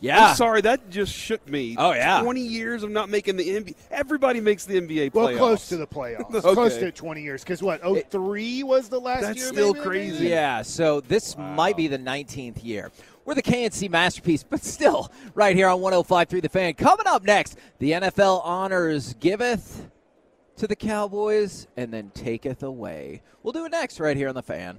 Yeah. 0.00 0.28
I'm 0.28 0.36
sorry, 0.36 0.60
that 0.62 0.90
just 0.90 1.12
shook 1.12 1.46
me. 1.48 1.74
Oh, 1.78 1.92
yeah. 1.92 2.20
20 2.22 2.40
years 2.40 2.82
of 2.82 2.90
not 2.90 3.08
making 3.08 3.36
the 3.36 3.48
NBA. 3.48 3.74
Everybody 3.90 4.40
makes 4.40 4.64
the 4.64 4.80
NBA 4.80 5.10
playoffs. 5.10 5.14
well, 5.14 5.36
close 5.36 5.68
to 5.68 5.76
the 5.76 5.86
playoffs. 5.86 6.34
Okay. 6.48 6.54
Close 6.54 6.76
to 6.76 6.92
20 6.92 7.22
years. 7.22 7.42
Because 7.42 7.62
what, 7.62 7.80
03 8.10 8.62
was 8.62 8.88
the 8.88 9.00
last 9.00 9.22
That's 9.22 9.38
year? 9.38 9.48
still 9.48 9.74
maybe 9.74 9.84
crazy. 9.84 10.28
Yeah, 10.28 10.62
so 10.62 11.00
this 11.00 11.36
might 11.36 11.76
be 11.76 11.88
the 11.88 11.98
19th 11.98 12.62
year. 12.64 12.90
We're 13.24 13.34
the 13.34 13.42
KNC 13.42 13.90
masterpiece, 13.90 14.42
but 14.42 14.62
still, 14.64 15.10
right 15.34 15.54
here 15.54 15.68
on 15.68 15.80
105.3 15.80 16.40
The 16.42 16.48
Fan. 16.48 16.74
Coming 16.74 17.06
up 17.06 17.24
next, 17.24 17.58
the 17.78 17.90
NFL 17.92 18.40
honors 18.44 19.14
giveth 19.20 19.90
to 20.56 20.66
the 20.66 20.76
Cowboys 20.76 21.66
and 21.76 21.92
then 21.92 22.10
taketh 22.14 22.62
away. 22.62 23.22
We'll 23.42 23.52
do 23.52 23.64
it 23.66 23.70
next, 23.70 24.00
right 24.00 24.16
here 24.16 24.28
on 24.28 24.34
The 24.34 24.42
Fan. 24.42 24.78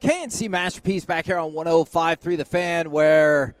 KNC 0.00 0.48
Masterpiece 0.48 1.04
back 1.04 1.26
here 1.26 1.38
on 1.38 1.50
105.3 1.50 2.36
The 2.36 2.44
Fan, 2.44 2.92
where 2.92 3.56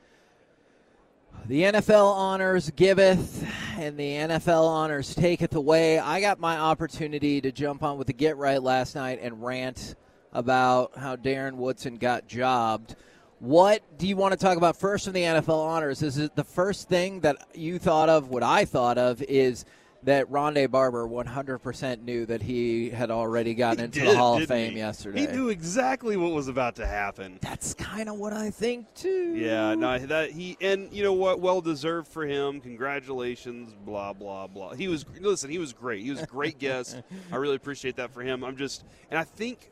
the 1.46 1.62
NFL 1.62 2.14
honors 2.14 2.70
giveth 2.70 3.44
and 3.76 3.98
the 3.98 4.12
NFL 4.12 4.68
honors 4.68 5.16
taketh 5.16 5.56
away. 5.56 5.98
I 5.98 6.20
got 6.20 6.38
my 6.38 6.56
opportunity 6.56 7.40
to 7.40 7.50
jump 7.50 7.82
on 7.82 7.98
with 7.98 8.06
the 8.06 8.12
Get 8.12 8.36
Right 8.36 8.62
last 8.62 8.94
night 8.94 9.18
and 9.20 9.42
rant 9.42 9.96
about 10.32 10.96
how 10.96 11.16
Darren 11.16 11.54
Woodson 11.54 11.96
got 11.96 12.28
jobbed. 12.28 12.94
What 13.40 13.82
do 13.98 14.06
you 14.06 14.16
want 14.16 14.30
to 14.30 14.38
talk 14.38 14.56
about 14.56 14.76
first 14.76 15.08
in 15.08 15.14
the 15.14 15.22
NFL 15.22 15.58
honors? 15.58 16.02
Is 16.02 16.18
it 16.18 16.36
the 16.36 16.44
first 16.44 16.88
thing 16.88 17.18
that 17.20 17.36
you 17.56 17.80
thought 17.80 18.08
of? 18.08 18.28
What 18.28 18.44
I 18.44 18.64
thought 18.64 18.96
of 18.96 19.22
is 19.22 19.64
that 20.04 20.30
Rondé 20.30 20.70
Barber 20.70 21.06
100% 21.06 22.02
knew 22.02 22.24
that 22.26 22.42
he 22.42 22.90
had 22.90 23.10
already 23.10 23.54
gotten 23.54 23.84
into 23.84 24.00
did, 24.00 24.10
the 24.10 24.16
Hall 24.16 24.40
of 24.40 24.46
Fame 24.46 24.72
he? 24.72 24.78
yesterday. 24.78 25.20
He 25.20 25.26
knew 25.26 25.48
exactly 25.48 26.16
what 26.16 26.32
was 26.32 26.48
about 26.48 26.76
to 26.76 26.86
happen. 26.86 27.38
That's 27.40 27.74
kind 27.74 28.08
of 28.08 28.16
what 28.16 28.32
I 28.32 28.50
think 28.50 28.94
too. 28.94 29.34
Yeah, 29.34 29.74
no, 29.74 29.98
that 29.98 30.30
he 30.30 30.56
and 30.60 30.92
you 30.92 31.02
know 31.02 31.12
what? 31.12 31.40
Well 31.40 31.60
deserved 31.60 32.08
for 32.08 32.24
him. 32.24 32.60
Congratulations. 32.60 33.74
Blah 33.84 34.12
blah 34.12 34.46
blah. 34.46 34.74
He 34.74 34.88
was 34.88 35.04
listen. 35.20 35.50
He 35.50 35.58
was 35.58 35.72
great. 35.72 36.02
He 36.02 36.10
was 36.10 36.22
a 36.22 36.26
great 36.26 36.58
guest. 36.60 37.00
I 37.32 37.36
really 37.36 37.56
appreciate 37.56 37.96
that 37.96 38.12
for 38.12 38.22
him. 38.22 38.44
I'm 38.44 38.56
just, 38.56 38.84
and 39.10 39.18
I 39.18 39.24
think, 39.24 39.70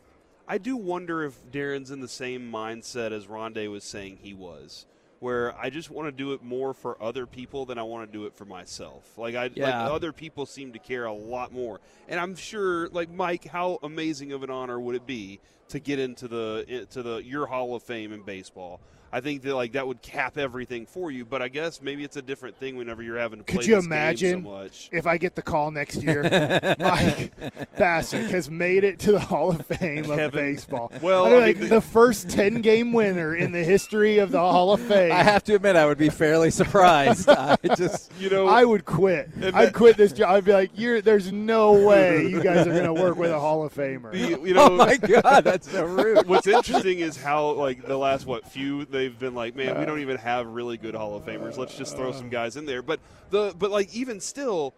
I 0.48 0.58
do 0.58 0.76
wonder 0.76 1.24
if 1.24 1.34
Darren's 1.50 1.90
in 1.90 2.00
the 2.00 2.08
same 2.08 2.50
mindset 2.50 3.12
as 3.12 3.26
Rondé 3.26 3.70
was 3.70 3.84
saying 3.84 4.18
he 4.22 4.34
was. 4.34 4.86
Where 5.20 5.56
I 5.56 5.70
just 5.70 5.90
want 5.90 6.08
to 6.08 6.12
do 6.12 6.32
it 6.34 6.42
more 6.42 6.74
for 6.74 7.02
other 7.02 7.26
people 7.26 7.64
than 7.64 7.78
I 7.78 7.82
want 7.82 8.10
to 8.10 8.18
do 8.18 8.26
it 8.26 8.34
for 8.34 8.44
myself. 8.44 9.16
Like 9.16 9.34
I, 9.34 9.50
Yeah. 9.54 9.84
like 9.84 9.90
other 9.92 10.12
people 10.12 10.44
seem 10.44 10.72
to 10.74 10.78
care 10.78 11.06
a 11.06 11.12
lot 11.12 11.52
more, 11.52 11.80
and 12.08 12.20
I'm 12.20 12.34
sure, 12.36 12.88
like 12.90 13.10
Mike, 13.10 13.46
how 13.46 13.78
amazing 13.82 14.32
of 14.32 14.42
an 14.42 14.50
honor 14.50 14.78
would 14.78 14.94
it 14.94 15.06
be 15.06 15.40
to 15.68 15.80
get 15.80 15.98
into 15.98 16.28
the 16.28 16.64
eh, 16.68 16.80
into 16.80 17.02
the 17.02 17.16
your 17.24 17.46
Hall 17.46 17.74
of 17.74 17.82
Fame 17.82 18.12
in 18.12 18.22
baseball? 18.22 18.80
I 19.16 19.20
think 19.22 19.40
that 19.44 19.54
like 19.54 19.72
that 19.72 19.86
would 19.86 20.02
cap 20.02 20.36
everything 20.36 20.84
for 20.84 21.10
you. 21.10 21.24
But 21.24 21.40
I 21.40 21.48
guess 21.48 21.80
maybe 21.80 22.04
it's 22.04 22.18
a 22.18 22.22
different 22.22 22.58
thing 22.58 22.76
whenever 22.76 23.02
you're 23.02 23.16
having 23.16 23.38
to 23.38 23.44
play 23.46 23.56
Could 23.56 23.66
you 23.66 23.76
this 23.76 23.84
game 23.84 23.92
imagine 23.92 24.44
so 24.44 24.50
much. 24.50 24.90
if 24.92 25.06
I 25.06 25.16
get 25.16 25.34
the 25.34 25.40
call 25.40 25.70
next 25.70 26.02
year? 26.02 26.22
Mike 26.78 27.32
Bacsik 27.78 28.28
has 28.28 28.50
made 28.50 28.84
it 28.84 28.98
to 28.98 29.12
the 29.12 29.18
Hall 29.18 29.52
of 29.52 29.64
Fame 29.64 30.10
of 30.10 30.18
Kevin- 30.18 30.30
baseball. 30.32 30.92
Well, 31.06 31.24
I 31.26 31.30
mean, 31.30 31.40
like 31.40 31.60
mean, 31.60 31.68
the 31.70 31.80
first 31.80 32.28
ten 32.28 32.60
game 32.60 32.92
winner 32.92 33.34
in 33.34 33.52
the 33.52 33.64
history 33.64 34.18
of 34.18 34.32
the 34.32 34.38
Hall 34.40 34.72
of 34.72 34.82
Fame. 34.82 35.12
I 35.12 35.22
have 35.22 35.42
to 35.44 35.54
admit, 35.54 35.76
I 35.76 35.86
would 35.86 35.98
be 35.98 36.10
fairly 36.10 36.50
surprised. 36.50 37.28
I 37.30 37.56
just, 37.76 38.12
you 38.18 38.28
know, 38.28 38.46
I 38.48 38.64
would 38.66 38.84
quit. 38.84 39.30
I'd 39.40 39.72
quit 39.72 39.96
this 39.96 40.12
job. 40.12 40.30
I'd 40.30 40.44
be 40.44 40.52
like, 40.52 40.72
"You're 40.74 41.00
there's 41.00 41.32
no 41.32 41.72
way 41.86 42.26
you 42.26 42.42
guys 42.42 42.66
are 42.66 42.72
going 42.72 42.84
to 42.84 42.92
work 42.92 43.16
with 43.16 43.30
a 43.30 43.38
Hall 43.40 43.64
of 43.64 43.72
Famer." 43.72 44.12
You, 44.14 44.44
you 44.44 44.52
know, 44.54 44.68
oh 44.68 44.76
my 44.76 44.96
God, 44.96 45.44
that's 45.44 45.70
so 45.70 45.84
rude. 45.86 46.26
What's 46.26 46.46
interesting 46.46 46.98
is 46.98 47.16
how 47.16 47.52
like 47.52 47.86
the 47.86 47.96
last 47.96 48.26
what 48.26 48.46
few 48.50 48.84
they've 49.08 49.18
been 49.18 49.34
like, 49.34 49.54
man, 49.54 49.78
we 49.78 49.84
don't 49.86 50.00
even 50.00 50.16
have 50.18 50.46
really 50.46 50.76
good 50.76 50.94
Hall 50.94 51.14
of 51.16 51.24
Famers. 51.24 51.56
Let's 51.56 51.76
just 51.76 51.96
throw 51.96 52.12
some 52.12 52.28
guys 52.28 52.56
in 52.56 52.66
there. 52.66 52.82
But 52.82 53.00
the 53.30 53.54
but 53.58 53.70
like 53.70 53.94
even 53.94 54.20
still, 54.20 54.74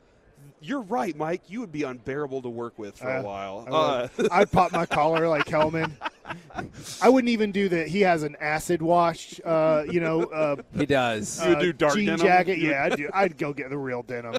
you're 0.60 0.82
right, 0.82 1.16
Mike. 1.16 1.42
You 1.48 1.60
would 1.60 1.72
be 1.72 1.82
unbearable 1.84 2.42
to 2.42 2.48
work 2.48 2.78
with 2.78 2.98
for 2.98 3.08
a 3.08 3.20
Uh, 3.20 3.22
while. 3.22 3.64
I 3.66 3.70
Uh, 3.70 4.08
would. 4.18 4.28
I'd 4.30 4.50
pop 4.52 4.72
my 4.72 4.86
collar 4.98 5.28
like 5.28 5.48
Helman. 5.48 5.96
I 7.00 7.08
wouldn't 7.08 7.30
even 7.30 7.52
do 7.52 7.68
that. 7.70 7.88
He 7.88 8.02
has 8.02 8.22
an 8.22 8.36
acid 8.38 8.82
wash, 8.82 9.40
uh, 9.44 9.84
you 9.90 10.00
know. 10.00 10.24
Uh, 10.24 10.56
He 10.76 10.84
does. 10.84 11.42
You 11.44 11.58
do 11.58 11.72
dark 11.72 11.94
jean 11.94 12.04
denim? 12.06 12.20
jacket. 12.20 12.58
Yeah, 12.58 12.84
I'd, 12.84 12.96
do, 12.96 13.08
I'd 13.14 13.38
go 13.38 13.52
get 13.54 13.70
the 13.70 13.78
real 13.78 14.02
denim. 14.02 14.34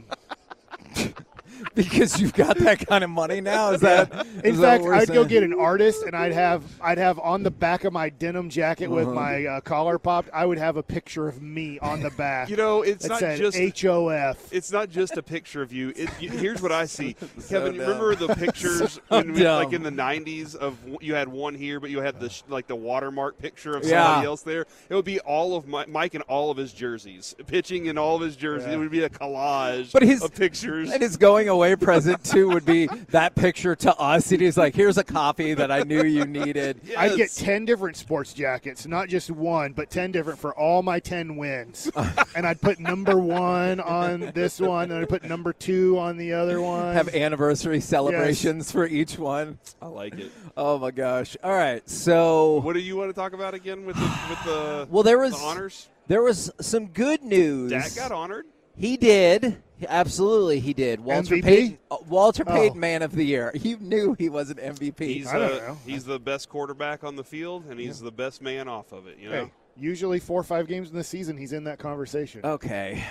Because 1.84 2.20
you've 2.20 2.34
got 2.34 2.58
that 2.58 2.86
kind 2.88 3.04
of 3.04 3.10
money 3.10 3.40
now. 3.40 3.72
Is 3.72 3.82
that? 3.82 4.12
In 4.44 4.54
is 4.56 4.60
fact, 4.60 4.82
what 4.84 4.90
we're 4.90 4.94
I'd 4.96 5.08
go 5.08 5.24
get 5.24 5.44
an 5.44 5.54
artist, 5.54 6.04
and 6.04 6.16
I'd 6.16 6.34
have 6.34 6.64
I'd 6.82 6.98
have 6.98 7.18
on 7.20 7.44
the 7.44 7.52
back 7.52 7.86
of 7.86 7.94
my 7.94 8.10
denim 8.10 8.50
jacket 8.50 8.88
with 8.88 9.06
Uh-huh. 9.06 9.14
my 9.16 9.46
uh, 9.46 9.62
collar 9.62 9.98
popped. 9.98 10.30
I 10.34 10.46
would 10.46 10.58
have 10.58 10.76
a 10.78 10.84
picture 10.84 11.28
of 11.28 11.42
me 11.42 11.80
on 11.80 12.02
the 12.02 12.10
back. 12.12 12.50
you 12.50 12.58
know, 12.58 12.82
it's 12.82 13.04
that 13.04 13.10
not 13.10 13.20
said 13.20 13.38
just 13.38 13.58
H 13.58 13.86
O 13.86 14.10
F. 14.10 14.52
It's 14.52 14.72
not 14.72 14.90
just 14.90 15.16
a 15.18 15.24
picture 15.24 15.62
of 15.62 15.72
you. 15.72 15.94
It, 15.96 16.10
you 16.20 16.30
here's 16.30 16.62
what 16.62 16.72
I 16.74 16.86
see, 16.86 17.14
Kevin. 17.50 17.78
dumb. 17.78 17.80
remember 17.88 18.16
the 18.16 18.36
pictures 18.36 19.00
when 19.08 19.32
we, 19.34 19.48
like 19.48 19.72
in 19.74 19.84
the 19.84 19.90
'90s 19.90 20.56
of 20.56 20.78
you 21.02 21.14
had 21.14 21.30
one 21.30 21.56
here, 21.56 21.80
but 21.80 21.90
you 21.90 22.02
had 22.02 22.20
the 22.20 22.30
like 22.50 22.68
the 22.68 22.76
watermark 22.76 23.38
picture 23.40 23.76
of 23.78 23.84
Yeah. 23.86 24.04
somebody 24.06 24.28
else 24.28 24.42
there. 24.42 24.66
It 24.90 24.96
would 24.96 25.06
be 25.06 25.20
all 25.22 25.56
of 25.56 25.68
Mi- 25.68 25.86
Mike 25.88 26.14
and 26.14 26.24
all 26.28 26.52
of 26.52 26.58
his 26.58 26.74
jerseys, 26.74 27.36
pitching 27.48 27.86
in 27.86 27.98
all 27.98 28.16
of 28.18 28.22
his 28.22 28.36
jerseys. 28.36 28.68
Yeah. 28.68 28.74
It 28.74 28.78
would 28.78 28.92
be 28.92 29.04
a 29.04 29.10
collage 29.10 29.92
But 29.92 30.04
his- 30.04 30.22
of 30.24 30.34
pictures. 30.36 30.92
And 30.92 31.02
his 31.02 31.16
going 31.18 31.48
away 31.50 31.69
present 31.78 32.24
too 32.24 32.50
would 32.50 32.66
be 32.66 32.88
that 33.10 33.36
picture 33.36 33.76
to 33.76 33.96
us. 33.98 34.32
And 34.32 34.42
he's 34.42 34.58
like, 34.58 34.76
"Here's 34.76 34.98
a 34.98 35.04
copy 35.04 35.54
that 35.54 35.72
I 35.72 35.84
knew 35.84 36.04
you 36.04 36.26
needed." 36.26 36.82
I'd 36.98 37.18
get 37.18 37.32
ten 37.34 37.66
different 37.66 37.98
sports 37.98 38.34
jackets, 38.34 38.86
not 38.86 39.10
just 39.10 39.32
one, 39.32 39.74
but 39.74 39.90
ten 39.90 40.12
different 40.12 40.40
for 40.40 40.54
all 40.54 40.82
my 40.84 41.00
ten 41.00 41.36
wins. 41.38 41.90
and 42.36 42.46
I'd 42.46 42.62
put 42.62 42.80
number 42.80 43.18
one 43.18 43.80
on 43.80 44.32
this 44.34 44.60
one, 44.60 44.92
and 44.92 45.02
I'd 45.02 45.10
put 45.10 45.24
number 45.24 45.54
two 45.54 45.98
on 46.00 46.18
the 46.18 46.34
other 46.34 46.62
one. 46.62 46.94
Have 46.94 47.14
anniversary 47.16 47.80
celebrations 47.82 48.72
for 48.72 48.86
each 48.86 49.18
one. 49.18 49.60
I 49.82 49.88
like 49.88 50.18
it. 50.18 50.32
Oh 50.58 50.78
my 50.78 50.92
gosh! 50.92 51.38
All 51.44 51.54
right, 51.54 51.88
so 51.90 52.60
What 52.62 52.74
do 52.74 52.80
you 52.80 52.96
want 52.96 53.10
to 53.10 53.14
talk 53.14 53.34
about 53.34 53.54
again 53.54 53.86
with 53.86 53.96
the 53.96 54.20
with 54.30 54.44
the 54.44 54.88
well, 54.92 55.04
there 55.04 55.20
was 55.20 55.34
the 55.34 55.40
honors? 55.40 55.88
there 56.08 56.22
was 56.22 56.52
some 56.60 56.88
good 56.88 57.24
news. 57.24 57.72
Dak 57.72 57.96
got 57.96 58.12
honored. 58.12 58.46
He 58.80 58.98
did. 58.98 59.62
Absolutely, 59.88 60.60
he 60.60 60.74
did. 60.74 61.00
Walter 61.02 61.36
MVP? 61.36 61.44
Payton, 61.44 61.78
uh, 61.92 61.98
Walter 62.08 62.44
Oh. 62.48 62.74
Man 62.74 63.02
of 63.02 63.12
the 63.14 63.24
Year. 63.24 63.52
You 63.62 63.78
knew 63.80 64.14
he 64.18 64.28
was 64.30 64.50
an 64.50 64.58
MVP. 64.58 65.00
He's 65.02 65.28
I 65.28 65.38
don't 65.40 65.52
the 65.52 65.58
know. 65.60 65.78
he's 65.86 66.04
the 66.06 66.20
best 66.20 66.50
quarterback 66.50 67.04
on 67.04 67.16
the 67.16 67.24
field, 67.24 67.66
and 67.70 67.80
he's 67.80 68.00
the 68.00 68.12
best 68.12 68.42
man 68.42 68.68
off 68.68 68.92
of 68.92 69.08
it. 69.08 69.18
You 69.20 69.30
know. 69.30 69.46
Hey, 69.46 69.52
usually 69.78 70.20
four 70.20 70.40
or 70.42 70.44
five 70.44 70.68
games 70.68 70.90
in 70.90 70.96
the 70.98 71.04
season, 71.04 71.38
he's 71.38 71.54
in 71.54 71.64
that 71.66 71.80
conversation. 71.80 72.42
Okay. 72.44 73.02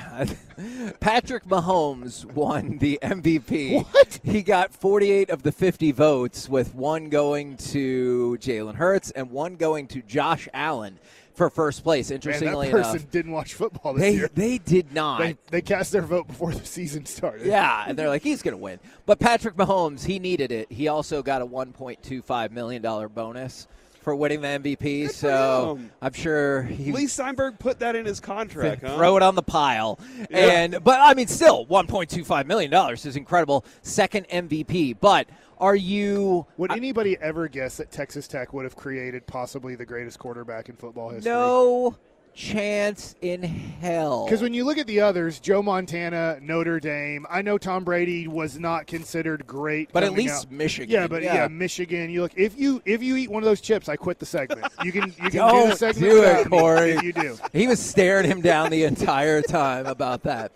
Patrick 1.00 1.44
Mahomes 1.46 2.24
won 2.26 2.78
the 2.78 2.98
MVP. 3.02 3.84
What? 3.84 4.20
He 4.22 4.42
got 4.42 4.72
48 4.74 5.30
of 5.30 5.42
the 5.42 5.52
50 5.52 5.92
votes, 5.92 6.48
with 6.48 6.74
one 6.74 7.08
going 7.08 7.56
to 7.58 8.36
Jalen 8.40 8.74
Hurts 8.74 9.10
and 9.12 9.30
one 9.30 9.56
going 9.56 9.86
to 9.88 10.02
Josh 10.02 10.48
Allen 10.52 10.98
for 11.38 11.48
first 11.48 11.82
place. 11.82 12.10
Man, 12.10 12.16
Interestingly 12.16 12.66
that 12.66 12.72
person 12.72 12.96
enough, 12.96 13.10
didn't 13.10 13.32
watch 13.32 13.54
football 13.54 13.94
this 13.94 14.02
they 14.02 14.12
year. 14.14 14.30
they 14.34 14.58
did 14.58 14.92
not. 14.92 15.20
They, 15.20 15.36
they 15.50 15.62
cast 15.62 15.92
their 15.92 16.02
vote 16.02 16.26
before 16.26 16.52
the 16.52 16.66
season 16.66 17.06
started. 17.06 17.46
yeah, 17.46 17.84
and 17.86 17.98
they're 17.98 18.08
like, 18.08 18.22
he's 18.22 18.42
going 18.42 18.52
to 18.52 18.58
win. 18.62 18.78
But 19.06 19.18
Patrick 19.18 19.56
Mahomes, 19.56 20.04
he 20.04 20.18
needed 20.18 20.52
it. 20.52 20.70
He 20.70 20.88
also 20.88 21.22
got 21.22 21.40
a 21.40 21.46
$1.25 21.46 22.50
million 22.50 22.82
bonus 23.14 23.66
for 24.02 24.14
winning 24.14 24.40
the 24.40 24.48
MVP. 24.48 25.10
so. 25.10 25.78
I'm 26.02 26.12
sure 26.12 26.62
he 26.62 26.92
Leigh 26.92 27.06
Steinberg 27.06 27.58
put 27.58 27.78
that 27.80 27.94
in 27.94 28.04
his 28.04 28.20
contract. 28.20 28.82
Huh? 28.82 28.96
throw 28.96 29.16
it 29.16 29.22
on 29.22 29.34
the 29.34 29.42
pile. 29.42 29.98
Yeah. 30.30 30.38
And 30.38 30.84
but 30.84 30.98
I 31.00 31.14
mean, 31.14 31.26
still, 31.26 31.66
1.25 31.66 32.46
million 32.46 32.70
dollars 32.70 33.06
is 33.06 33.16
incredible. 33.16 33.64
Second 33.82 34.26
MVP. 34.28 34.96
But 35.00 35.28
are 35.60 35.76
you? 35.76 36.46
Would 36.56 36.72
anybody 36.72 37.16
ever 37.20 37.48
guess 37.48 37.76
that 37.78 37.90
Texas 37.90 38.28
Tech 38.28 38.52
would 38.52 38.64
have 38.64 38.76
created 38.76 39.26
possibly 39.26 39.74
the 39.74 39.86
greatest 39.86 40.18
quarterback 40.18 40.68
in 40.68 40.76
football 40.76 41.10
history? 41.10 41.30
No 41.32 41.96
chance 42.34 43.16
in 43.20 43.42
hell. 43.42 44.24
Because 44.24 44.40
when 44.42 44.54
you 44.54 44.64
look 44.64 44.78
at 44.78 44.86
the 44.86 45.00
others, 45.00 45.40
Joe 45.40 45.60
Montana, 45.60 46.38
Notre 46.40 46.78
Dame, 46.78 47.26
I 47.28 47.42
know 47.42 47.58
Tom 47.58 47.82
Brady 47.82 48.28
was 48.28 48.58
not 48.60 48.86
considered 48.86 49.44
great, 49.46 49.90
But 49.92 50.04
at 50.04 50.12
least 50.12 50.46
out. 50.46 50.52
Michigan, 50.52 50.90
Yeah, 50.94 51.08
but 51.08 51.22
yeah. 51.22 51.34
yeah. 51.34 51.48
Michigan. 51.48 52.10
You 52.10 52.22
look 52.22 52.32
if 52.36 52.56
you 52.58 52.80
if 52.84 53.02
you 53.02 53.16
eat 53.16 53.28
one 53.30 53.42
of 53.42 53.46
those 53.48 53.60
chips, 53.60 53.88
I 53.88 53.96
quit 53.96 54.20
the 54.20 54.26
segment. 54.26 54.72
You 54.84 54.92
can 54.92 55.08
you 55.08 55.12
can 55.16 55.30
do 55.30 55.38
Don't 55.38 55.70
the 55.70 55.76
segment 55.76 56.12
do 56.12 56.22
it, 56.22 56.48
Corey. 56.48 56.96
you 57.02 57.12
do. 57.12 57.36
He 57.52 57.66
was 57.66 57.80
staring 57.80 58.26
him 58.30 58.40
down 58.40 58.70
the 58.70 58.84
entire 58.84 59.42
time 59.42 59.86
about 59.86 60.22
that. 60.22 60.52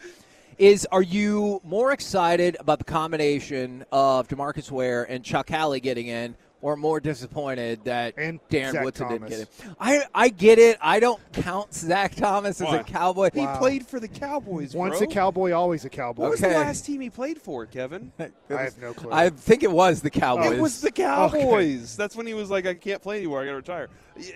Is 0.58 0.86
are 0.92 1.02
you 1.02 1.60
more 1.64 1.92
excited 1.92 2.56
about 2.60 2.78
the 2.78 2.84
combination 2.84 3.84
of 3.90 4.28
Demarcus 4.28 4.70
Ware 4.70 5.04
and 5.04 5.24
Chuck 5.24 5.48
Howley 5.48 5.80
getting 5.80 6.08
in, 6.08 6.36
or 6.60 6.76
more 6.76 7.00
disappointed 7.00 7.84
that 7.84 8.16
Darren 8.16 8.72
Zach 8.72 8.84
Woodson 8.84 9.08
didn't 9.08 9.28
get 9.28 9.40
in? 9.40 9.46
I 9.80 10.04
I 10.14 10.28
get 10.28 10.58
it. 10.58 10.78
I 10.80 11.00
don't 11.00 11.20
count 11.32 11.74
Zach 11.74 12.14
Thomas 12.14 12.60
as 12.60 12.66
Why? 12.66 12.78
a 12.78 12.84
Cowboy. 12.84 13.30
He 13.34 13.46
played 13.58 13.86
for 13.86 13.98
the 13.98 14.08
Cowboys. 14.08 14.74
Once 14.74 14.98
bro. 14.98 15.08
a 15.08 15.10
cowboy, 15.10 15.52
always 15.52 15.84
a 15.84 15.90
cowboy. 15.90 16.22
What 16.22 16.30
was 16.32 16.40
the 16.40 16.48
last 16.48 16.84
team 16.84 17.00
he 17.00 17.10
played 17.10 17.40
for, 17.40 17.66
Kevin? 17.66 18.12
I 18.18 18.30
have 18.48 18.78
no 18.78 18.94
clue. 18.94 19.10
I 19.12 19.30
think 19.30 19.62
it 19.62 19.72
was 19.72 20.02
the 20.02 20.10
Cowboys. 20.10 20.52
It 20.52 20.60
was 20.60 20.80
the 20.80 20.92
Cowboys. 20.92 21.96
That's 21.96 22.14
when 22.14 22.26
he 22.26 22.34
was 22.34 22.50
like, 22.50 22.66
"I 22.66 22.74
can't 22.74 23.02
play 23.02 23.18
anymore. 23.18 23.42
I 23.42 23.46
got 23.46 23.50
to 23.50 23.56
retire." 23.56 23.88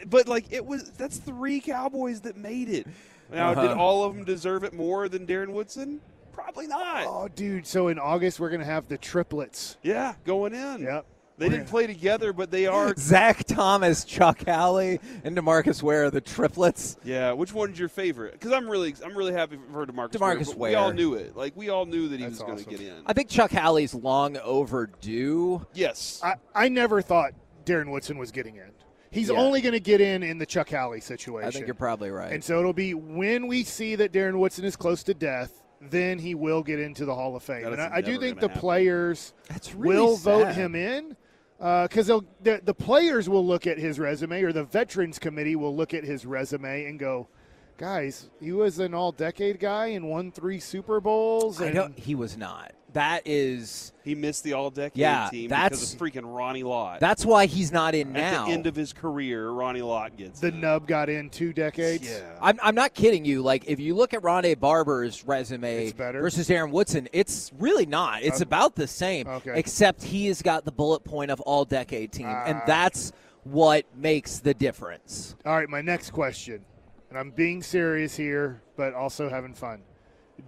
But 0.07 0.29
like, 0.29 0.51
it 0.51 0.65
was 0.65 0.91
that's 0.93 1.19
three 1.19 1.61
Cowboys 1.61 2.23
that 2.23 2.37
made 2.37 2.69
it. 2.69 2.87
Now, 3.31 3.55
did 3.55 3.71
Uh-huh. 3.71 3.81
all 3.81 4.05
of 4.05 4.15
them 4.15 4.25
deserve 4.25 4.65
it 4.65 4.73
more 4.73 5.09
than 5.09 5.27
Darren 5.27 5.51
Woodson? 5.53 6.01
Probably 6.33 6.67
not. 6.67 7.05
Oh, 7.07 7.29
dude. 7.35 7.67
So 7.67 7.89
in 7.89 7.99
August 7.99 8.39
we're 8.41 8.51
gonna 8.51 8.65
have 8.65 8.89
the 8.89 8.99
triplets. 8.99 9.77
Yeah, 9.83 10.15
going 10.25 10.55
in. 10.55 10.83
Yep. 10.83 11.07
They 11.39 11.51
didn't 11.51 11.67
play 11.67 11.87
together, 11.87 12.33
but 12.33 12.51
they 12.51 12.67
are. 12.67 12.95
Zach 12.99 13.45
Thomas, 13.45 14.05
Chuck 14.05 14.47
Howley, 14.47 15.01
and 15.23 15.37
Demarcus 15.37 15.83
Ware, 15.83 16.11
the 16.11 16.21
triplets. 16.23 16.97
Yeah, 17.05 17.33
which 17.33 17.53
one's 17.53 17.79
your 17.79 17.91
favorite? 17.91 18.33
Because 18.33 18.53
I'm 18.53 18.67
really, 18.67 18.95
I'm 19.05 19.15
really 19.15 19.35
happy 19.35 19.59
for 19.71 19.85
Demarcus. 19.85 20.13
DeMarcus 20.13 20.47
but 20.49 20.59
We 20.59 20.75
all 20.77 20.95
knew 20.95 21.13
it. 21.15 21.37
Like 21.37 21.55
we 21.55 21.69
all 21.69 21.85
knew 21.85 22.09
that 22.09 22.19
he 22.21 22.25
That's 22.25 22.39
was 22.39 22.43
going 22.43 22.57
to 22.57 22.63
awesome. 22.65 22.71
get 22.71 22.81
in. 22.81 23.03
I 23.05 23.13
think 23.13 23.29
Chuck 23.29 23.51
Howley's 23.51 23.95
long 23.95 24.39
overdue. 24.39 25.67
Yes. 25.75 26.21
I, 26.25 26.37
I 26.55 26.69
never 26.69 27.03
thought 27.03 27.33
Darren 27.67 27.91
Woodson 27.91 28.17
was 28.17 28.31
getting 28.31 28.57
in. 28.57 28.71
He's 29.11 29.29
Yeah. 29.29 29.37
only 29.37 29.61
going 29.61 29.73
to 29.73 29.81
get 29.81 30.01
in 30.01 30.23
in 30.23 30.39
the 30.39 30.47
Chuck 30.47 30.71
Howley 30.71 31.01
situation. 31.01 31.49
I 31.49 31.51
think 31.51 31.67
you're 31.67 31.75
probably 31.75 32.11
right. 32.11 32.33
And 32.33 32.43
so 32.43 32.59
it'll 32.59 32.73
be 32.73 32.95
when 32.95 33.47
we 33.47 33.65
see 33.65 33.95
that 33.97 34.13
Darren 34.13 34.37
Woodson 34.39 34.65
is 34.65 34.77
close 34.77 35.03
to 35.05 35.15
death, 35.15 35.63
then 35.81 36.19
he 36.19 36.35
will 36.35 36.63
get 36.63 36.81
into 36.81 37.05
the 37.05 37.15
Hall 37.15 37.37
of 37.37 37.43
Fame. 37.43 37.67
And 37.67 37.81
I, 37.81 37.97
I 37.97 38.01
do 38.01 38.19
think 38.19 38.41
the 38.41 38.49
happen. 38.49 38.61
players 38.61 39.35
really 39.77 40.01
will 40.01 40.17
vote 40.17 40.55
him 40.55 40.75
in 40.75 41.17
uh, 41.61 41.87
because 41.87 42.07
they'll 42.07 42.25
the, 42.43 42.61
the 42.65 42.75
players 42.75 43.29
will 43.29 43.47
look 43.47 43.67
at 43.67 43.79
his 43.79 43.99
resume 43.99 44.43
or 44.43 44.53
the 44.53 44.65
Veterans 44.65 45.19
Committee 45.19 45.57
will 45.57 45.75
look 45.77 45.95
at 45.95 46.03
his 46.05 46.25
resume 46.27 46.87
and 46.87 46.99
go, 46.99 47.29
guys, 47.77 48.31
he 48.41 48.53
was 48.53 48.79
an 48.79 48.95
all-decade 48.95 49.61
guy 49.61 49.89
and 49.89 50.09
won 50.09 50.33
three 50.33 50.59
Super 50.59 51.01
Bowls. 51.01 51.61
I 51.61 51.67
And 51.67 51.75
don't, 51.75 51.99
he 51.99 52.15
was 52.15 52.37
not. 52.39 52.73
That 52.93 53.23
is 53.27 53.93
He 54.05 54.15
missed 54.15 54.43
the 54.45 54.55
All-Decade 54.55 54.97
Yeah, 54.97 55.29
team 55.31 55.51
that's- 55.51 55.93
because 55.93 55.95
of 55.95 55.99
freaking 56.25 56.35
Ronnie 56.35 56.63
Lott. 56.63 57.01
that's 57.01 57.27
why 57.27 57.47
he's 57.47 57.71
not 57.73 57.95
in 57.95 58.13
now. 58.13 58.43
At 58.43 58.47
the 58.47 58.53
end 58.53 58.67
of 58.67 58.75
his 58.77 58.93
career, 58.95 59.51
Ronnie 59.51 59.83
Lott 59.83 60.17
gets 60.17 60.41
the 60.41 60.49
in. 60.49 60.61
nub 60.61 60.87
got 60.87 61.09
in 61.11 61.29
two 61.29 61.53
decades. 61.53 62.09
Yeah. 62.09 62.21
I'm, 62.41 62.59
I'm 62.63 62.75
not 62.75 62.95
kidding 62.95 63.25
you. 63.25 63.43
Like, 63.43 63.65
if 63.67 63.81
you 63.81 63.95
look 63.95 64.15
at 64.15 64.23
Rondé 64.23 64.59
Barber's 64.59 65.27
resume 65.27 65.91
versus 65.93 66.49
Aaron 66.49 66.71
Woodson, 66.71 67.09
it's 67.13 67.51
really 67.59 67.85
not. 67.87 68.23
It's 68.23 68.41
Oh. 68.41 68.45
about 68.45 68.77
the 68.77 68.87
same, 68.87 69.27
Okay. 69.27 69.53
except 69.59 70.03
he 70.03 70.29
has 70.29 70.41
got 70.41 70.65
the 70.65 70.73
bullet 70.73 71.05
point 71.05 71.31
of 71.31 71.41
all 71.43 71.65
decade 71.67 72.13
team, 72.13 72.27
and 72.29 72.59
Ah. 72.59 72.65
that's 72.67 73.13
what 73.45 73.85
makes 73.95 74.39
the 74.39 74.55
difference. 74.55 75.35
All 75.45 75.55
right, 75.57 75.69
my 75.69 75.83
next 75.83 76.11
question, 76.13 76.65
and 77.11 77.19
I'm 77.19 77.31
being 77.31 77.63
serious 77.63 78.17
here, 78.17 78.63
but 78.77 78.95
also 78.95 79.29
having 79.29 79.53
fun. 79.53 79.83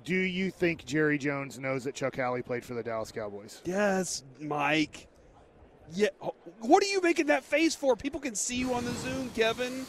Do 0.04 0.14
you 0.14 0.50
think 0.50 0.84
Jerry 0.84 1.18
Jones 1.18 1.58
knows 1.58 1.84
that 1.84 1.94
Chuck 1.94 2.16
Howley 2.16 2.42
played 2.42 2.64
for 2.64 2.74
the 2.74 2.82
Dallas 2.82 3.12
Cowboys? 3.12 3.60
Yes, 3.64 4.22
Mike. 4.40 5.06
Yeah. 5.94 6.08
What 6.60 6.82
are 6.82 6.86
you 6.86 7.00
making 7.00 7.26
that 7.26 7.44
face 7.44 7.74
for? 7.74 7.96
People 7.96 8.20
can 8.20 8.34
see 8.34 8.56
you 8.56 8.74
on 8.74 8.84
the 8.84 8.92
Zoom, 8.92 9.30
Kevin. 9.30 9.86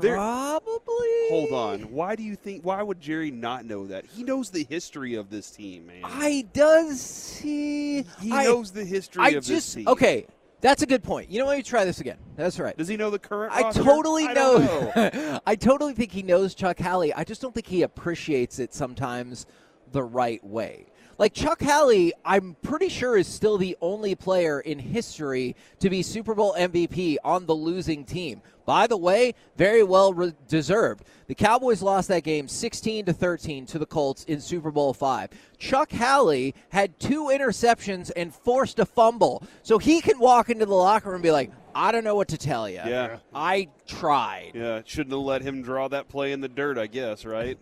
They're- 0.00 0.16
Probably. 0.16 1.28
Hold 1.28 1.52
on. 1.52 1.80
Why 1.92 2.16
do 2.16 2.22
you 2.22 2.34
think? 2.34 2.64
Why 2.64 2.82
would 2.82 3.00
Jerry 3.00 3.30
not 3.30 3.64
know 3.64 3.86
that? 3.86 4.04
He 4.06 4.24
knows 4.24 4.50
the 4.50 4.64
history 4.64 5.14
of 5.14 5.30
this 5.30 5.50
team, 5.50 5.86
man. 5.86 6.00
I 6.02 6.46
does 6.52 7.36
he? 7.40 8.02
He 8.20 8.32
I- 8.32 8.44
knows 8.44 8.72
the 8.72 8.84
history 8.84 9.22
I 9.22 9.28
of 9.28 9.34
this 9.34 9.48
just 9.48 9.74
team. 9.76 9.86
okay. 9.88 10.26
That's 10.64 10.80
a 10.80 10.86
good 10.86 11.02
point. 11.02 11.30
You 11.30 11.40
know 11.40 11.44
what? 11.44 11.58
Me 11.58 11.62
try 11.62 11.84
this 11.84 12.00
again. 12.00 12.16
That's 12.36 12.58
right. 12.58 12.74
Does 12.74 12.88
he 12.88 12.96
know 12.96 13.10
the 13.10 13.18
current? 13.18 13.52
I 13.52 13.60
roster? 13.60 13.82
totally 13.82 14.26
I 14.26 14.32
know. 14.32 14.92
know. 14.96 15.40
I 15.46 15.56
totally 15.56 15.92
think 15.92 16.10
he 16.10 16.22
knows 16.22 16.54
Chuck 16.54 16.78
Howley. 16.78 17.12
I 17.12 17.22
just 17.22 17.42
don't 17.42 17.52
think 17.54 17.66
he 17.66 17.82
appreciates 17.82 18.58
it 18.58 18.72
sometimes 18.72 19.44
the 19.92 20.02
right 20.02 20.42
way. 20.42 20.86
Like 21.16 21.32
Chuck 21.32 21.62
Howley, 21.62 22.12
I'm 22.24 22.56
pretty 22.62 22.88
sure 22.88 23.16
is 23.16 23.28
still 23.28 23.56
the 23.56 23.76
only 23.80 24.16
player 24.16 24.58
in 24.58 24.80
history 24.80 25.54
to 25.78 25.88
be 25.88 26.02
Super 26.02 26.34
Bowl 26.34 26.54
MVP 26.58 27.18
on 27.22 27.46
the 27.46 27.54
losing 27.54 28.04
team. 28.04 28.42
By 28.66 28.86
the 28.86 28.96
way, 28.96 29.34
very 29.56 29.84
well 29.84 30.12
re- 30.12 30.32
deserved. 30.48 31.04
The 31.28 31.34
Cowboys 31.34 31.82
lost 31.82 32.08
that 32.08 32.24
game 32.24 32.48
16 32.48 33.04
to 33.04 33.12
13 33.12 33.66
to 33.66 33.78
the 33.78 33.86
Colts 33.86 34.24
in 34.24 34.40
Super 34.40 34.70
Bowl 34.70 34.92
5. 34.92 35.30
Chuck 35.58 35.92
Howley 35.92 36.54
had 36.70 36.98
two 36.98 37.24
interceptions 37.26 38.10
and 38.16 38.34
forced 38.34 38.78
a 38.80 38.86
fumble. 38.86 39.44
So 39.62 39.78
he 39.78 40.00
can 40.00 40.18
walk 40.18 40.50
into 40.50 40.66
the 40.66 40.74
locker 40.74 41.10
room 41.10 41.16
and 41.16 41.22
be 41.22 41.30
like, 41.30 41.52
"I 41.74 41.92
don't 41.92 42.04
know 42.04 42.16
what 42.16 42.28
to 42.28 42.38
tell 42.38 42.68
you. 42.68 42.80
Yeah. 42.84 43.18
I 43.34 43.68
tried." 43.86 44.52
Yeah, 44.54 44.80
shouldn't 44.84 45.12
have 45.12 45.20
let 45.20 45.42
him 45.42 45.62
draw 45.62 45.86
that 45.88 46.08
play 46.08 46.32
in 46.32 46.40
the 46.40 46.48
dirt. 46.48 46.76
I 46.78 46.86
guess, 46.86 47.24
right? 47.24 47.58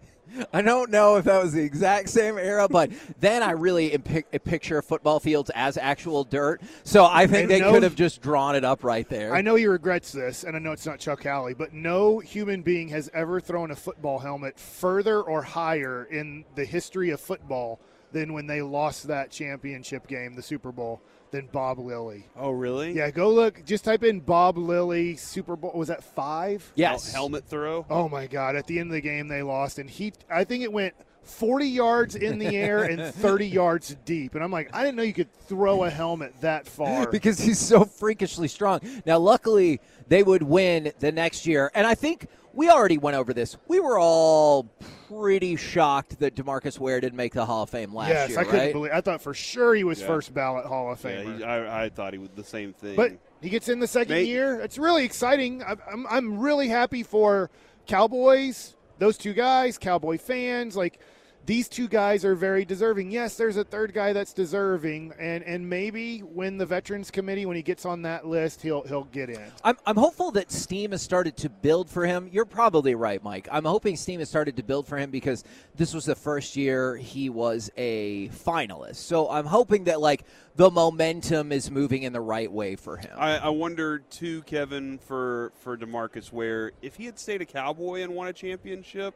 I 0.53 0.63
don't 0.63 0.91
know 0.91 1.17
if 1.17 1.25
that 1.25 1.43
was 1.43 1.53
the 1.53 1.63
exact 1.63 2.09
same 2.09 2.39
era, 2.39 2.67
but 2.69 2.91
then 3.21 3.43
I 3.43 3.51
really 3.51 3.93
impi- 3.93 4.25
uh, 4.33 4.39
picture 4.39 4.81
football 4.81 5.21
fields 5.21 5.51
as 5.55 5.77
actual 5.77 6.25
dirt. 6.25 6.63
So 6.85 7.05
I 7.05 7.27
think 7.27 7.43
And 7.43 7.51
they 7.51 7.61
no- 7.61 7.71
could 7.73 7.83
have 7.83 7.95
just 7.95 8.23
drawn 8.23 8.55
it 8.57 8.65
up 8.65 8.83
right 8.85 9.09
there. 9.09 9.35
I 9.35 9.43
know 9.43 9.57
he 9.57 9.67
regrets 9.67 10.13
this, 10.13 10.45
and 10.45 10.57
I 10.57 10.59
know 10.59 10.73
it's 10.73 10.87
not 10.87 10.99
Chuck 10.99 11.25
Howley, 11.25 11.55
but 11.55 11.73
no 11.75 12.19
human 12.19 12.63
being 12.63 12.89
has 12.89 13.11
ever 13.13 13.41
thrown 13.41 13.71
a 13.71 13.77
football 13.77 14.19
helmet 14.21 14.59
further 14.59 15.21
or 15.21 15.43
higher 15.43 16.05
in 16.11 16.45
the 16.55 16.65
history 16.65 17.11
of 17.11 17.21
football 17.21 17.79
than 18.13 18.33
when 18.33 18.47
they 18.47 18.63
lost 18.63 19.09
that 19.09 19.31
championship 19.31 20.07
game, 20.07 20.35
the 20.35 20.43
Super 20.43 20.71
Bowl, 20.73 21.01
than 21.33 21.47
Bob 21.47 21.81
Lilly. 21.81 22.27
Oh, 22.37 22.51
really? 22.51 22.93
Yeah, 22.93 23.11
go 23.11 23.31
look. 23.31 23.65
Just 23.65 23.85
type 23.85 24.05
in 24.05 24.21
Bob 24.21 24.57
Lilly 24.57 25.17
Super 25.17 25.57
Bowl. 25.57 25.73
Was 25.75 25.89
that 25.89 26.05
five? 26.05 26.71
Yes. 26.77 27.11
Hel- 27.11 27.23
helmet 27.23 27.45
throw. 27.45 27.85
Oh 27.91 28.09
my 28.09 28.27
God! 28.29 28.55
At 28.55 28.67
the 28.67 28.79
end 28.79 28.91
of 28.91 28.95
the 28.95 29.01
game, 29.01 29.27
they 29.27 29.43
lost, 29.43 29.79
and 29.79 29.91
he. 29.91 30.13
I 30.31 30.45
think 30.45 30.63
it 30.63 30.73
went 30.73 30.95
40 31.25 31.67
yards 31.67 32.15
in 32.15 32.39
the 32.39 32.57
air 32.57 32.85
and 32.85 33.03
30 33.15 33.47
yards 33.47 33.97
deep, 34.05 34.35
and 34.35 34.45
I'm 34.45 34.53
like, 34.53 34.75
I 34.75 34.83
didn't 34.83 34.97
know 34.97 35.03
you 35.03 35.13
could 35.13 35.33
throw 35.47 35.85
a 35.85 35.91
helmet 35.91 36.35
that 36.41 36.67
far. 36.67 37.07
because 37.11 37.39
he's 37.39 37.59
so 37.59 37.85
freakishly 37.85 38.49
strong. 38.49 38.81
Now, 39.07 39.19
luckily, 39.19 39.81
they 40.09 40.23
would 40.23 40.43
win 40.43 40.93
the 40.99 41.13
next 41.13 41.47
year, 41.47 41.71
and 41.75 41.87
I 41.87 41.95
think 41.95 42.29
we 42.55 42.69
already 42.71 42.99
went 42.99 43.17
over 43.17 43.33
this. 43.33 43.57
We 43.69 43.81
were 43.81 43.99
all 43.99 44.65
pretty 45.09 45.57
shocked 45.57 46.19
that 46.21 46.35
Demarcus 46.35 46.79
Ware 46.79 47.01
didn't 47.01 47.17
make 47.17 47.33
the 47.35 47.45
Hall 47.47 47.63
of 47.65 47.71
Fame 47.71 47.95
last 47.95 48.09
yes, 48.11 48.29
year. 48.31 48.39
Yes, 48.39 48.47
I 48.47 48.51
couldn't 48.51 48.61
right? 48.67 48.73
believe. 48.73 48.93
I 48.93 49.01
thought 49.01 49.23
for 49.23 49.35
sure 49.35 49.75
he 49.75 49.85
was 49.85 50.01
Yeah. 50.01 50.07
first 50.07 50.35
ballot 50.35 50.67
Hall 50.67 50.93
of 50.93 51.03
Yeah, 51.05 51.11
Famer. 51.23 51.39
he, 51.39 51.45
I, 51.45 51.85
I 51.85 51.89
thought 51.89 52.13
he 52.13 52.19
was 52.19 52.31
the 52.37 52.45
same 52.45 52.73
thing. 52.73 52.97
But 52.97 53.13
he 53.41 53.49
gets 53.49 53.69
in 53.69 53.81
the 53.81 53.87
second 53.87 54.15
Nate- 54.15 54.29
year. 54.29 54.61
It's 54.61 54.79
really 54.79 55.05
exciting. 55.05 55.63
I'm, 55.63 55.79
I'm, 55.91 56.07
I'm 56.09 56.39
really 56.39 56.69
happy 56.69 57.03
for 57.03 57.51
Cowboys, 57.87 58.75
those 58.99 59.17
two 59.19 59.33
guys, 59.33 59.79
Cowboy 59.79 60.19
fans. 60.19 60.77
Like, 60.77 60.99
these 61.45 61.69
two 61.69 61.89
guys 61.89 62.25
are 62.25 62.35
very 62.35 62.65
deserving. 62.65 63.11
Yes, 63.11 63.37
there's 63.37 63.57
a 63.57 63.65
third 63.65 63.93
guy 63.93 64.13
that's 64.13 64.33
deserving, 64.33 65.13
and, 65.19 65.43
and 65.45 65.69
maybe 65.69 66.21
when 66.21 66.57
the 66.57 66.67
Veterans 66.67 67.11
Committee, 67.11 67.47
when 67.47 67.57
he 67.57 67.63
gets 67.63 67.85
on 67.85 68.03
that 68.03 68.27
list, 68.27 68.63
he'll 68.63 68.83
he'll 68.83 69.05
get 69.05 69.29
in. 69.29 69.43
I'm, 69.65 69.77
I'm 69.85 69.97
hopeful 69.97 70.31
that 70.33 70.53
steam 70.53 70.93
has 70.93 71.03
started 71.03 71.37
to 71.39 71.49
build 71.49 71.91
for 71.91 72.07
him. 72.07 72.29
You're 72.33 72.45
probably 72.45 72.95
right, 72.95 73.23
Mike. 73.23 73.49
I'm 73.51 73.65
hoping 73.65 73.97
steam 73.97 74.21
has 74.21 74.29
started 74.29 74.57
to 74.57 74.63
build 74.63 74.87
for 74.87 74.97
him 74.97 75.11
because 75.11 75.43
this 75.75 75.93
was 75.93 76.05
the 76.05 76.15
first 76.15 76.57
year 76.57 76.97
he 76.97 77.29
was 77.29 77.71
a 77.77 78.29
finalist. 78.29 78.97
So 78.97 79.29
I'm 79.29 79.47
hoping 79.47 79.85
that 79.85 80.01
like 80.01 80.25
the 80.55 80.71
momentum 80.71 81.51
is 81.51 81.71
moving 81.71 82.05
in 82.05 82.13
the 82.13 82.21
right 82.21 82.51
way 82.51 82.77
for 82.77 82.97
him. 82.97 83.11
I, 83.17 83.39
I 83.39 83.49
wonder 83.49 83.99
too, 83.99 84.43
Kevin, 84.43 84.99
for 84.99 85.53
for 85.61 85.77
Demarcus, 85.77 86.33
where 86.33 86.73
if 86.83 86.97
he 86.97 87.07
had 87.07 87.19
stayed 87.19 87.43
a 87.43 87.47
Cowboy 87.47 88.03
and 88.03 88.15
won 88.15 88.29
a 88.29 88.33
championship, 88.33 89.15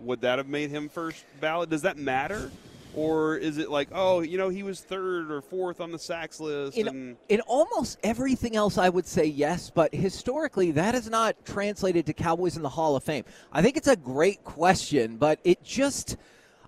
would 0.00 0.20
that 0.22 0.38
have 0.38 0.48
made 0.48 0.70
him 0.70 0.88
first 0.88 1.24
ballot? 1.40 1.70
Does 1.70 1.82
that 1.82 1.96
matter, 1.96 2.50
or 2.94 3.36
is 3.36 3.58
it 3.58 3.70
like, 3.70 3.88
oh, 3.92 4.20
you 4.20 4.38
know, 4.38 4.48
he 4.48 4.62
was 4.62 4.80
third 4.80 5.30
or 5.30 5.40
fourth 5.40 5.80
on 5.80 5.90
the 5.90 5.98
sacks 5.98 6.40
list? 6.40 6.76
in, 6.76 6.88
and 6.88 7.16
in 7.28 7.40
almost 7.42 7.98
everything 8.02 8.56
else, 8.56 8.78
I 8.78 8.88
would 8.88 9.06
say 9.06 9.24
yes, 9.24 9.70
but 9.70 9.94
historically, 9.94 10.70
that 10.72 10.94
has 10.94 11.08
not 11.10 11.44
translated 11.44 12.06
to 12.06 12.12
Cowboys 12.12 12.56
in 12.56 12.62
the 12.62 12.68
Hall 12.68 12.96
of 12.96 13.02
Fame. 13.02 13.24
I 13.52 13.62
think 13.62 13.76
it's 13.76 13.88
a 13.88 13.96
great 13.96 14.44
question, 14.44 15.16
but 15.16 15.40
it 15.44 15.62
just. 15.62 16.16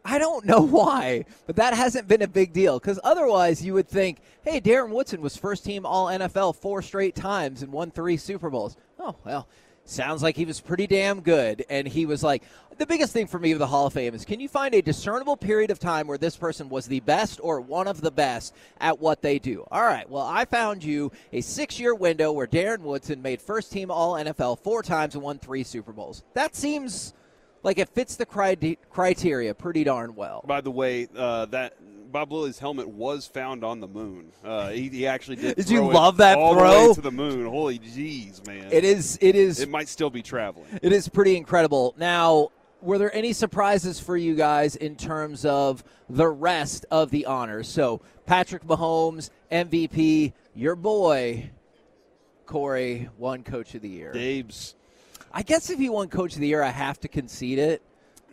I 0.08 0.20
don't 0.20 0.44
know 0.46 0.60
why, 0.60 1.24
but 1.48 1.56
that 1.56 1.74
hasn't 1.74 2.06
been 2.06 2.22
a 2.22 2.28
big 2.28 2.52
deal 2.52 2.78
because 2.78 3.00
otherwise 3.02 3.64
you 3.64 3.74
would 3.74 3.88
think, 3.88 4.18
hey, 4.42 4.60
Darren 4.60 4.90
Woodson 4.90 5.20
was 5.20 5.36
first 5.36 5.64
team 5.64 5.84
All 5.84 6.06
NFL 6.06 6.54
four 6.54 6.80
straight 6.80 7.16
times 7.16 7.62
and 7.62 7.72
won 7.72 7.90
three 7.90 8.16
Super 8.16 8.48
Bowls. 8.48 8.76
Oh, 9.00 9.16
well, 9.24 9.48
Sounds 9.87 10.22
like 10.22 10.37
he 10.37 10.45
was 10.45 10.61
pretty 10.61 10.87
damn 10.89 11.20
good. 11.20 11.64
And 11.70 11.87
he 11.87 12.07
was 12.07 12.22
like, 12.22 12.43
the 12.76 12.87
biggest 12.87 13.12
thing 13.12 13.26
for 13.26 13.39
me 13.39 13.55
with 13.55 13.61
the 13.61 13.66
Hall 13.66 13.87
of 13.87 13.93
Fame 13.95 14.14
is 14.14 14.24
can 14.24 14.41
you 14.41 14.49
find 14.49 14.74
a 14.74 14.82
discernible 14.82 15.37
period 15.37 15.70
of 15.70 15.78
time 15.78 16.07
where 16.07 16.18
this 16.18 16.37
person 16.37 16.68
was 16.68 16.87
the 16.87 17.01
best 17.01 17.41
or 17.43 17.61
one 17.61 17.89
of 17.89 18.03
the 18.03 18.11
best 18.11 18.55
at 18.80 18.99
what 19.01 19.22
they 19.22 19.39
do? 19.39 19.64
All 19.70 19.82
right, 19.82 20.09
well, 20.11 20.26
I 20.26 20.45
found 20.45 20.84
you 20.84 21.11
a 21.32 21.41
six 21.41 21.80
year 21.80 21.95
window 21.95 22.32
where 22.32 22.47
Darren 22.47 22.80
Woodson 22.80 23.22
made 23.22 23.41
first 23.41 23.72
team 23.72 23.91
All 23.91 24.14
NFL 24.14 24.59
four 24.59 24.82
times 24.82 25.14
and 25.14 25.22
won 25.22 25.39
three 25.39 25.62
Super 25.62 25.93
Bowls. 25.93 26.22
That 26.34 26.55
seems 26.55 27.14
like 27.66 27.78
it 27.78 27.88
fits 27.90 28.16
the 28.16 28.24
cri- 28.24 28.78
criteria 28.90 29.52
pretty 29.52 29.84
darn 29.84 30.14
well. 30.14 30.42
By 30.46 30.62
the 30.62 30.70
way, 30.70 31.08
uh, 31.14 31.46
that 31.46 31.74
Bob 32.12 32.32
Lilly's 32.32 32.60
helmet 32.60 32.88
was 32.88 33.26
found 33.26 33.64
on 33.64 33.80
the 33.80 33.88
moon. 33.88 34.32
Uh, 34.44 34.68
he, 34.68 34.88
he 34.88 35.06
actually 35.06 35.36
did. 35.36 35.56
Did 35.56 35.68
you 35.68 35.84
love 35.84 36.18
that 36.18 36.38
all 36.38 36.54
throw? 36.54 36.70
the 36.70 36.88
way 36.88 36.94
to 36.94 37.00
the 37.00 37.10
moon? 37.10 37.44
Holy 37.44 37.80
jeez, 37.80 38.46
man! 38.46 38.68
It 38.70 38.84
is. 38.84 39.18
It 39.20 39.34
is. 39.34 39.60
It 39.60 39.68
might 39.68 39.88
still 39.88 40.10
be 40.10 40.22
traveling. 40.22 40.66
It 40.80 40.92
is 40.92 41.08
pretty 41.08 41.36
incredible. 41.36 41.94
Now, 41.98 42.50
were 42.80 42.98
there 42.98 43.14
any 43.14 43.32
surprises 43.32 43.98
for 43.98 44.16
you 44.16 44.36
guys 44.36 44.76
in 44.76 44.94
terms 44.94 45.44
of 45.44 45.82
the 46.08 46.28
rest 46.28 46.86
of 46.92 47.10
the 47.10 47.26
honors? 47.26 47.68
So, 47.68 48.00
Patrick 48.26 48.64
Mahomes, 48.64 49.30
MVP, 49.50 50.32
your 50.54 50.76
boy, 50.76 51.50
Corey, 52.46 53.10
won 53.18 53.42
Coach 53.42 53.74
of 53.74 53.82
the 53.82 53.88
Year. 53.88 54.12
Dave's. 54.12 54.76
I 55.37 55.43
guess 55.43 55.68
if 55.68 55.78
he 55.78 55.91
won 55.91 56.09
Coach 56.09 56.34
of 56.34 56.41
the 56.41 56.47
Year, 56.49 56.62
I 56.62 56.70
have 56.70 56.99
to 57.01 57.09
concede 57.09 57.59
it. 57.59 57.82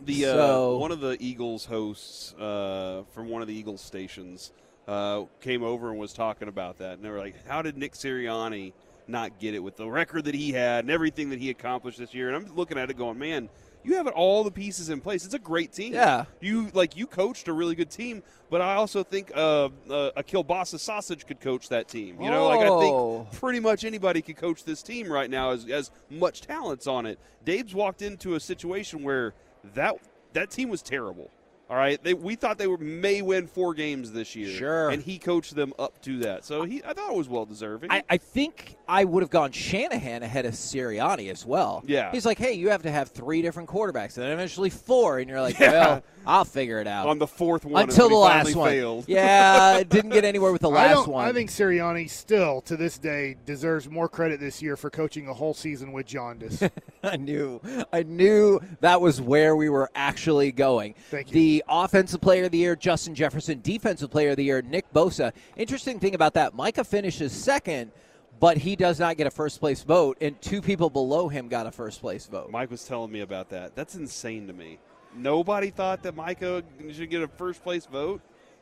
The 0.06 0.24
uh, 0.24 0.32
So- 0.32 0.78
one 0.78 0.90
of 0.90 1.00
the 1.00 1.18
Eagles 1.20 1.66
hosts 1.66 2.32
uh, 2.32 3.02
from 3.12 3.28
one 3.28 3.42
of 3.42 3.48
the 3.48 3.54
Eagles 3.54 3.82
stations 3.82 4.52
uh, 4.88 5.24
came 5.42 5.62
over 5.62 5.90
and 5.90 5.98
was 5.98 6.14
talking 6.14 6.48
about 6.48 6.78
that, 6.78 6.94
and 6.94 7.04
they 7.04 7.10
were 7.10 7.18
like, 7.18 7.46
"How 7.46 7.60
did 7.60 7.76
Nick 7.76 7.92
Sirianni 7.92 8.72
not 9.06 9.38
get 9.38 9.54
it 9.54 9.58
with 9.58 9.76
the 9.76 9.86
record 9.86 10.24
that 10.24 10.34
he 10.34 10.52
had 10.52 10.84
and 10.84 10.90
everything 10.90 11.28
that 11.28 11.38
he 11.38 11.50
accomplished 11.50 11.98
this 11.98 12.14
year?" 12.14 12.28
And 12.28 12.36
I'm 12.36 12.56
looking 12.56 12.78
at 12.78 12.88
it, 12.88 12.96
going, 12.96 13.18
"Man, 13.18 13.50
you 13.84 13.94
have 13.96 14.06
all 14.08 14.42
the 14.44 14.50
pieces 14.50 14.88
in 14.88 15.00
place. 15.00 15.24
It's 15.24 15.34
a 15.34 15.38
great 15.38 15.72
team. 15.72 15.92
Yeah. 15.92 16.24
you 16.40 16.70
like 16.74 16.96
you 16.96 17.06
coached 17.06 17.48
a 17.48 17.52
really 17.52 17.74
good 17.74 17.90
team, 17.90 18.22
but 18.50 18.60
I 18.60 18.74
also 18.76 19.04
think 19.04 19.30
uh, 19.36 19.68
uh, 19.90 20.10
a 20.16 20.22
kielbasa 20.22 20.78
sausage 20.80 21.26
could 21.26 21.40
coach 21.40 21.68
that 21.68 21.86
team. 21.88 22.20
You 22.20 22.30
know, 22.30 22.46
like 22.48 22.60
I 22.60 22.68
Oh. 22.68 23.26
think 23.28 23.40
pretty 23.40 23.60
much 23.60 23.84
anybody 23.84 24.22
could 24.22 24.36
coach 24.36 24.64
this 24.64 24.82
team 24.82 25.10
right 25.12 25.30
now 25.30 25.50
as 25.50 25.66
as 25.68 25.90
much 26.10 26.40
talents 26.40 26.86
on 26.86 27.06
it. 27.06 27.18
Dave's 27.44 27.74
walked 27.74 28.02
into 28.02 28.34
a 28.34 28.40
situation 28.40 29.02
where 29.02 29.34
that 29.74 29.94
that 30.32 30.50
team 30.50 30.68
was 30.68 30.82
terrible. 30.82 31.30
All 31.70 31.76
right, 31.76 32.02
they, 32.02 32.12
we 32.12 32.34
thought 32.34 32.58
they 32.58 32.66
were 32.66 32.76
may 32.76 33.22
win 33.22 33.46
four 33.46 33.72
games 33.72 34.12
this 34.12 34.36
year. 34.36 34.50
Sure. 34.50 34.90
and 34.90 35.02
he 35.02 35.18
coached 35.18 35.54
them 35.54 35.72
up 35.78 36.00
to 36.02 36.18
that. 36.20 36.44
So 36.44 36.64
he, 36.64 36.82
I 36.84 36.92
thought 36.92 37.10
it 37.10 37.16
was 37.16 37.28
well 37.28 37.46
deserving. 37.46 37.90
I, 37.90 38.02
I 38.08 38.18
think 38.18 38.76
I 38.86 39.04
would 39.04 39.22
have 39.22 39.30
gone 39.30 39.50
Shanahan 39.50 40.22
ahead 40.22 40.44
of 40.44 40.52
Sirianni 40.52 41.30
as 41.30 41.46
well. 41.46 41.82
Yeah. 41.86 42.12
He's 42.12 42.26
like, 42.26 42.36
hey, 42.36 42.52
you 42.52 42.68
have 42.68 42.82
to 42.82 42.90
have 42.90 43.08
three 43.08 43.40
different 43.40 43.68
quarterbacks, 43.70 44.16
and 44.16 44.24
then 44.24 44.32
eventually 44.32 44.68
four, 44.68 45.18
and 45.18 45.28
you're 45.28 45.40
like, 45.40 45.58
Yeah. 45.64 45.70
well, 45.70 46.02
I'll 46.26 46.44
figure 46.44 46.80
it 46.80 46.86
out. 46.86 47.06
on 47.06 47.18
the 47.18 47.26
fourth 47.26 47.64
one 47.64 47.84
Until 47.84 48.08
the 48.08 48.14
last 48.14 48.54
one. 48.54 48.70
failed. 48.70 49.04
Yeah, 49.08 49.82
didn't 49.88 50.10
get 50.10 50.24
anywhere 50.24 50.52
with 50.52 50.62
the 50.62 50.70
last 50.70 51.04
don't, 51.04 51.08
one. 51.08 51.26
I 51.26 51.32
think 51.32 51.50
Sirianni 51.50 52.08
still, 52.08 52.60
to 52.62 52.76
this 52.76 52.98
day, 52.98 53.36
deserves 53.44 53.88
more 53.88 54.08
credit 54.08 54.40
this 54.40 54.62
year 54.62 54.76
for 54.76 54.90
coaching 54.90 55.28
a 55.28 55.34
whole 55.34 55.54
season 55.54 55.92
with 55.92 56.06
jaundice. 56.06 56.62
I 57.02 57.16
knew. 57.16 57.60
I 57.92 58.02
knew 58.02 58.60
that 58.80 59.00
was 59.00 59.20
where 59.20 59.54
we 59.54 59.68
were 59.68 59.90
actually 59.94 60.52
going. 60.52 60.94
Thank 61.10 61.28
you. 61.28 61.34
The 61.34 61.53
offensive 61.68 62.20
player 62.20 62.44
of 62.44 62.50
the 62.52 62.58
year, 62.58 62.74
Justin 62.76 63.14
Jefferson. 63.14 63.60
Defensive 63.62 64.10
player 64.10 64.30
of 64.30 64.36
the 64.36 64.44
year, 64.44 64.62
Nick 64.62 64.90
Bosa. 64.92 65.32
Interesting 65.56 66.00
thing 66.00 66.14
about 66.14 66.34
that, 66.34 66.54
Micah 66.54 66.84
finishes 66.84 67.32
second, 67.32 67.92
but 68.40 68.56
he 68.56 68.74
does 68.76 68.98
not 68.98 69.16
get 69.16 69.26
a 69.26 69.30
first 69.30 69.60
place 69.60 69.82
vote, 69.82 70.16
and 70.20 70.40
two 70.40 70.60
people 70.62 70.90
below 70.90 71.28
him 71.28 71.48
got 71.48 71.66
a 71.66 71.70
first 71.70 72.00
place 72.00 72.26
vote. 72.26 72.50
Mike 72.50 72.70
was 72.70 72.84
telling 72.84 73.12
me 73.12 73.20
about 73.20 73.50
that. 73.50 73.74
That's 73.76 73.94
insane 73.94 74.46
to 74.48 74.52
me. 74.52 74.78
Nobody 75.16 75.70
thought 75.70 76.02
that 76.02 76.16
Micah 76.16 76.62
should 76.92 77.10
get 77.10 77.22
a 77.22 77.28
first 77.28 77.62
place 77.62 77.86
vote. 77.86 78.20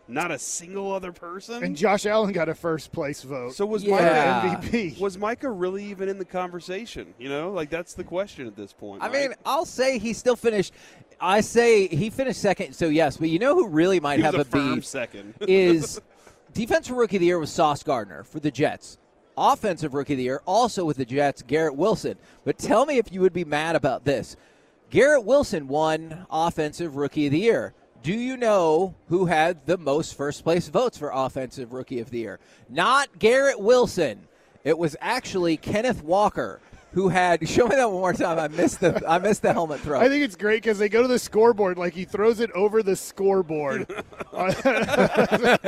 Not 0.09 0.32
a 0.32 0.38
single 0.38 0.93
other 0.93 1.12
person. 1.12 1.62
and 1.62 1.76
Josh 1.76 2.07
Allen 2.07 2.32
got 2.32 2.49
a 2.49 2.57
first 2.57 2.90
place 2.90 3.22
vote. 3.22 3.55
so 3.55 3.64
was 3.64 3.84
Yeah. 3.84 4.43
Micah 4.45 4.66
MVP. 4.68 5.01
Was 5.01 5.16
Micah 5.16 5.49
really 5.49 5.84
even 5.86 6.09
in 6.09 6.18
the 6.18 6.24
conversation? 6.24 7.14
You 7.20 7.28
know, 7.28 7.53
like 7.53 7.70
that's 7.70 7.95
the 7.95 8.03
question 8.03 8.49
at 8.49 8.57
this 8.57 8.72
point. 8.72 9.01
I 9.03 9.09
Mike. 9.09 9.16
mean, 9.20 9.34
I'll 9.47 9.64
say 9.64 9.99
he 9.99 10.12
still 10.12 10.34
finished. 10.36 10.74
I 11.22 11.40
say 11.40 11.86
he 11.86 12.10
finished 12.10 12.40
second, 12.40 12.74
so 12.74 12.88
yes. 12.88 13.16
But 13.16 13.30
you 13.30 13.38
know 13.38 13.54
who 13.54 13.68
really 13.68 14.00
might 14.00 14.18
have 14.20 14.34
a 14.34 14.40
a 14.40 14.44
beef 14.44 14.84
second. 14.84 15.34
is 15.40 16.00
defensive 16.52 16.96
rookie 16.96 17.16
of 17.16 17.20
the 17.20 17.26
year 17.26 17.38
was 17.38 17.50
Sauce 17.50 17.82
Gardner 17.84 18.24
for 18.24 18.40
the 18.40 18.50
Jets. 18.50 18.98
Offensive 19.38 19.94
rookie 19.94 20.14
of 20.14 20.16
the 20.18 20.24
year 20.24 20.42
also 20.44 20.84
with 20.84 20.96
the 20.96 21.04
Jets, 21.04 21.42
Garrett 21.42 21.76
Wilson. 21.76 22.18
But 22.44 22.58
tell 22.58 22.84
me 22.84 22.98
if 22.98 23.12
you 23.12 23.20
would 23.20 23.32
be 23.32 23.44
mad 23.44 23.76
about 23.76 24.04
this. 24.04 24.36
Garrett 24.90 25.24
Wilson 25.24 25.68
won 25.68 26.26
offensive 26.30 26.96
rookie 26.96 27.26
of 27.26 27.32
the 27.32 27.38
year. 27.38 27.72
Do 28.02 28.12
you 28.12 28.36
know 28.36 28.96
who 29.08 29.26
had 29.26 29.64
the 29.64 29.78
most 29.78 30.16
first 30.16 30.42
place 30.42 30.68
votes 30.68 30.98
for 30.98 31.12
offensive 31.14 31.72
rookie 31.72 32.00
of 32.00 32.10
the 32.10 32.18
year? 32.18 32.40
Not 32.68 33.20
Garrett 33.20 33.60
Wilson. 33.60 34.26
It 34.64 34.76
was 34.76 34.96
actually 35.00 35.56
Kenneth 35.56 36.02
Walker 36.02 36.60
who 36.93 37.09
had 37.09 37.47
show 37.53 37.66
me 37.66 37.76
that 37.76 37.90
one 37.90 38.01
more 38.01 38.12
time. 38.12 38.38
I 38.38 38.49
missed 38.49 38.80
the 38.80 39.03
I 39.09 39.18
missed 39.18 39.43
the 39.43 39.53
helmet 39.53 39.80
throw. 39.80 40.01
I 40.01 40.09
think 40.09 40.24
it's 40.24 40.36
great 40.36 40.62
because 40.62 40.78
they 40.78 40.88
go 40.88 41.03
to 41.03 41.09
the 41.09 41.18
scoreboard, 41.18 41.78
like 41.78 41.95
he 41.95 42.05
throws 42.05 42.40
it 42.40 42.51
over 42.53 42.82
the 42.82 42.97
scoreboard. 42.97 43.86
here, 44.32 45.59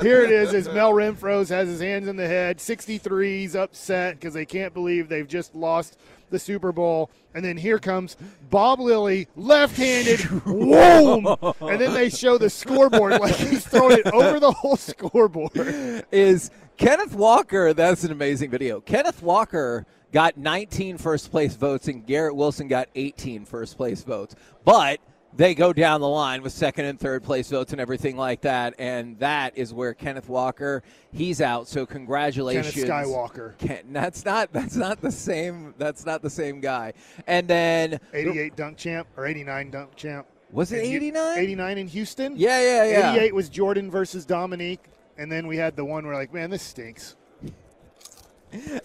here 0.00 0.22
it 0.22 0.30
is 0.30 0.54
as 0.54 0.68
Mel 0.68 0.92
Renfro's 0.92 1.48
has 1.48 1.68
his 1.68 1.80
hands 1.80 2.08
in 2.08 2.16
the 2.16 2.26
head. 2.26 2.58
63's 2.58 3.54
upset 3.54 4.14
because 4.14 4.34
they 4.34 4.46
can't 4.46 4.74
believe 4.74 5.08
they've 5.08 5.28
just 5.28 5.54
lost 5.54 5.98
the 6.30 6.38
Super 6.38 6.72
Bowl. 6.72 7.10
And 7.34 7.44
then 7.44 7.56
here 7.56 7.78
comes 7.78 8.16
Bob 8.50 8.80
Lilly, 8.80 9.28
left-handed, 9.36 10.20
whoom! 10.20 11.26
And 11.60 11.80
then 11.80 11.94
they 11.94 12.08
show 12.08 12.38
the 12.38 12.50
scoreboard 12.50 13.20
like 13.20 13.36
he's 13.36 13.66
throwing 13.66 13.98
it 13.98 14.06
over 14.08 14.40
the 14.40 14.50
whole 14.50 14.76
scoreboard. 14.76 16.04
is 16.10 16.50
Kenneth 16.76 17.14
Walker. 17.14 17.72
That's 17.72 18.04
an 18.04 18.12
amazing 18.12 18.50
video. 18.50 18.80
Kenneth 18.80 19.22
Walker 19.22 19.86
got 20.12 20.36
19 20.36 20.98
first 20.98 21.30
place 21.30 21.54
votes, 21.54 21.88
and 21.88 22.06
Garrett 22.06 22.36
Wilson 22.36 22.68
got 22.68 22.88
18 22.94 23.44
first 23.44 23.76
place 23.76 24.02
votes. 24.02 24.34
But 24.64 25.00
they 25.34 25.54
go 25.54 25.72
down 25.72 26.00
the 26.00 26.08
line 26.08 26.42
with 26.42 26.52
second 26.52 26.86
and 26.86 26.98
third 26.98 27.22
place 27.22 27.50
votes 27.50 27.72
and 27.72 27.80
everything 27.80 28.16
like 28.16 28.40
that, 28.42 28.74
and 28.78 29.18
that 29.18 29.56
is 29.56 29.74
where 29.74 29.92
Kenneth 29.94 30.28
Walker 30.28 30.82
he's 31.12 31.40
out. 31.40 31.68
So 31.68 31.84
congratulations, 31.84 32.72
Kenneth 32.72 32.90
Skywalker. 32.90 33.58
Ken, 33.58 33.92
that's 33.92 34.24
not 34.24 34.52
that's 34.52 34.76
not 34.76 35.00
the 35.00 35.12
same. 35.12 35.74
That's 35.78 36.06
not 36.06 36.22
the 36.22 36.30
same 36.30 36.60
guy. 36.60 36.94
And 37.26 37.46
then 37.46 38.00
88 38.14 38.56
dunk 38.56 38.78
champ 38.78 39.08
or 39.16 39.26
89 39.26 39.70
dunk 39.70 39.96
champ. 39.96 40.26
Was 40.52 40.72
it 40.72 40.78
89? 40.78 41.38
89 41.38 41.78
in 41.78 41.88
Houston? 41.88 42.36
Yeah, 42.36 42.60
yeah, 42.60 42.84
yeah. 42.84 43.12
88 43.14 43.34
was 43.34 43.48
Jordan 43.48 43.90
versus 43.90 44.24
Dominique. 44.24 44.84
And 45.18 45.30
then 45.32 45.46
we 45.46 45.56
had 45.56 45.76
the 45.76 45.84
one 45.84 46.06
where, 46.06 46.14
like, 46.14 46.32
man, 46.32 46.50
this 46.50 46.62
stinks. 46.62 47.15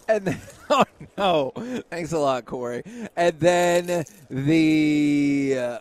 And 0.07 0.25
then, 0.25 0.39
oh 0.69 0.83
no, 1.17 1.51
thanks 1.89 2.11
a 2.11 2.19
lot, 2.19 2.45
Corey. 2.45 2.83
And 3.15 3.39
then 3.39 4.05
the 4.29 5.57
uh, 5.57 5.79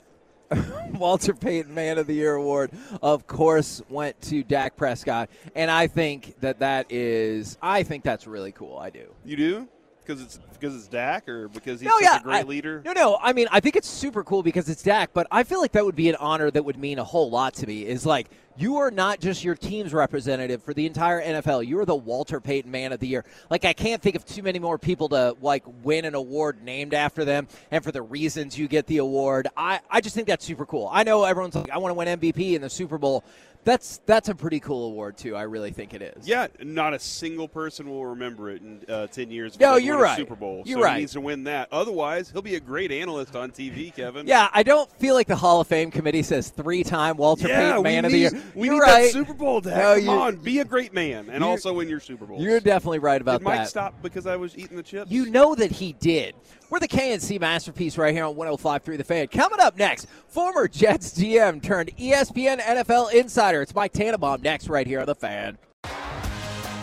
Walter 0.95 1.34
Payton 1.34 1.72
Man 1.72 1.99
of 1.99 2.07
the 2.07 2.14
Year 2.14 2.34
award, 2.34 2.72
of 3.03 3.26
course, 3.26 3.82
went 3.88 4.20
to 4.22 4.43
Dak 4.43 4.76
Prescott, 4.76 5.30
and 5.55 5.70
I 5.70 5.86
think 5.86 6.41
that 6.41 6.61
that 6.61 6.91
is, 6.91 7.57
I 7.62 7.82
think 7.82 8.05
that's 8.05 8.26
really 8.26 8.53
cool. 8.53 8.78
I 8.78 8.91
do. 8.91 9.07
you 9.24 9.36
do 9.36 9.68
because 10.11 10.24
it's 10.24 10.38
because 10.52 10.76
it's 10.76 10.88
Dak 10.88 11.28
or 11.28 11.48
because 11.48 11.80
he's 11.80 11.88
no, 11.88 11.94
such 11.94 12.02
yeah, 12.02 12.18
a 12.18 12.22
great 12.22 12.36
I- 12.36 12.42
leader. 12.42 12.82
No, 12.84 12.92
no. 12.92 13.18
I 13.20 13.32
mean, 13.32 13.46
I 13.50 13.61
think 13.61 13.76
it's 13.76 13.88
super 13.88 14.24
cool 14.24 14.42
because 14.42 14.68
it's 14.68 14.82
Dak, 14.82 15.11
but 15.12 15.26
I 15.30 15.42
feel 15.42 15.61
like 15.61 15.72
that 15.72 15.84
would 15.84 15.96
be 15.96 16.08
an 16.08 16.16
honor 16.16 16.50
that 16.50 16.64
would 16.64 16.76
mean 16.76 16.98
a 16.98 17.04
whole 17.04 17.30
lot 17.30 17.54
to 17.54 17.66
me. 17.66 17.86
Is 17.86 18.04
like 18.04 18.28
you 18.56 18.76
are 18.78 18.90
not 18.90 19.20
just 19.20 19.44
your 19.44 19.54
team's 19.54 19.94
representative 19.94 20.62
for 20.62 20.74
the 20.74 20.84
entire 20.84 21.22
NFL. 21.22 21.66
You 21.66 21.78
are 21.78 21.84
the 21.86 21.94
Walter 21.94 22.40
Payton 22.40 22.70
Man 22.70 22.92
of 22.92 23.00
the 23.00 23.06
Year. 23.06 23.24
Like 23.48 23.64
I 23.64 23.72
can't 23.72 24.02
think 24.02 24.16
of 24.16 24.24
too 24.24 24.42
many 24.42 24.58
more 24.58 24.78
people 24.78 25.08
to 25.11 25.36
like 25.40 25.62
win 25.82 26.04
an 26.04 26.14
award 26.14 26.62
named 26.62 26.92
after 26.92 27.24
them 27.24 27.46
and 27.70 27.82
for 27.82 27.92
the 27.92 28.02
reasons 28.02 28.58
you 28.58 28.68
get 28.68 28.86
the 28.86 28.98
award. 28.98 29.48
I 29.56 29.80
I 29.88 30.00
just 30.00 30.14
think 30.14 30.26
that's 30.26 30.44
super 30.44 30.66
cool. 30.66 30.88
I 30.92 31.04
know 31.04 31.24
everyone's 31.24 31.54
like, 31.54 31.70
I 31.70 31.78
want 31.78 31.90
to 31.90 31.94
win 31.94 32.20
MVP 32.20 32.54
in 32.54 32.62
the 32.62 32.70
Super 32.70 32.98
Bowl. 32.98 33.24
That's 33.62 34.00
that's 34.06 34.30
a 34.30 34.34
pretty 34.34 34.58
cool 34.58 34.86
award 34.86 35.18
too. 35.18 35.36
I 35.36 35.42
really 35.42 35.70
think 35.70 35.92
it 35.92 36.00
is. 36.00 36.26
Yeah, 36.26 36.46
not 36.62 36.94
a 36.94 36.98
single 36.98 37.46
person 37.46 37.90
will 37.90 38.06
remember 38.06 38.48
it 38.50 38.62
in 38.62 38.82
uh, 38.88 39.06
ten 39.08 39.30
years. 39.30 39.61
No, 39.61 39.76
you're 39.76 39.98
right. 40.00 40.16
Super 40.16 40.34
Bowl. 40.34 40.62
You're 40.64 40.78
so 40.78 40.84
right. 40.84 40.94
He 40.94 41.00
needs 41.00 41.12
to 41.12 41.20
win 41.20 41.44
that. 41.44 41.68
Otherwise, 41.70 42.30
he'll 42.30 42.40
be 42.40 42.54
a 42.54 42.61
great 42.61 42.90
analyst 42.90 43.36
on 43.36 43.50
TV, 43.50 43.94
Kevin. 43.94 44.26
Yeah, 44.26 44.48
I 44.54 44.62
don't 44.62 44.90
feel 44.98 45.14
like 45.14 45.26
the 45.26 45.36
Hall 45.36 45.61
of 45.61 45.66
Fame 45.66 45.90
committee 45.90 46.22
says 46.22 46.48
three-time 46.48 47.18
Walter 47.18 47.48
Yeah, 47.48 47.68
Payton 47.72 47.82
Man 47.82 48.04
of 48.06 48.12
the 48.12 48.18
Year. 48.18 48.30
We 48.54 48.68
You're 48.68 48.76
need 48.76 48.80
right. 48.80 49.02
that 49.04 49.12
Super 49.12 49.34
Bowl, 49.34 49.61
Dak. 49.61 49.76
No, 49.76 49.94
Come 49.96 50.04
you- 50.04 50.11
on, 50.11 50.36
be 50.36 50.61
a 50.61 50.64
great 50.64 50.94
man, 50.94 51.28
and 51.30 51.44
also 51.44 51.74
win 51.74 51.88
your 51.88 52.00
Super 52.00 52.24
Bowl. 52.24 52.40
You're 52.40 52.61
definitely 52.61 53.00
right 53.00 53.20
about 53.20 53.40
Did 53.40 53.44
Mike 53.44 53.58
that. 53.58 53.68
stop 53.68 54.00
because 54.00 54.26
I 54.26 54.36
was 54.36 54.56
eating 54.56 54.78
the 54.78 54.82
chips? 54.82 55.11
You 55.11 55.26
know 55.30 55.54
that 55.54 55.70
he 55.70 55.92
did. 55.92 56.34
We're 56.70 56.78
the 56.78 56.86
KNC 56.86 57.40
masterpiece 57.40 57.98
right 57.98 58.14
here 58.14 58.24
on 58.24 58.36
105.3 58.36 58.96
The 58.96 59.02
Fan. 59.02 59.26
Coming 59.26 59.58
up 59.58 59.76
next, 59.76 60.06
former 60.28 60.68
Jets 60.68 61.18
GM 61.18 61.60
turned 61.60 61.90
ESPN 61.96 62.60
NFL 62.60 63.12
insider. 63.12 63.62
It's 63.62 63.74
Mike 63.74 63.92
Tannenbaum 63.92 64.40
next 64.40 64.68
right 64.68 64.86
here 64.86 65.00
on 65.00 65.06
The 65.06 65.16
Fan. 65.16 65.58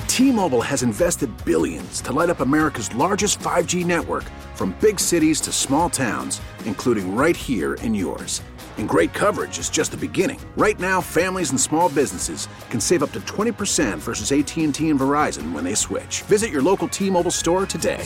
T-Mobile 0.09 0.61
has 0.61 0.83
invested 0.83 1.29
billions 1.45 2.01
to 2.01 2.11
light 2.11 2.29
up 2.29 2.41
America's 2.41 2.93
largest 2.95 3.39
5G 3.39 3.85
network 3.85 4.25
from 4.55 4.75
big 4.81 4.99
cities 4.99 5.39
to 5.39 5.53
small 5.53 5.89
towns, 5.89 6.41
including 6.65 7.15
right 7.15 7.38
here 7.38 7.75
in 7.75 7.95
yours. 7.95 8.41
And 8.77 8.89
great 8.89 9.13
coverage 9.13 9.57
is 9.57 9.69
just 9.69 9.91
the 9.91 9.97
beginning. 9.97 10.39
Right 10.57 10.77
now, 10.81 10.99
families 10.99 11.51
and 11.51 11.61
small 11.61 11.88
businesses 11.88 12.49
can 12.69 12.81
save 12.81 13.03
up 13.03 13.13
to 13.13 13.21
20% 13.21 13.99
versus 13.99 14.33
AT&T 14.33 14.63
and 14.63 14.73
Verizon 14.73 15.53
when 15.53 15.63
they 15.63 15.75
switch. 15.75 16.23
Visit 16.23 16.51
your 16.51 16.61
local 16.61 16.89
T-Mobile 16.89 17.31
store 17.31 17.65
today. 17.65 18.05